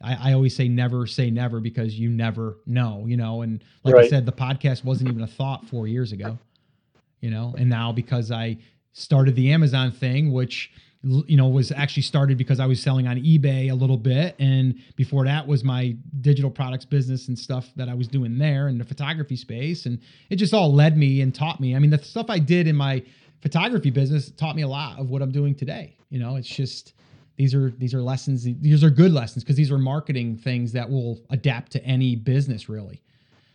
I, 0.03 0.29
I 0.29 0.33
always 0.33 0.55
say 0.55 0.67
never 0.67 1.07
say 1.07 1.31
never 1.31 1.59
because 1.59 1.97
you 1.97 2.09
never 2.09 2.57
know, 2.67 3.05
you 3.07 3.17
know, 3.17 3.41
and 3.41 3.63
like 3.83 3.95
right. 3.95 4.05
I 4.05 4.07
said, 4.07 4.27
the 4.27 4.31
podcast 4.31 4.83
wasn't 4.83 5.09
even 5.09 5.23
a 5.23 5.27
thought 5.27 5.67
four 5.67 5.87
years 5.87 6.11
ago, 6.11 6.37
you 7.21 7.31
know, 7.31 7.55
and 7.57 7.69
now 7.69 7.91
because 7.91 8.31
I 8.31 8.57
started 8.93 9.35
the 9.35 9.51
Amazon 9.51 9.91
thing, 9.91 10.31
which 10.31 10.71
you 11.03 11.35
know 11.35 11.47
was 11.47 11.71
actually 11.71 12.03
started 12.03 12.37
because 12.37 12.59
I 12.59 12.67
was 12.67 12.81
selling 12.81 13.07
on 13.07 13.17
eBay 13.17 13.71
a 13.71 13.75
little 13.75 13.97
bit, 13.97 14.35
and 14.39 14.79
before 14.95 15.25
that 15.25 15.47
was 15.47 15.63
my 15.63 15.95
digital 16.21 16.51
products 16.51 16.85
business 16.85 17.27
and 17.27 17.37
stuff 17.37 17.71
that 17.75 17.89
I 17.89 17.93
was 17.93 18.07
doing 18.07 18.37
there 18.37 18.67
in 18.67 18.77
the 18.77 18.85
photography 18.85 19.35
space, 19.35 19.85
and 19.85 19.99
it 20.29 20.35
just 20.35 20.53
all 20.53 20.73
led 20.73 20.97
me 20.97 21.21
and 21.21 21.33
taught 21.33 21.59
me. 21.59 21.75
I 21.75 21.79
mean, 21.79 21.89
the 21.89 21.97
stuff 21.97 22.29
I 22.29 22.39
did 22.39 22.67
in 22.67 22.75
my 22.75 23.03
photography 23.41 23.89
business 23.89 24.29
taught 24.31 24.55
me 24.55 24.61
a 24.61 24.67
lot 24.67 24.99
of 24.99 25.09
what 25.09 25.21
I'm 25.21 25.31
doing 25.31 25.55
today. 25.55 25.95
You 26.09 26.19
know, 26.19 26.35
it's 26.35 26.47
just 26.47 26.93
these 27.37 27.55
are 27.55 27.71
these 27.71 27.95
are 27.95 28.01
lessons. 28.01 28.43
These 28.43 28.83
are 28.83 28.91
good 28.91 29.11
lessons 29.11 29.43
because 29.43 29.55
these 29.55 29.71
are 29.71 29.79
marketing 29.79 30.37
things 30.37 30.71
that 30.73 30.89
will 30.89 31.19
adapt 31.31 31.71
to 31.71 31.83
any 31.83 32.15
business 32.15 32.69
really. 32.69 33.01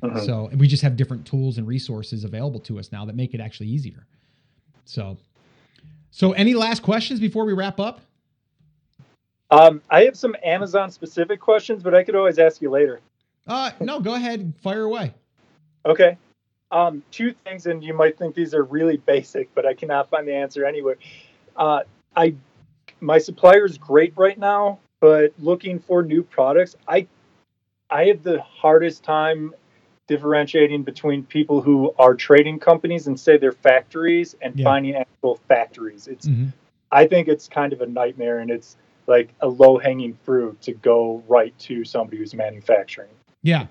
Uh-huh. 0.03 0.21
So 0.21 0.51
we 0.57 0.67
just 0.67 0.83
have 0.83 0.97
different 0.97 1.27
tools 1.27 1.59
and 1.59 1.67
resources 1.67 2.25
available 2.25 2.61
to 2.61 2.79
us 2.79 2.91
now 2.93 3.05
that 3.05 3.15
make 3.15 3.35
it 3.35 3.41
actually 3.41 3.69
easier. 3.69 4.07
So 4.87 5.19
so, 6.17 6.33
any 6.33 6.55
last 6.55 6.83
questions 6.83 7.21
before 7.21 7.45
we 7.45 7.53
wrap 7.53 7.79
up? 7.79 8.01
Um, 9.51 9.83
I 9.91 10.05
have 10.05 10.17
some 10.17 10.35
Amazon 10.43 10.91
specific 10.91 11.41
questions, 11.41 11.83
but 11.83 11.95
I 11.95 12.05
could 12.05 12.17
always 12.17 12.39
ask 12.39 12.63
you 12.63 12.71
later. 12.71 13.01
Uh, 13.47 13.71
no, 13.81 14.01
go 14.01 14.15
ahead, 14.15 14.55
fire 14.63 14.85
away. 14.85 15.13
Okay. 15.85 16.17
Um, 16.71 17.03
two 17.11 17.35
things, 17.45 17.67
and 17.67 17.85
you 17.85 17.93
might 17.93 18.17
think 18.17 18.35
these 18.35 18.55
are 18.55 18.65
really 18.65 18.97
basic, 18.97 19.55
but 19.55 19.67
I 19.67 19.75
cannot 19.75 20.09
find 20.09 20.27
the 20.27 20.35
answer 20.35 20.65
anywhere. 20.65 20.97
Uh, 21.55 21.81
I, 22.17 22.35
my 23.01 23.19
supplier 23.19 23.67
is 23.67 23.77
great 23.77 24.15
right 24.17 24.39
now, 24.39 24.79
but 25.01 25.35
looking 25.39 25.81
for 25.81 26.03
new 26.03 26.23
products, 26.23 26.77
I, 26.89 27.09
I 27.91 28.07
have 28.07 28.23
the 28.23 28.41
hardest 28.41 29.05
time 29.05 29.53
differentiating 30.07 30.83
between 30.83 31.25
people 31.25 31.61
who 31.61 31.95
are 31.99 32.15
trading 32.15 32.59
companies 32.59 33.07
and 33.07 33.19
say 33.19 33.37
they're 33.37 33.53
factories 33.53 34.37
and 34.41 34.57
yeah. 34.57 34.65
finding 34.65 34.95
actual 34.95 35.41
factories. 35.49 36.07
It's 36.07 36.27
mm-hmm. 36.27 36.49
I 36.93 37.07
think 37.07 37.29
it's 37.29 37.49
kind 37.49 37.73
of 37.73 37.81
a 37.81 37.87
nightmare 37.87 38.39
and 38.39 38.51
it's 38.51 38.77
like 39.07 39.31
a 39.41 39.49
low 39.49 39.79
hanging 39.79 40.15
fruit 40.25 40.61
to 40.63 40.73
go 40.73 41.23
right 41.29 41.57
to 41.61 41.85
somebody 41.85 42.19
who's 42.19 42.35
manufacturing. 42.35 43.11
Yeah. 43.43 43.67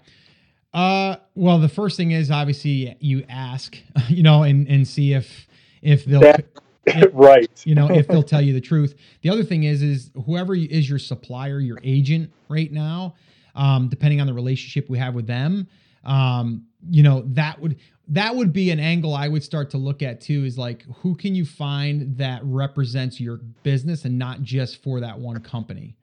Uh, 0.74 1.16
well, 1.36 1.58
the 1.58 1.70
first 1.70 1.96
thing 1.96 2.12
is 2.12 2.30
obviously 2.32 2.98
you 3.00 3.26
ask, 3.30 3.78
you 4.10 4.24
know, 4.24 4.44
and 4.44 4.68
and 4.68 4.88
see 4.88 5.14
if 5.14 5.48
if 5.82 6.06
they'll 6.06 6.20
that, 6.20 6.46
if, 6.86 7.10
right, 7.14 7.64
you 7.66 7.76
know, 7.76 7.90
if 7.90 8.08
they'll 8.08 8.24
tell 8.36 8.42
you 8.42 8.54
the 8.54 8.62
truth. 8.62 8.96
The 9.22 9.30
other 9.30 9.44
thing 9.44 9.64
is 9.64 9.82
is 9.82 10.12
whoever 10.26 10.54
is 10.54 10.90
your 10.90 11.00
supplier, 11.00 11.60
your 11.60 11.80
agent 11.84 12.32
right 12.50 12.72
now, 12.72 13.16
um, 13.56 13.88
depending 13.88 14.20
on 14.20 14.28
the 14.28 14.34
relationship 14.34 14.90
we 14.90 14.98
have 14.98 15.16
with 15.16 15.28
them, 15.28 15.68
um, 16.06 16.66
you 16.90 17.04
know, 17.04 17.24
that 17.28 17.60
would 17.60 17.78
that 18.10 18.36
would 18.36 18.54
be 18.54 18.70
an 18.70 18.80
angle 18.80 19.16
I 19.16 19.28
would 19.28 19.44
start 19.44 19.72
to 19.72 19.78
look 19.78 20.02
at 20.02 20.22
too. 20.22 20.46
Is 20.46 20.58
like 20.58 20.86
who 20.98 21.16
can 21.16 21.36
you 21.36 21.46
find 21.46 22.18
that 22.18 22.42
represents 22.44 23.20
your 23.20 23.38
business 23.64 24.06
and 24.06 24.18
not 24.18 24.42
just 24.42 24.84
for 24.84 25.00
that 25.00 25.20
one 25.20 25.40
company. 25.42 25.96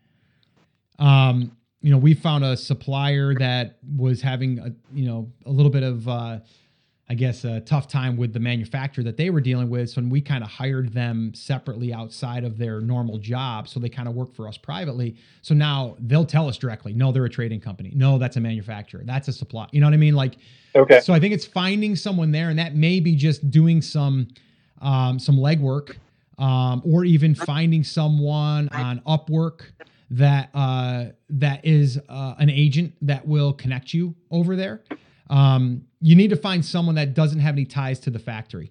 Um, 0.99 1.57
you 1.81 1.91
know, 1.91 1.99
we 1.99 2.15
found 2.15 2.45
a 2.45 2.57
supplier 2.57 3.35
that 3.35 3.79
was 3.97 4.23
having 4.23 4.59
a, 4.61 4.73
you 4.95 5.05
know, 5.05 5.33
a 5.45 5.51
little 5.51 5.71
bit 5.71 5.83
of, 5.83 6.09
uh, 6.09 6.39
I 7.09 7.15
guess, 7.15 7.45
a 7.45 7.61
tough 7.61 7.89
time 7.89 8.17
with 8.17 8.33
the 8.33 8.41
manufacturer 8.41 9.05
that 9.05 9.17
they 9.17 9.29
were 9.29 9.41
dealing 9.41 9.69
with. 9.69 9.91
So 9.91 10.01
we 10.01 10.21
kind 10.21 10.43
of 10.43 10.49
hired 10.49 10.93
them 10.93 11.33
separately 11.35 11.93
outside 11.93 12.43
of 12.43 12.57
their 12.57 12.81
normal 12.81 13.19
job. 13.19 13.69
So 13.69 13.81
they 13.81 13.91
kind 13.91 14.09
of 14.09 14.15
work 14.15 14.35
for 14.35 14.49
us 14.49 14.57
privately. 14.57 15.17
So 15.43 15.55
now 15.55 15.97
they'll 15.99 16.25
tell 16.25 16.49
us 16.49 16.57
directly, 16.57 16.95
no, 16.95 17.13
they're 17.13 17.25
a 17.25 17.31
trading 17.31 17.61
company. 17.61 17.93
No, 17.95 18.19
that's 18.19 18.37
a 18.37 18.41
manufacturer. 18.41 19.03
That's 19.05 19.29
a 19.29 19.33
supply. 19.33 19.67
You 19.73 19.81
know 19.81 19.89
what 19.89 19.95
I 19.95 19.99
mean? 19.99 20.15
Like, 20.15 20.37
okay. 20.75 21.01
So 21.01 21.13
I 21.13 21.21
think 21.21 21.35
it's 21.35 21.45
finding 21.45 21.97
someone 21.97 22.31
there, 22.31 22.49
and 22.49 22.59
that 22.59 22.77
may 22.77 22.99
be 22.99 23.15
just 23.15 23.51
doing 23.51 23.83
some, 23.83 24.29
um, 24.81 25.19
some 25.19 25.37
legwork, 25.37 25.97
um, 26.39 26.83
or 26.85 27.05
even 27.05 27.35
finding 27.35 27.85
someone 27.85 28.69
on 28.71 29.01
Upwork 29.07 29.63
that 30.11 30.51
uh, 30.55 31.07
that 31.31 31.65
is 31.65 31.99
uh, 32.09 32.35
an 32.39 32.49
agent 32.51 32.95
that 33.03 33.27
will 33.27 33.53
connect 33.53 33.93
you 33.93 34.15
over 34.31 34.57
there. 34.57 34.83
Um, 35.33 35.87
you 36.01 36.15
need 36.15 36.29
to 36.29 36.37
find 36.37 36.65
someone 36.65 36.95
that 36.97 37.15
doesn't 37.15 37.41
have 37.41 37.55
any 37.55 37.65
ties 37.65 37.99
to 38.01 38.11
the 38.11 38.19
factory, 38.19 38.71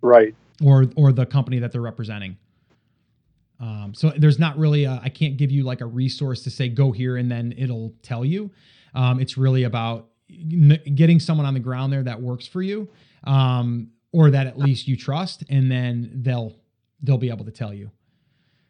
right, 0.00 0.34
or 0.64 0.86
or 0.96 1.12
the 1.12 1.26
company 1.26 1.58
that 1.58 1.72
they're 1.72 1.80
representing. 1.80 2.38
Um, 3.60 3.92
so 3.94 4.10
there's 4.16 4.38
not 4.38 4.56
really 4.56 4.86
I 4.86 5.10
can't 5.10 5.36
give 5.36 5.50
you 5.50 5.62
like 5.62 5.82
a 5.82 5.86
resource 5.86 6.42
to 6.44 6.50
say 6.50 6.68
go 6.68 6.90
here 6.90 7.18
and 7.18 7.30
then 7.30 7.52
it'll 7.58 7.92
tell 8.02 8.24
you. 8.24 8.50
Um, 8.94 9.20
it's 9.20 9.36
really 9.36 9.64
about 9.64 10.08
getting 10.94 11.20
someone 11.20 11.46
on 11.46 11.52
the 11.52 11.60
ground 11.60 11.92
there 11.92 12.02
that 12.02 12.22
works 12.22 12.46
for 12.46 12.62
you, 12.62 12.88
um, 13.24 13.90
or 14.12 14.30
that 14.30 14.46
at 14.46 14.58
least 14.58 14.88
you 14.88 14.96
trust, 14.96 15.44
and 15.50 15.70
then 15.70 16.10
they'll 16.22 16.54
they'll 17.02 17.18
be 17.18 17.28
able 17.28 17.44
to 17.44 17.50
tell 17.50 17.74
you. 17.74 17.90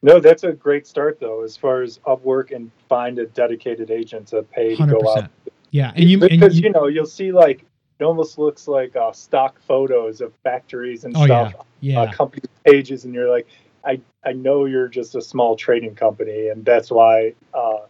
No, 0.03 0.19
that's 0.19 0.45
a 0.45 0.53
great 0.53 0.87
start 0.87 1.21
though, 1.21 1.45
as 1.45 1.57
far 1.57 1.83
as 1.83 1.99
Upwork 1.99 2.55
and 2.55 2.71
find 2.89 3.19
a 3.19 3.27
dedicated 3.27 3.91
agent 3.91 4.29
to 4.29 4.43
pay 4.43 4.75
to 4.75 4.83
100%. 4.83 5.01
go 5.01 5.13
out. 5.17 5.31
Yeah, 5.71 5.93
and 5.95 6.09
you 6.09 6.19
because 6.19 6.55
and 6.55 6.55
you, 6.55 6.63
you, 6.69 6.73
know 6.73 6.87
you'll 6.87 7.07
see 7.07 7.33
like 7.33 7.65
it 7.99 8.05
almost 8.05 8.39
looks 8.39 8.67
like 8.67 8.97
uh, 8.97 9.13
stock 9.13 9.61
photos 9.61 10.21
of 10.21 10.33
factories 10.43 11.05
and 11.05 11.17
oh, 11.17 11.27
stuff, 11.27 11.53
yeah, 11.81 12.01
uh, 12.01 12.05
yeah. 12.05 12.11
Uh, 12.11 12.13
company 12.13 12.49
pages, 12.65 13.05
and 13.05 13.15
you're 13.15 13.31
like, 13.31 13.47
I 13.85 14.01
I 14.25 14.33
know 14.33 14.65
you're 14.65 14.89
just 14.89 15.15
a 15.15 15.23
small 15.23 15.57
trading 15.57 15.95
company, 15.95 16.49
and 16.49 16.65
that's 16.65 16.91
why. 16.91 17.35
Uh, 17.55 17.81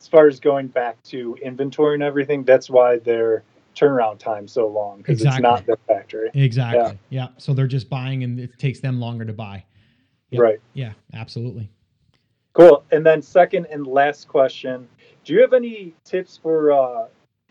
as 0.00 0.06
far 0.06 0.28
as 0.28 0.38
going 0.38 0.68
back 0.68 1.02
to 1.02 1.36
inventory 1.42 1.94
and 1.94 2.04
everything, 2.04 2.44
that's 2.44 2.70
why 2.70 2.98
their 2.98 3.42
turnaround 3.74 4.18
time 4.18 4.46
so 4.46 4.66
long 4.66 4.98
because 4.98 5.20
exactly. 5.20 5.36
it's 5.38 5.42
not 5.42 5.66
their 5.66 5.76
factory. 5.88 6.30
Exactly. 6.34 6.98
Yeah. 7.10 7.24
yeah. 7.24 7.28
So 7.38 7.54
they're 7.54 7.66
just 7.66 7.88
buying, 7.88 8.24
and 8.24 8.38
it 8.38 8.56
takes 8.58 8.80
them 8.80 9.00
longer 9.00 9.24
to 9.24 9.32
buy. 9.32 9.64
Yep. 10.30 10.40
Right. 10.40 10.60
Yeah, 10.74 10.92
absolutely. 11.14 11.68
Cool. 12.52 12.84
And 12.90 13.04
then 13.04 13.22
second 13.22 13.66
and 13.70 13.86
last 13.86 14.28
question, 14.28 14.88
do 15.24 15.32
you 15.32 15.40
have 15.40 15.52
any 15.52 15.94
tips 16.04 16.38
for 16.42 16.72
uh, 16.72 17.06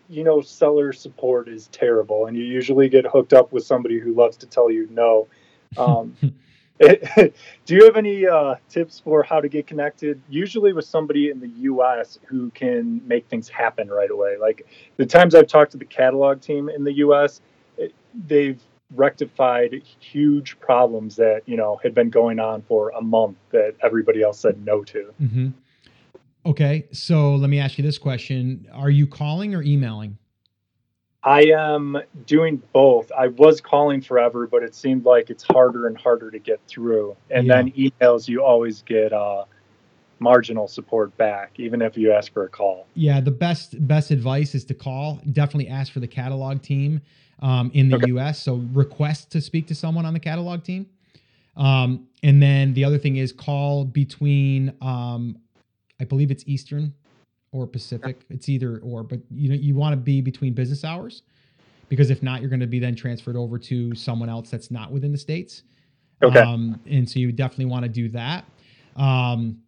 you 0.09 0.23
know 0.23 0.41
seller 0.41 0.93
support 0.93 1.47
is 1.47 1.67
terrible 1.67 2.25
and 2.27 2.37
you 2.37 2.43
usually 2.43 2.89
get 2.89 3.05
hooked 3.05 3.33
up 3.33 3.51
with 3.51 3.65
somebody 3.65 3.99
who 3.99 4.13
loves 4.13 4.37
to 4.37 4.45
tell 4.45 4.69
you 4.69 4.87
no. 4.91 5.27
Um, 5.77 6.15
do 6.79 7.31
you 7.69 7.85
have 7.85 7.95
any 7.97 8.27
uh, 8.27 8.53
tips 8.69 8.99
for 8.99 9.23
how 9.23 9.41
to 9.41 9.49
get 9.49 9.65
connected 9.65 10.21
usually 10.29 10.73
with 10.73 10.85
somebody 10.85 11.31
in 11.31 11.39
the 11.39 11.47
us 11.47 12.19
who 12.27 12.51
can 12.51 13.01
make 13.07 13.27
things 13.29 13.49
happen 13.49 13.89
right 13.89 14.11
away 14.11 14.37
like 14.39 14.67
the 14.97 15.05
times 15.05 15.33
i've 15.33 15.47
talked 15.47 15.71
to 15.71 15.77
the 15.77 15.85
catalog 15.85 16.39
team 16.39 16.69
in 16.69 16.83
the 16.83 16.91
us 16.91 17.41
it, 17.79 17.95
they've 18.27 18.61
rectified 18.95 19.81
huge 19.99 20.59
problems 20.59 21.15
that 21.17 21.41
you 21.45 21.57
know 21.57 21.79
had 21.83 21.93
been 21.93 22.09
going 22.09 22.39
on 22.39 22.61
for 22.61 22.89
a 22.91 23.01
month 23.01 23.37
that 23.51 23.75
everybody 23.81 24.21
else 24.21 24.39
said 24.39 24.63
no 24.65 24.83
to. 24.83 25.13
Mm-hmm. 25.21 25.49
Okay, 26.47 26.87
so 26.93 27.35
let 27.35 27.49
me 27.49 27.59
ask 27.59 27.77
you 27.77 27.83
this 27.83 27.97
question: 27.97 28.67
Are 28.73 28.89
you 28.89 29.05
calling 29.05 29.53
or 29.53 29.61
emailing? 29.61 30.17
I 31.21 31.41
am 31.41 31.97
doing 32.25 32.61
both. 32.71 33.11
I 33.11 33.27
was 33.27 33.59
calling 33.59 33.99
forever, 33.99 34.47
but 34.47 34.63
it 34.63 34.73
seemed 34.73 35.03
like 35.03 35.29
it's 35.29 35.43
harder 35.43 35.87
and 35.87 35.97
harder 35.97 36.31
to 36.31 36.39
get 36.39 36.61
through. 36.65 37.17
And 37.29 37.47
yeah. 37.47 37.63
then 37.63 37.71
emails, 37.73 38.29
you 38.29 38.45
always 38.45 38.81
get 38.83 39.11
uh, 39.11 39.43
marginal 40.19 40.69
support 40.69 41.17
back, 41.17 41.51
even 41.57 41.81
if 41.81 41.97
you 41.97 42.13
ask 42.13 42.31
for 42.31 42.45
a 42.45 42.49
call. 42.49 42.87
Yeah, 42.93 43.19
the 43.19 43.31
best 43.31 43.85
best 43.85 44.11
advice 44.11 44.55
is 44.55 44.63
to 44.65 44.73
call. 44.73 45.19
Definitely 45.29 45.67
ask 45.67 45.91
for 45.91 45.99
the 45.99 46.07
catalog 46.07 46.61
team 46.61 47.01
um, 47.41 47.71
in 47.73 47.89
the 47.89 47.97
okay. 47.97 48.11
US. 48.11 48.41
So 48.41 48.65
request 48.71 49.31
to 49.31 49.41
speak 49.41 49.67
to 49.67 49.75
someone 49.75 50.05
on 50.05 50.13
the 50.13 50.21
catalog 50.21 50.63
team. 50.63 50.85
Um, 51.57 52.07
and 52.23 52.41
then 52.41 52.73
the 52.73 52.85
other 52.85 52.99
thing 52.99 53.17
is 53.17 53.33
call 53.33 53.83
between, 53.83 54.73
um, 54.79 55.39
I 55.99 56.05
believe 56.05 56.31
it's 56.31 56.43
Eastern 56.47 56.93
or 57.51 57.67
Pacific. 57.67 58.21
It's 58.29 58.49
either 58.49 58.79
or, 58.79 59.03
but 59.03 59.19
you 59.31 59.49
know, 59.49 59.55
you 59.55 59.75
want 59.75 59.93
to 59.93 59.97
be 59.97 60.21
between 60.21 60.53
business 60.53 60.83
hours 60.83 61.23
because 61.89 62.09
if 62.09 62.21
not, 62.21 62.41
you're 62.41 62.49
going 62.49 62.59
to 62.59 62.67
be 62.67 62.79
then 62.79 62.95
transferred 62.95 63.35
over 63.35 63.57
to 63.57 63.95
someone 63.95 64.29
else 64.29 64.49
that's 64.49 64.71
not 64.71 64.91
within 64.91 65.11
the 65.11 65.17
States. 65.17 65.63
Okay. 66.23 66.39
Um, 66.39 66.79
and 66.87 67.07
so 67.07 67.19
you 67.19 67.31
definitely 67.31 67.65
want 67.65 67.83
to 67.83 67.89
do 67.89 68.09
that. 68.09 68.45
Um, 68.95 69.59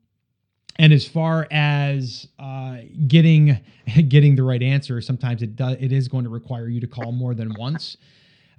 and 0.77 0.93
as 0.93 1.05
far 1.05 1.47
as 1.51 2.27
uh, 2.39 2.77
getting 3.07 3.59
getting 4.07 4.35
the 4.35 4.43
right 4.43 4.63
answer, 4.63 5.01
sometimes 5.01 5.41
it 5.41 5.55
does 5.55 5.77
it 5.79 5.91
is 5.91 6.07
going 6.07 6.23
to 6.23 6.29
require 6.29 6.67
you 6.67 6.79
to 6.79 6.87
call 6.87 7.11
more 7.11 7.33
than 7.33 7.53
once. 7.57 7.97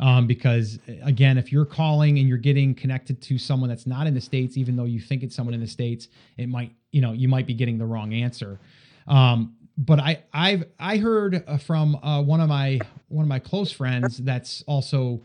Um, 0.00 0.26
because 0.26 0.78
again, 1.02 1.36
if 1.36 1.52
you're 1.52 1.66
calling 1.66 2.18
and 2.18 2.26
you're 2.26 2.38
getting 2.38 2.74
connected 2.74 3.20
to 3.22 3.38
someone 3.38 3.68
that's 3.68 3.86
not 3.86 4.06
in 4.06 4.14
the 4.14 4.20
states, 4.20 4.56
even 4.56 4.74
though 4.74 4.84
you 4.84 4.98
think 4.98 5.22
it's 5.22 5.36
someone 5.36 5.54
in 5.54 5.60
the 5.60 5.66
states, 5.66 6.08
it 6.38 6.48
might 6.48 6.72
you 6.90 7.00
know 7.00 7.12
you 7.12 7.28
might 7.28 7.46
be 7.46 7.54
getting 7.54 7.78
the 7.78 7.86
wrong 7.86 8.14
answer. 8.14 8.58
Um, 9.06 9.54
but 9.76 10.00
I 10.00 10.22
I've 10.32 10.64
I 10.78 10.96
heard 10.96 11.44
uh, 11.46 11.58
from 11.58 11.96
uh, 11.96 12.22
one 12.22 12.40
of 12.40 12.48
my 12.48 12.80
one 13.08 13.24
of 13.24 13.28
my 13.28 13.38
close 13.38 13.70
friends 13.70 14.18
that's 14.18 14.64
also 14.66 15.20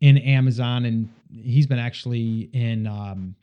in 0.00 0.18
Amazon, 0.18 0.84
and 0.84 1.08
he's 1.32 1.66
been 1.66 1.78
actually 1.78 2.50
in 2.52 2.86
um, 2.86 3.34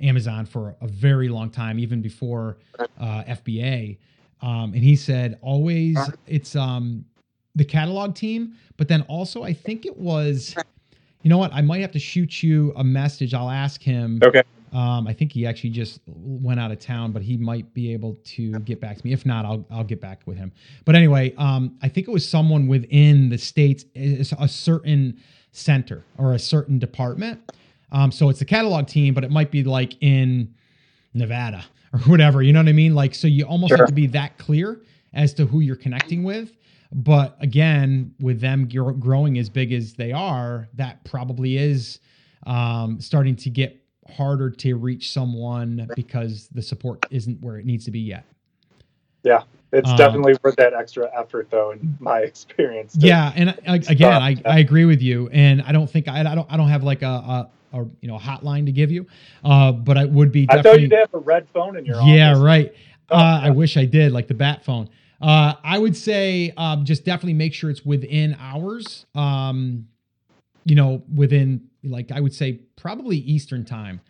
Amazon 0.00 0.46
for 0.46 0.76
a 0.80 0.86
very 0.86 1.28
long 1.28 1.50
time, 1.50 1.78
even 1.78 2.02
before 2.02 2.58
uh, 2.78 3.24
FBA. 3.24 3.96
Um, 4.42 4.74
and 4.74 4.82
he 4.84 4.94
said 4.94 5.38
always 5.40 5.96
it's 6.26 6.54
um, 6.54 7.06
the 7.54 7.64
catalog 7.64 8.14
team, 8.14 8.54
but 8.76 8.88
then 8.88 9.02
also 9.02 9.42
I 9.42 9.52
think 9.52 9.86
it 9.86 9.96
was, 9.96 10.54
you 11.22 11.30
know 11.30 11.38
what? 11.38 11.52
I 11.52 11.60
might 11.60 11.80
have 11.80 11.92
to 11.92 11.98
shoot 11.98 12.42
you 12.42 12.72
a 12.76 12.84
message. 12.84 13.34
I'll 13.34 13.50
ask 13.50 13.82
him. 13.82 14.20
Okay. 14.22 14.42
Um, 14.72 15.06
I 15.06 15.12
think 15.12 15.32
he 15.32 15.46
actually 15.46 15.70
just 15.70 16.00
went 16.06 16.58
out 16.58 16.72
of 16.72 16.80
town, 16.80 17.12
but 17.12 17.22
he 17.22 17.36
might 17.36 17.72
be 17.74 17.92
able 17.92 18.16
to 18.24 18.58
get 18.60 18.80
back 18.80 18.98
to 18.98 19.06
me. 19.06 19.12
If 19.12 19.24
not, 19.24 19.44
I'll 19.44 19.64
I'll 19.70 19.84
get 19.84 20.00
back 20.00 20.22
with 20.26 20.36
him. 20.36 20.50
But 20.84 20.96
anyway, 20.96 21.32
um, 21.38 21.78
I 21.80 21.88
think 21.88 22.08
it 22.08 22.10
was 22.10 22.28
someone 22.28 22.66
within 22.66 23.28
the 23.28 23.38
states, 23.38 23.84
a 23.94 24.48
certain 24.48 25.20
center 25.52 26.04
or 26.18 26.32
a 26.32 26.40
certain 26.40 26.80
department 26.80 27.40
um, 27.94 28.10
so 28.10 28.28
it's 28.28 28.40
the 28.40 28.44
catalog 28.44 28.88
team, 28.88 29.14
but 29.14 29.22
it 29.22 29.30
might 29.30 29.52
be 29.52 29.62
like 29.62 29.94
in 30.02 30.52
Nevada 31.14 31.64
or 31.92 31.98
whatever. 32.06 32.42
You 32.42 32.52
know 32.52 32.58
what 32.58 32.68
I 32.68 32.72
mean? 32.72 32.94
Like, 32.94 33.14
so 33.14 33.28
you 33.28 33.46
almost 33.46 33.70
sure. 33.70 33.78
have 33.78 33.86
to 33.86 33.94
be 33.94 34.08
that 34.08 34.36
clear 34.36 34.80
as 35.14 35.32
to 35.34 35.46
who 35.46 35.60
you're 35.60 35.76
connecting 35.76 36.24
with. 36.24 36.56
But 36.94 37.36
again, 37.40 38.14
with 38.20 38.40
them 38.40 38.68
growing 38.68 39.38
as 39.38 39.50
big 39.50 39.72
as 39.72 39.94
they 39.94 40.12
are, 40.12 40.68
that 40.74 41.02
probably 41.04 41.56
is 41.56 41.98
um, 42.46 43.00
starting 43.00 43.34
to 43.36 43.50
get 43.50 43.80
harder 44.16 44.48
to 44.48 44.74
reach 44.74 45.12
someone 45.12 45.88
because 45.96 46.48
the 46.52 46.62
support 46.62 47.04
isn't 47.10 47.40
where 47.40 47.58
it 47.58 47.66
needs 47.66 47.84
to 47.86 47.90
be 47.90 47.98
yet. 47.98 48.24
Yeah, 49.24 49.42
it's 49.72 49.90
um, 49.90 49.96
definitely 49.96 50.34
worth 50.44 50.54
that 50.56 50.72
extra 50.72 51.10
effort, 51.18 51.48
though, 51.50 51.72
in 51.72 51.96
my 51.98 52.18
experience. 52.20 52.94
Yeah, 52.96 53.32
and 53.34 53.50
uh, 53.50 53.78
again, 53.88 54.22
I, 54.22 54.36
I 54.44 54.60
agree 54.60 54.84
with 54.84 55.02
you, 55.02 55.28
and 55.30 55.62
I 55.62 55.72
don't 55.72 55.90
think 55.90 56.06
I, 56.06 56.20
I 56.20 56.34
don't 56.34 56.52
I 56.52 56.56
don't 56.56 56.68
have 56.68 56.84
like 56.84 57.02
a, 57.02 57.06
a 57.06 57.50
a 57.72 57.78
you 58.00 58.08
know 58.08 58.18
hotline 58.18 58.66
to 58.66 58.72
give 58.72 58.92
you, 58.92 59.06
uh, 59.44 59.72
but 59.72 59.98
I 59.98 60.04
would 60.04 60.30
be. 60.30 60.46
I 60.48 60.62
thought 60.62 60.80
you'd 60.80 60.92
have 60.92 61.12
a 61.12 61.18
red 61.18 61.48
phone 61.48 61.76
in 61.76 61.84
your. 61.84 62.00
Yeah, 62.02 62.32
office. 62.32 62.42
right. 62.42 62.74
Oh, 63.10 63.16
uh, 63.16 63.18
yeah. 63.18 63.48
I 63.48 63.50
wish 63.50 63.76
I 63.76 63.84
did, 63.84 64.12
like 64.12 64.28
the 64.28 64.34
bat 64.34 64.64
phone. 64.64 64.88
Uh, 65.24 65.54
I 65.64 65.78
would 65.78 65.96
say 65.96 66.52
um, 66.58 66.84
just 66.84 67.06
definitely 67.06 67.32
make 67.32 67.54
sure 67.54 67.70
it's 67.70 67.82
within 67.82 68.36
hours. 68.38 69.06
Um, 69.14 69.88
you 70.66 70.74
know, 70.74 71.02
within 71.14 71.62
like 71.82 72.12
I 72.12 72.20
would 72.20 72.34
say 72.34 72.60
probably 72.76 73.16
Eastern 73.16 73.64
time, 73.64 74.02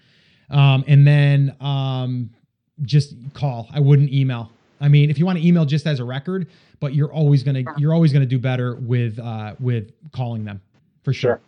um, 0.51 0.83
and 0.89 1.07
then 1.07 1.55
um, 1.61 2.31
just 2.83 3.15
call. 3.33 3.69
I 3.73 3.79
wouldn't 3.79 4.12
email. 4.12 4.51
I 4.81 4.89
mean, 4.89 5.09
if 5.09 5.17
you 5.17 5.25
want 5.25 5.39
to 5.39 5.47
email 5.47 5.65
just 5.65 5.87
as 5.87 6.01
a 6.01 6.05
record, 6.05 6.49
but 6.81 6.95
you're 6.95 7.12
always 7.12 7.45
gonna 7.45 7.62
you're 7.77 7.95
always 7.95 8.12
gonna 8.12 8.27
do 8.27 8.41
better 8.41 8.75
with 8.75 9.21
uh, 9.21 9.55
with 9.61 9.93
calling 10.11 10.45
them 10.45 10.61
for 11.05 11.12
sure. 11.12 11.41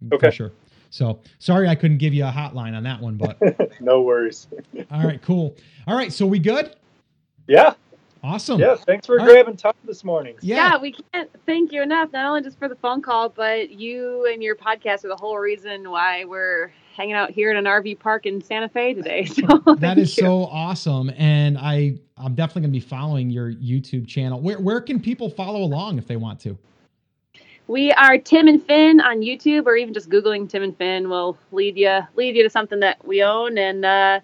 sure. 0.00 0.16
Okay. 0.16 0.28
For 0.28 0.32
sure. 0.32 0.52
So 0.88 1.20
sorry 1.38 1.68
I 1.68 1.74
couldn't 1.74 1.98
give 1.98 2.14
you 2.14 2.24
a 2.24 2.30
hotline 2.30 2.74
on 2.74 2.84
that 2.84 2.98
one, 3.02 3.16
but 3.16 3.36
no 3.80 4.00
worries. 4.00 4.48
all 4.90 5.04
right, 5.04 5.20
cool. 5.20 5.56
All 5.86 5.94
right, 5.94 6.10
so 6.10 6.24
we 6.24 6.38
good? 6.38 6.74
Yeah. 7.46 7.74
Awesome. 8.22 8.60
Yeah, 8.60 8.74
thanks 8.74 9.06
for 9.06 9.18
all 9.18 9.26
grabbing 9.26 9.52
right. 9.52 9.58
time 9.58 9.72
this 9.84 10.04
morning. 10.04 10.36
Yeah. 10.42 10.56
yeah. 10.56 10.78
we 10.78 10.92
can't 10.92 11.30
thank 11.46 11.72
you 11.72 11.82
enough, 11.82 12.12
not 12.12 12.26
only 12.26 12.42
just 12.42 12.58
for 12.58 12.68
the 12.68 12.76
phone 12.76 13.00
call, 13.00 13.30
but 13.30 13.70
you 13.70 14.26
and 14.30 14.42
your 14.42 14.56
podcast 14.56 15.04
are 15.04 15.08
the 15.08 15.16
whole 15.16 15.38
reason 15.38 15.90
why 15.90 16.24
we're 16.24 16.70
hanging 16.94 17.14
out 17.14 17.30
here 17.30 17.50
in 17.50 17.56
an 17.56 17.64
RV 17.64 17.98
park 17.98 18.26
in 18.26 18.42
Santa 18.42 18.68
Fe 18.68 18.94
today. 18.94 19.24
So 19.30 19.74
that 19.78 19.96
is 19.96 20.14
you. 20.16 20.24
so 20.24 20.44
awesome. 20.46 21.10
And 21.16 21.56
I 21.56 21.96
I'm 22.18 22.34
definitely 22.34 22.62
gonna 22.62 22.72
be 22.72 22.80
following 22.80 23.30
your 23.30 23.52
YouTube 23.52 24.06
channel. 24.06 24.40
Where 24.40 24.58
where 24.58 24.80
can 24.80 25.00
people 25.00 25.30
follow 25.30 25.62
along 25.62 25.98
if 25.98 26.06
they 26.06 26.16
want 26.16 26.40
to? 26.40 26.58
We 27.68 27.92
are 27.92 28.18
Tim 28.18 28.48
and 28.48 28.60
Finn 28.66 29.00
on 29.00 29.20
YouTube, 29.20 29.66
or 29.66 29.76
even 29.76 29.94
just 29.94 30.10
Googling 30.10 30.48
Tim 30.48 30.64
and 30.64 30.76
Finn 30.76 31.08
will 31.08 31.38
lead 31.52 31.78
you 31.78 32.00
lead 32.16 32.36
you 32.36 32.42
to 32.42 32.50
something 32.50 32.80
that 32.80 33.06
we 33.06 33.22
own. 33.22 33.56
And 33.56 33.84
uh, 33.84 34.20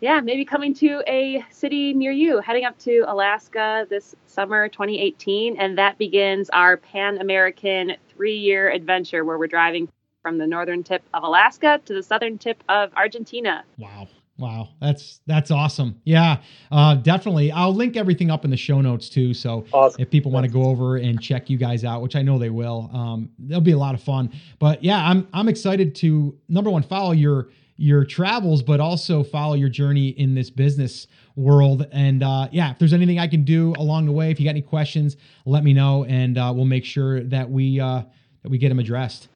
yeah, 0.00 0.20
maybe 0.20 0.44
coming 0.44 0.72
to 0.74 1.02
a 1.06 1.44
city 1.50 1.92
near 1.92 2.10
you, 2.10 2.40
heading 2.40 2.64
up 2.64 2.78
to 2.80 3.04
Alaska 3.06 3.86
this 3.90 4.14
summer 4.26 4.68
2018. 4.68 5.58
And 5.58 5.76
that 5.76 5.98
begins 5.98 6.48
our 6.50 6.78
Pan 6.78 7.18
American 7.18 7.92
three 8.08 8.36
year 8.36 8.70
adventure 8.70 9.24
where 9.24 9.38
we're 9.38 9.46
driving 9.46 9.88
from 10.22 10.38
the 10.38 10.46
northern 10.46 10.82
tip 10.82 11.02
of 11.14 11.22
Alaska 11.22 11.80
to 11.84 11.94
the 11.94 12.02
southern 12.02 12.38
tip 12.38 12.62
of 12.68 12.92
Argentina. 12.94 13.64
Wow. 13.78 14.08
Wow, 14.38 14.70
that's 14.80 15.20
that's 15.26 15.50
awesome. 15.50 16.00
Yeah, 16.04 16.38
uh, 16.72 16.94
definitely. 16.94 17.52
I'll 17.52 17.74
link 17.74 17.98
everything 17.98 18.30
up 18.30 18.42
in 18.42 18.50
the 18.50 18.56
show 18.56 18.80
notes 18.80 19.10
too. 19.10 19.34
So 19.34 19.66
awesome. 19.70 20.00
if 20.00 20.08
people 20.08 20.32
want 20.32 20.46
to 20.46 20.50
go 20.50 20.62
over 20.62 20.96
and 20.96 21.20
check 21.20 21.50
you 21.50 21.58
guys 21.58 21.84
out, 21.84 22.00
which 22.00 22.16
I 22.16 22.22
know 22.22 22.38
they 22.38 22.48
will, 22.48 22.88
um, 22.94 23.28
will 23.38 23.60
be 23.60 23.72
a 23.72 23.76
lot 23.76 23.94
of 23.94 24.02
fun. 24.02 24.32
But 24.58 24.82
yeah, 24.82 25.06
I'm 25.06 25.28
I'm 25.34 25.46
excited 25.46 25.94
to 25.96 26.34
number 26.48 26.70
one 26.70 26.82
follow 26.82 27.12
your 27.12 27.50
your 27.80 28.04
travels, 28.04 28.62
but 28.62 28.78
also 28.78 29.22
follow 29.22 29.54
your 29.54 29.70
journey 29.70 30.08
in 30.10 30.34
this 30.34 30.50
business 30.50 31.06
world. 31.34 31.86
And 31.92 32.22
uh, 32.22 32.48
yeah, 32.52 32.72
if 32.72 32.78
there's 32.78 32.92
anything 32.92 33.18
I 33.18 33.26
can 33.26 33.42
do 33.42 33.72
along 33.78 34.04
the 34.04 34.12
way, 34.12 34.30
if 34.30 34.38
you 34.38 34.44
got 34.44 34.50
any 34.50 34.60
questions, 34.60 35.16
let 35.46 35.64
me 35.64 35.72
know, 35.72 36.04
and 36.04 36.36
uh, 36.36 36.52
we'll 36.54 36.66
make 36.66 36.84
sure 36.84 37.22
that 37.24 37.50
we 37.50 37.80
uh, 37.80 38.02
that 38.42 38.50
we 38.50 38.58
get 38.58 38.68
them 38.68 38.78
addressed. 38.78 39.28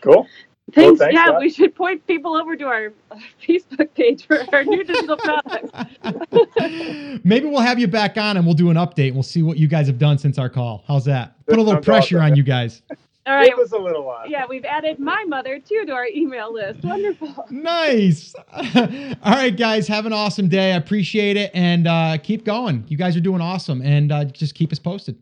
Cool. 0.00 0.26
Thanks. 0.74 1.00
Well, 1.00 1.10
thanks 1.10 1.14
yeah, 1.14 1.38
we 1.38 1.50
should 1.50 1.74
point 1.74 2.04
people 2.06 2.34
over 2.34 2.56
to 2.56 2.64
our 2.66 2.92
Facebook 3.48 3.94
page 3.94 4.26
for 4.26 4.42
our 4.52 4.64
new 4.64 4.82
digital 4.82 5.16
products. 5.16 5.70
Maybe 7.24 7.46
we'll 7.46 7.60
have 7.60 7.78
you 7.78 7.86
back 7.86 8.16
on 8.16 8.36
and 8.36 8.44
we'll 8.44 8.54
do 8.54 8.70
an 8.70 8.76
update. 8.76 9.08
And 9.08 9.16
we'll 9.16 9.22
see 9.22 9.42
what 9.42 9.58
you 9.58 9.68
guys 9.68 9.86
have 9.86 9.98
done 9.98 10.18
since 10.18 10.38
our 10.38 10.48
call. 10.48 10.84
How's 10.88 11.04
that? 11.04 11.34
Put 11.46 11.58
a 11.58 11.62
little 11.62 11.80
pressure 11.80 12.18
awesome. 12.18 12.32
on 12.32 12.36
you 12.36 12.42
guys. 12.42 12.82
All 13.24 13.34
right. 13.34 13.48
It 13.48 13.56
was 13.56 13.70
a 13.72 13.78
little 13.78 14.04
while. 14.04 14.28
Yeah, 14.28 14.46
we've 14.48 14.64
added 14.64 14.98
my 14.98 15.24
mother 15.28 15.60
too 15.60 15.84
to 15.86 15.92
our 15.92 16.06
email 16.08 16.52
list. 16.52 16.82
Wonderful. 16.84 17.46
Nice. 17.50 18.34
All 18.52 19.32
right, 19.32 19.56
guys. 19.56 19.86
Have 19.86 20.06
an 20.06 20.12
awesome 20.12 20.48
day. 20.48 20.72
I 20.72 20.76
appreciate 20.76 21.36
it. 21.36 21.50
And 21.54 21.86
uh, 21.86 22.18
keep 22.18 22.44
going. 22.44 22.84
You 22.88 22.96
guys 22.96 23.16
are 23.16 23.20
doing 23.20 23.40
awesome. 23.40 23.80
And 23.82 24.10
uh, 24.10 24.24
just 24.24 24.54
keep 24.56 24.72
us 24.72 24.78
posted. 24.80 25.16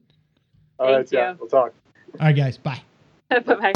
All 0.78 0.86
Thank 0.86 0.96
right, 0.96 1.12
you. 1.12 1.18
yeah. 1.18 1.34
We'll 1.38 1.48
talk. 1.48 1.74
All 2.18 2.26
right, 2.26 2.36
guys. 2.36 2.57
Bye. 2.57 2.80
Bye-bye. 3.30 3.72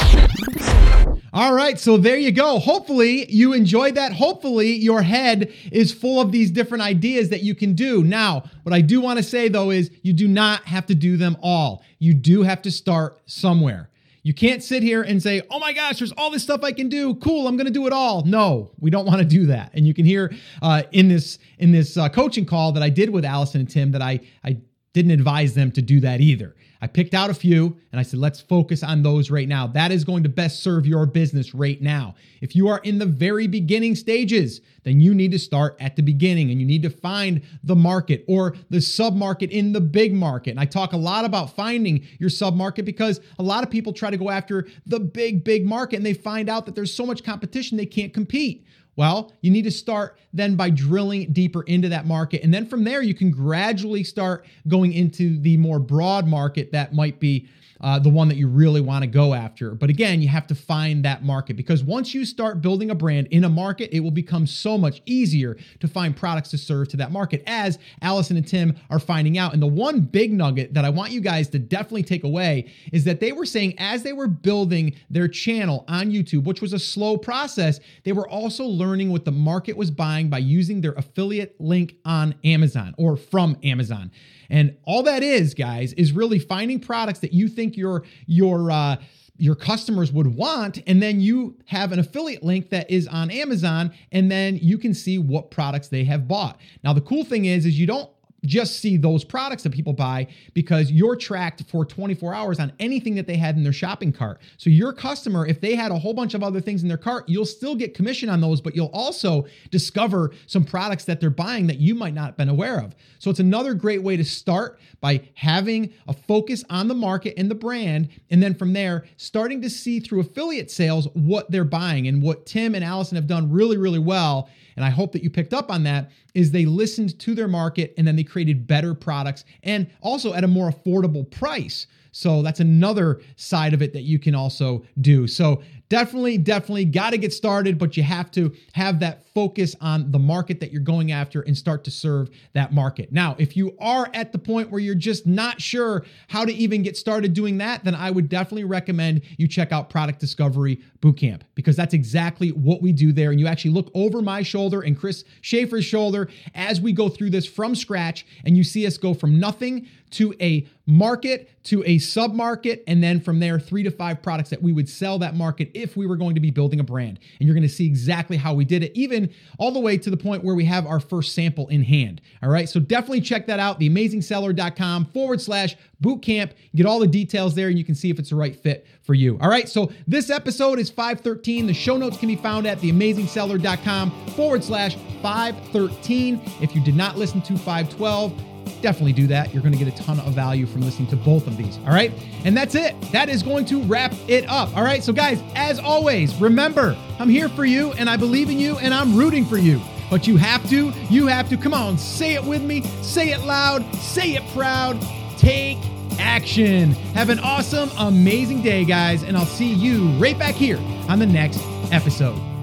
All 1.33 1.53
right, 1.53 1.79
so 1.79 1.97
there 1.97 2.17
you 2.17 2.31
go. 2.31 2.59
Hopefully 2.59 3.29
you 3.31 3.53
enjoyed 3.53 3.95
that. 3.95 4.13
Hopefully 4.13 4.73
your 4.73 5.01
head 5.01 5.53
is 5.71 5.93
full 5.93 6.19
of 6.19 6.31
these 6.31 6.49
different 6.49 6.81
ideas 6.83 7.29
that 7.29 7.43
you 7.43 7.53
can 7.55 7.73
do. 7.73 8.03
Now, 8.03 8.43
what 8.63 8.73
I 8.73 8.81
do 8.81 9.01
want 9.01 9.17
to 9.17 9.23
say 9.23 9.47
though 9.49 9.69
is 9.69 9.91
you 10.01 10.13
do 10.13 10.27
not 10.27 10.63
have 10.65 10.85
to 10.87 10.95
do 10.95 11.15
them 11.17 11.37
all. 11.41 11.83
You 11.99 12.13
do 12.13 12.43
have 12.43 12.61
to 12.63 12.71
start 12.71 13.19
somewhere. 13.25 13.89
You 14.25 14.33
can't 14.33 14.63
sit 14.63 14.81
here 14.81 15.03
and 15.03 15.21
say, 15.21 15.43
oh 15.51 15.59
my 15.59 15.71
gosh, 15.71 15.99
there's 15.99 16.11
all 16.13 16.31
this 16.31 16.41
stuff 16.41 16.63
I 16.63 16.71
can 16.71 16.89
do. 16.89 17.13
Cool, 17.13 17.47
I'm 17.47 17.57
going 17.57 17.67
to 17.67 17.71
do 17.71 17.85
it 17.85 17.93
all. 17.93 18.23
No, 18.25 18.71
we 18.79 18.89
don't 18.89 19.05
want 19.05 19.19
to 19.19 19.23
do 19.23 19.45
that. 19.45 19.69
And 19.75 19.85
you 19.85 19.93
can 19.93 20.03
hear 20.03 20.33
uh, 20.63 20.81
in 20.91 21.09
this 21.09 21.37
in 21.59 21.71
this 21.71 21.95
uh, 21.95 22.09
coaching 22.09 22.43
call 22.43 22.71
that 22.71 22.81
I 22.81 22.89
did 22.89 23.11
with 23.11 23.23
Allison 23.23 23.61
and 23.61 23.69
Tim 23.69 23.91
that 23.91 24.01
I 24.01 24.19
I 24.43 24.57
didn't 24.93 25.11
advise 25.11 25.53
them 25.53 25.71
to 25.73 25.81
do 25.83 25.99
that 25.99 26.21
either. 26.21 26.55
I 26.81 26.87
picked 26.87 27.13
out 27.13 27.29
a 27.29 27.33
few 27.33 27.77
and 27.91 27.99
I 27.99 28.03
said, 28.03 28.19
let's 28.19 28.41
focus 28.41 28.83
on 28.83 29.03
those 29.03 29.31
right 29.31 29.47
now. 29.47 29.67
That 29.67 29.91
is 29.91 30.03
going 30.03 30.23
to 30.23 30.29
best 30.29 30.61
serve 30.61 30.85
your 30.85 31.05
business 31.05 31.53
right 31.55 31.81
now. 31.81 32.15
If 32.41 32.55
you 32.55 32.67
are 32.67 32.79
in 32.79 32.99
the 32.99 33.05
very 33.05 33.47
beginning 33.47 33.95
stages, 33.95 34.61
then 34.83 34.99
you 34.99 35.13
need 35.13 35.31
to 35.31 35.39
start 35.39 35.75
at 35.79 35.95
the 35.95 36.03
beginning 36.03 36.51
and 36.51 36.59
you 36.59 36.65
need 36.65 36.83
to 36.83 36.89
find 36.89 37.41
the 37.63 37.75
market 37.75 38.23
or 38.27 38.55
the 38.69 38.81
sub 38.81 39.15
market 39.15 39.51
in 39.51 39.73
the 39.73 39.81
big 39.81 40.13
market. 40.13 40.51
And 40.51 40.59
I 40.59 40.65
talk 40.65 40.93
a 40.93 40.97
lot 40.97 41.25
about 41.25 41.55
finding 41.55 42.05
your 42.19 42.29
sub 42.29 42.55
market 42.55 42.85
because 42.85 43.19
a 43.39 43.43
lot 43.43 43.63
of 43.63 43.69
people 43.69 43.93
try 43.93 44.11
to 44.11 44.17
go 44.17 44.29
after 44.29 44.67
the 44.85 44.99
big, 44.99 45.43
big 45.43 45.65
market 45.65 45.97
and 45.97 46.05
they 46.05 46.13
find 46.13 46.49
out 46.49 46.65
that 46.65 46.75
there's 46.75 46.93
so 46.93 47.05
much 47.05 47.23
competition 47.23 47.77
they 47.77 47.85
can't 47.85 48.13
compete. 48.13 48.65
Well, 48.95 49.33
you 49.41 49.51
need 49.51 49.63
to 49.63 49.71
start 49.71 50.17
then 50.33 50.55
by 50.55 50.69
drilling 50.69 51.31
deeper 51.33 51.63
into 51.63 51.89
that 51.89 52.05
market. 52.05 52.43
And 52.43 52.53
then 52.53 52.65
from 52.65 52.83
there, 52.83 53.01
you 53.01 53.13
can 53.13 53.31
gradually 53.31 54.03
start 54.03 54.45
going 54.67 54.93
into 54.93 55.37
the 55.39 55.57
more 55.57 55.79
broad 55.79 56.27
market 56.27 56.71
that 56.71 56.93
might 56.93 57.19
be 57.19 57.47
uh, 57.85 57.99
the 57.99 58.09
one 58.09 58.27
that 58.27 58.35
you 58.35 58.47
really 58.47 58.81
want 58.81 59.03
to 59.03 59.07
go 59.07 59.35
after. 59.35 59.75
But 59.75 59.91
again, 59.91 60.19
you 60.19 60.27
have 60.29 60.47
to 60.47 60.55
find 60.55 61.05
that 61.05 61.23
market 61.23 61.55
because 61.55 61.83
once 61.83 62.15
you 62.15 62.25
start 62.25 62.59
building 62.59 62.89
a 62.89 62.95
brand 62.95 63.27
in 63.29 63.43
a 63.43 63.49
market, 63.49 63.95
it 63.95 63.99
will 63.99 64.09
become 64.09 64.47
so 64.47 64.75
much 64.75 65.03
easier 65.05 65.55
to 65.81 65.87
find 65.87 66.17
products 66.17 66.49
to 66.49 66.57
serve 66.57 66.87
to 66.89 66.97
that 66.97 67.11
market, 67.11 67.43
as 67.45 67.77
Allison 68.01 68.37
and 68.37 68.47
Tim 68.47 68.75
are 68.89 68.97
finding 68.97 69.37
out. 69.37 69.53
And 69.53 69.61
the 69.61 69.67
one 69.67 70.01
big 70.01 70.33
nugget 70.33 70.73
that 70.73 70.83
I 70.83 70.89
want 70.89 71.11
you 71.11 71.21
guys 71.21 71.47
to 71.49 71.59
definitely 71.59 72.01
take 72.01 72.23
away 72.23 72.73
is 72.91 73.03
that 73.03 73.19
they 73.19 73.31
were 73.31 73.45
saying 73.45 73.75
as 73.77 74.01
they 74.01 74.13
were 74.13 74.27
building 74.27 74.95
their 75.11 75.27
channel 75.27 75.85
on 75.87 76.09
YouTube, 76.09 76.45
which 76.45 76.61
was 76.61 76.73
a 76.73 76.79
slow 76.79 77.17
process, 77.17 77.79
they 78.03 78.13
were 78.13 78.27
also 78.27 78.63
learning 78.63 79.11
what 79.11 79.25
the 79.25 79.31
market 79.31 79.77
was 79.77 79.91
buying 79.91 80.27
by 80.27 80.39
using 80.39 80.81
their 80.81 80.93
affiliate 80.93 81.61
link 81.61 81.97
on 82.03 82.33
Amazon 82.43 82.95
or 82.97 83.15
from 83.15 83.55
Amazon. 83.63 84.09
And 84.49 84.77
all 84.83 85.03
that 85.03 85.23
is, 85.23 85.53
guys, 85.53 85.93
is 85.93 86.11
really 86.11 86.39
finding 86.39 86.79
products 86.79 87.19
that 87.19 87.33
you 87.33 87.47
think 87.47 87.77
your 87.77 88.03
your 88.25 88.71
uh, 88.71 88.97
your 89.37 89.55
customers 89.55 90.11
would 90.11 90.27
want 90.27 90.81
and 90.87 91.01
then 91.01 91.19
you 91.19 91.57
have 91.65 91.91
an 91.91 91.99
affiliate 91.99 92.43
link 92.43 92.69
that 92.69 92.89
is 92.89 93.07
on 93.07 93.29
Amazon 93.29 93.93
and 94.11 94.31
then 94.31 94.57
you 94.57 94.77
can 94.77 94.93
see 94.93 95.17
what 95.17 95.51
products 95.51 95.89
they 95.89 96.05
have 96.05 96.27
bought. 96.27 96.57
Now 96.83 96.93
the 96.93 97.01
cool 97.01 97.25
thing 97.25 97.45
is 97.45 97.65
is 97.65 97.77
you 97.77 97.85
don't 97.85 98.09
just 98.45 98.79
see 98.79 98.97
those 98.97 99.23
products 99.23 99.63
that 99.63 99.71
people 99.71 99.93
buy 99.93 100.27
because 100.53 100.91
you're 100.91 101.15
tracked 101.15 101.63
for 101.69 101.85
24 101.85 102.33
hours 102.33 102.59
on 102.59 102.71
anything 102.79 103.15
that 103.15 103.27
they 103.27 103.37
had 103.37 103.55
in 103.55 103.63
their 103.63 103.73
shopping 103.73 104.11
cart. 104.11 104.39
So 104.57 104.69
your 104.69 104.93
customer, 104.93 105.45
if 105.45 105.61
they 105.61 105.75
had 105.75 105.91
a 105.91 105.97
whole 105.97 106.13
bunch 106.13 106.33
of 106.33 106.43
other 106.43 106.61
things 106.61 106.81
in 106.81 106.87
their 106.87 106.97
cart, 106.97 107.27
you'll 107.27 107.45
still 107.45 107.75
get 107.75 107.93
commission 107.93 108.29
on 108.29 108.41
those, 108.41 108.61
but 108.61 108.75
you'll 108.75 108.91
also 108.93 109.45
discover 109.71 110.31
some 110.47 110.63
products 110.63 111.05
that 111.05 111.19
they're 111.19 111.29
buying 111.29 111.67
that 111.67 111.79
you 111.79 111.95
might 111.95 112.13
not 112.13 112.25
have 112.25 112.37
been 112.37 112.49
aware 112.49 112.79
of. 112.79 112.95
So 113.19 113.29
it's 113.29 113.39
another 113.39 113.73
great 113.73 114.03
way 114.03 114.17
to 114.17 114.23
start 114.23 114.79
by 115.01 115.27
having 115.35 115.93
a 116.07 116.13
focus 116.13 116.63
on 116.69 116.87
the 116.87 116.95
market 116.95 117.33
and 117.37 117.49
the 117.49 117.55
brand. 117.55 118.09
And 118.29 118.41
then 118.41 118.55
from 118.55 118.73
there, 118.73 119.05
starting 119.17 119.61
to 119.61 119.69
see 119.69 119.99
through 119.99 120.21
affiliate 120.21 120.71
sales 120.71 121.07
what 121.13 121.51
they're 121.51 121.63
buying 121.63 122.07
and 122.07 122.21
what 122.21 122.45
Tim 122.45 122.75
and 122.75 122.83
Allison 122.83 123.15
have 123.15 123.27
done 123.27 123.51
really, 123.51 123.77
really 123.77 123.99
well 123.99 124.49
and 124.75 124.85
I 124.85 124.89
hope 124.89 125.11
that 125.13 125.23
you 125.23 125.29
picked 125.29 125.53
up 125.53 125.71
on 125.71 125.83
that, 125.83 126.11
is 126.33 126.51
they 126.51 126.65
listened 126.65 127.19
to 127.19 127.35
their 127.35 127.47
market 127.47 127.93
and 127.97 128.07
then 128.07 128.15
they 128.15 128.23
created 128.23 128.67
better 128.67 128.93
products 128.93 129.45
and 129.63 129.89
also 130.01 130.33
at 130.33 130.43
a 130.43 130.47
more 130.47 130.69
affordable 130.69 131.29
price. 131.29 131.87
So 132.11 132.41
that's 132.41 132.61
another 132.61 133.21
side 133.35 133.73
of 133.73 133.81
it 133.81 133.91
that 133.91 134.03
you 134.03 134.19
can 134.19 134.35
also 134.35 134.85
do. 135.01 135.27
So 135.27 135.61
definitely, 135.89 136.37
definitely 136.37 136.85
got 136.85 137.11
to 137.11 137.17
get 137.17 137.33
started, 137.33 137.77
but 137.77 137.95
you 137.97 138.03
have 138.03 138.31
to 138.31 138.53
have 138.73 138.99
that 138.99 139.27
focus 139.33 139.75
on 139.81 140.11
the 140.11 140.19
market 140.19 140.59
that 140.59 140.71
you're 140.71 140.81
going 140.81 141.11
after 141.11 141.41
and 141.41 141.57
start 141.57 141.83
to 141.83 141.91
serve 141.91 142.29
that 142.53 142.73
market. 142.73 143.11
Now, 143.11 143.35
if 143.37 143.57
you 143.57 143.75
are 143.79 144.09
at 144.13 144.31
the 144.31 144.39
point 144.39 144.69
where 144.71 144.79
you're 144.79 144.95
just 144.95 145.27
not 145.27 145.61
sure 145.61 146.05
how 146.27 146.45
to 146.45 146.53
even 146.53 146.83
get 146.83 146.97
started 146.97 147.33
doing 147.33 147.57
that, 147.59 147.83
then 147.83 147.95
I 147.95 148.11
would 148.11 148.29
definitely 148.29 148.63
recommend 148.63 149.21
you 149.37 149.47
check 149.47 149.71
out 149.71 149.89
Product 149.89 150.19
Discovery 150.19 150.81
Bootcamp 151.01 151.41
because 151.53 151.75
that's 151.75 151.93
exactly 151.93 152.49
what 152.49 152.81
we 152.81 152.91
do 152.91 153.11
there. 153.11 153.31
And 153.31 153.39
you 153.39 153.47
actually 153.47 153.71
look 153.71 153.91
over 153.93 154.21
my 154.21 154.41
shoulder 154.41 154.81
and 154.81 154.97
Chris 154.97 155.23
Schaefer's 155.41 155.85
shoulder 155.85 156.29
as 156.53 156.79
we 156.81 156.93
go 156.93 157.09
through 157.09 157.29
this 157.29 157.45
from 157.45 157.75
scratch 157.75 158.25
and 158.45 158.57
you 158.57 158.63
see 158.63 158.87
us 158.87 158.97
go 158.97 159.13
from 159.13 159.39
nothing 159.39 159.87
to 160.15 160.33
a 160.39 160.67
market 160.87 161.49
to 161.63 161.83
a 161.85 161.97
sub 161.97 162.33
market 162.33 162.83
and 162.87 163.03
then 163.03 163.19
from 163.19 163.39
there 163.39 163.59
three 163.59 163.81
to 163.81 163.89
five 163.89 164.21
products 164.21 164.49
that 164.51 164.61
we 164.61 164.71
would 164.71 164.87
sell 164.87 165.17
that 165.17 165.35
market 165.35 165.69
if 165.73 165.97
we 165.97 166.05
were 166.05 166.15
going 166.15 166.35
to 166.35 166.41
be 166.41 166.51
building 166.51 166.79
a 166.79 166.83
brand 166.83 167.19
and 167.39 167.47
you're 167.47 167.55
going 167.55 167.67
to 167.67 167.73
see 167.73 167.85
exactly 167.85 168.37
how 168.37 168.53
we 168.53 168.63
did 168.63 168.83
it 168.83 168.91
even 168.95 169.29
all 169.57 169.71
the 169.71 169.79
way 169.79 169.97
to 169.97 170.09
the 170.09 170.17
point 170.17 170.43
where 170.43 170.53
we 170.53 170.63
have 170.63 170.85
our 170.85 170.99
first 170.99 171.33
sample 171.33 171.67
in 171.69 171.83
hand. 171.83 172.21
All 172.43 172.49
right. 172.49 172.69
So 172.69 172.79
definitely 172.79 173.21
check 173.21 173.47
that 173.47 173.59
out. 173.59 173.79
Theamazingseller.com 173.79 175.05
forward 175.05 175.41
slash 175.41 175.75
bootcamp. 176.03 176.51
Get 176.75 176.85
all 176.85 176.99
the 176.99 177.07
details 177.07 177.55
there 177.55 177.69
and 177.69 177.77
you 177.77 177.83
can 177.83 177.95
see 177.95 178.11
if 178.11 178.19
it's 178.19 178.29
the 178.29 178.35
right 178.35 178.55
fit 178.55 178.85
for 179.01 179.15
you. 179.15 179.37
All 179.41 179.49
right. 179.49 179.67
So 179.67 179.91
this 180.07 180.29
episode 180.29 180.77
is 180.77 180.89
513. 180.91 181.65
The 181.65 181.73
show 181.73 181.97
notes 181.97 182.17
can 182.17 182.27
be 182.27 182.35
found 182.35 182.67
at 182.67 182.77
theamazingseller.com 182.77 184.27
forward 184.35 184.63
slash 184.63 184.95
513. 185.23 186.41
If 186.61 186.75
you 186.75 186.81
did 186.81 186.95
not 186.95 187.17
listen 187.17 187.41
to 187.41 187.57
512, 187.57 188.54
definitely 188.81 189.13
do 189.13 189.27
that. 189.27 189.53
You're 189.53 189.63
going 189.63 189.77
to 189.77 189.83
get 189.83 189.87
a 189.87 190.03
ton 190.03 190.19
of 190.19 190.33
value 190.33 190.65
from 190.65 190.81
listening 190.81 191.07
to 191.09 191.15
both 191.15 191.47
of 191.47 191.57
these. 191.57 191.77
All 191.85 191.93
right. 191.93 192.11
And 192.43 192.55
that's 192.55 192.75
it. 192.75 192.99
That 193.11 193.29
is 193.29 193.43
going 193.43 193.65
to 193.65 193.81
wrap 193.83 194.13
it 194.27 194.47
up. 194.49 194.75
All 194.75 194.83
right. 194.83 195.03
So, 195.03 195.13
guys, 195.13 195.41
as 195.55 195.79
always, 195.79 196.35
remember, 196.35 196.97
I'm 197.19 197.29
here 197.29 197.49
for 197.49 197.65
you 197.65 197.93
and 197.93 198.09
I 198.09 198.17
believe 198.17 198.49
in 198.49 198.59
you 198.59 198.77
and 198.77 198.93
I'm 198.93 199.15
rooting 199.15 199.45
for 199.45 199.57
you. 199.57 199.81
But 200.09 200.27
you 200.27 200.37
have 200.37 200.67
to, 200.69 200.91
you 201.09 201.27
have 201.27 201.49
to, 201.49 201.57
come 201.57 201.73
on, 201.73 201.97
say 201.97 202.35
it 202.35 202.43
with 202.43 202.61
me, 202.61 202.81
say 203.01 203.29
it 203.29 203.41
loud, 203.41 203.83
say 203.95 204.33
it 204.33 204.43
proud, 204.53 205.01
take 205.37 205.79
action. 206.19 206.91
Have 207.13 207.29
an 207.29 207.39
awesome, 207.39 207.89
amazing 207.97 208.61
day, 208.61 208.85
guys. 208.85 209.23
And 209.23 209.35
I'll 209.35 209.45
see 209.45 209.73
you 209.73 210.07
right 210.19 210.37
back 210.37 210.55
here 210.55 210.77
on 211.09 211.19
the 211.19 211.25
next 211.25 211.59
episode. 211.91 212.54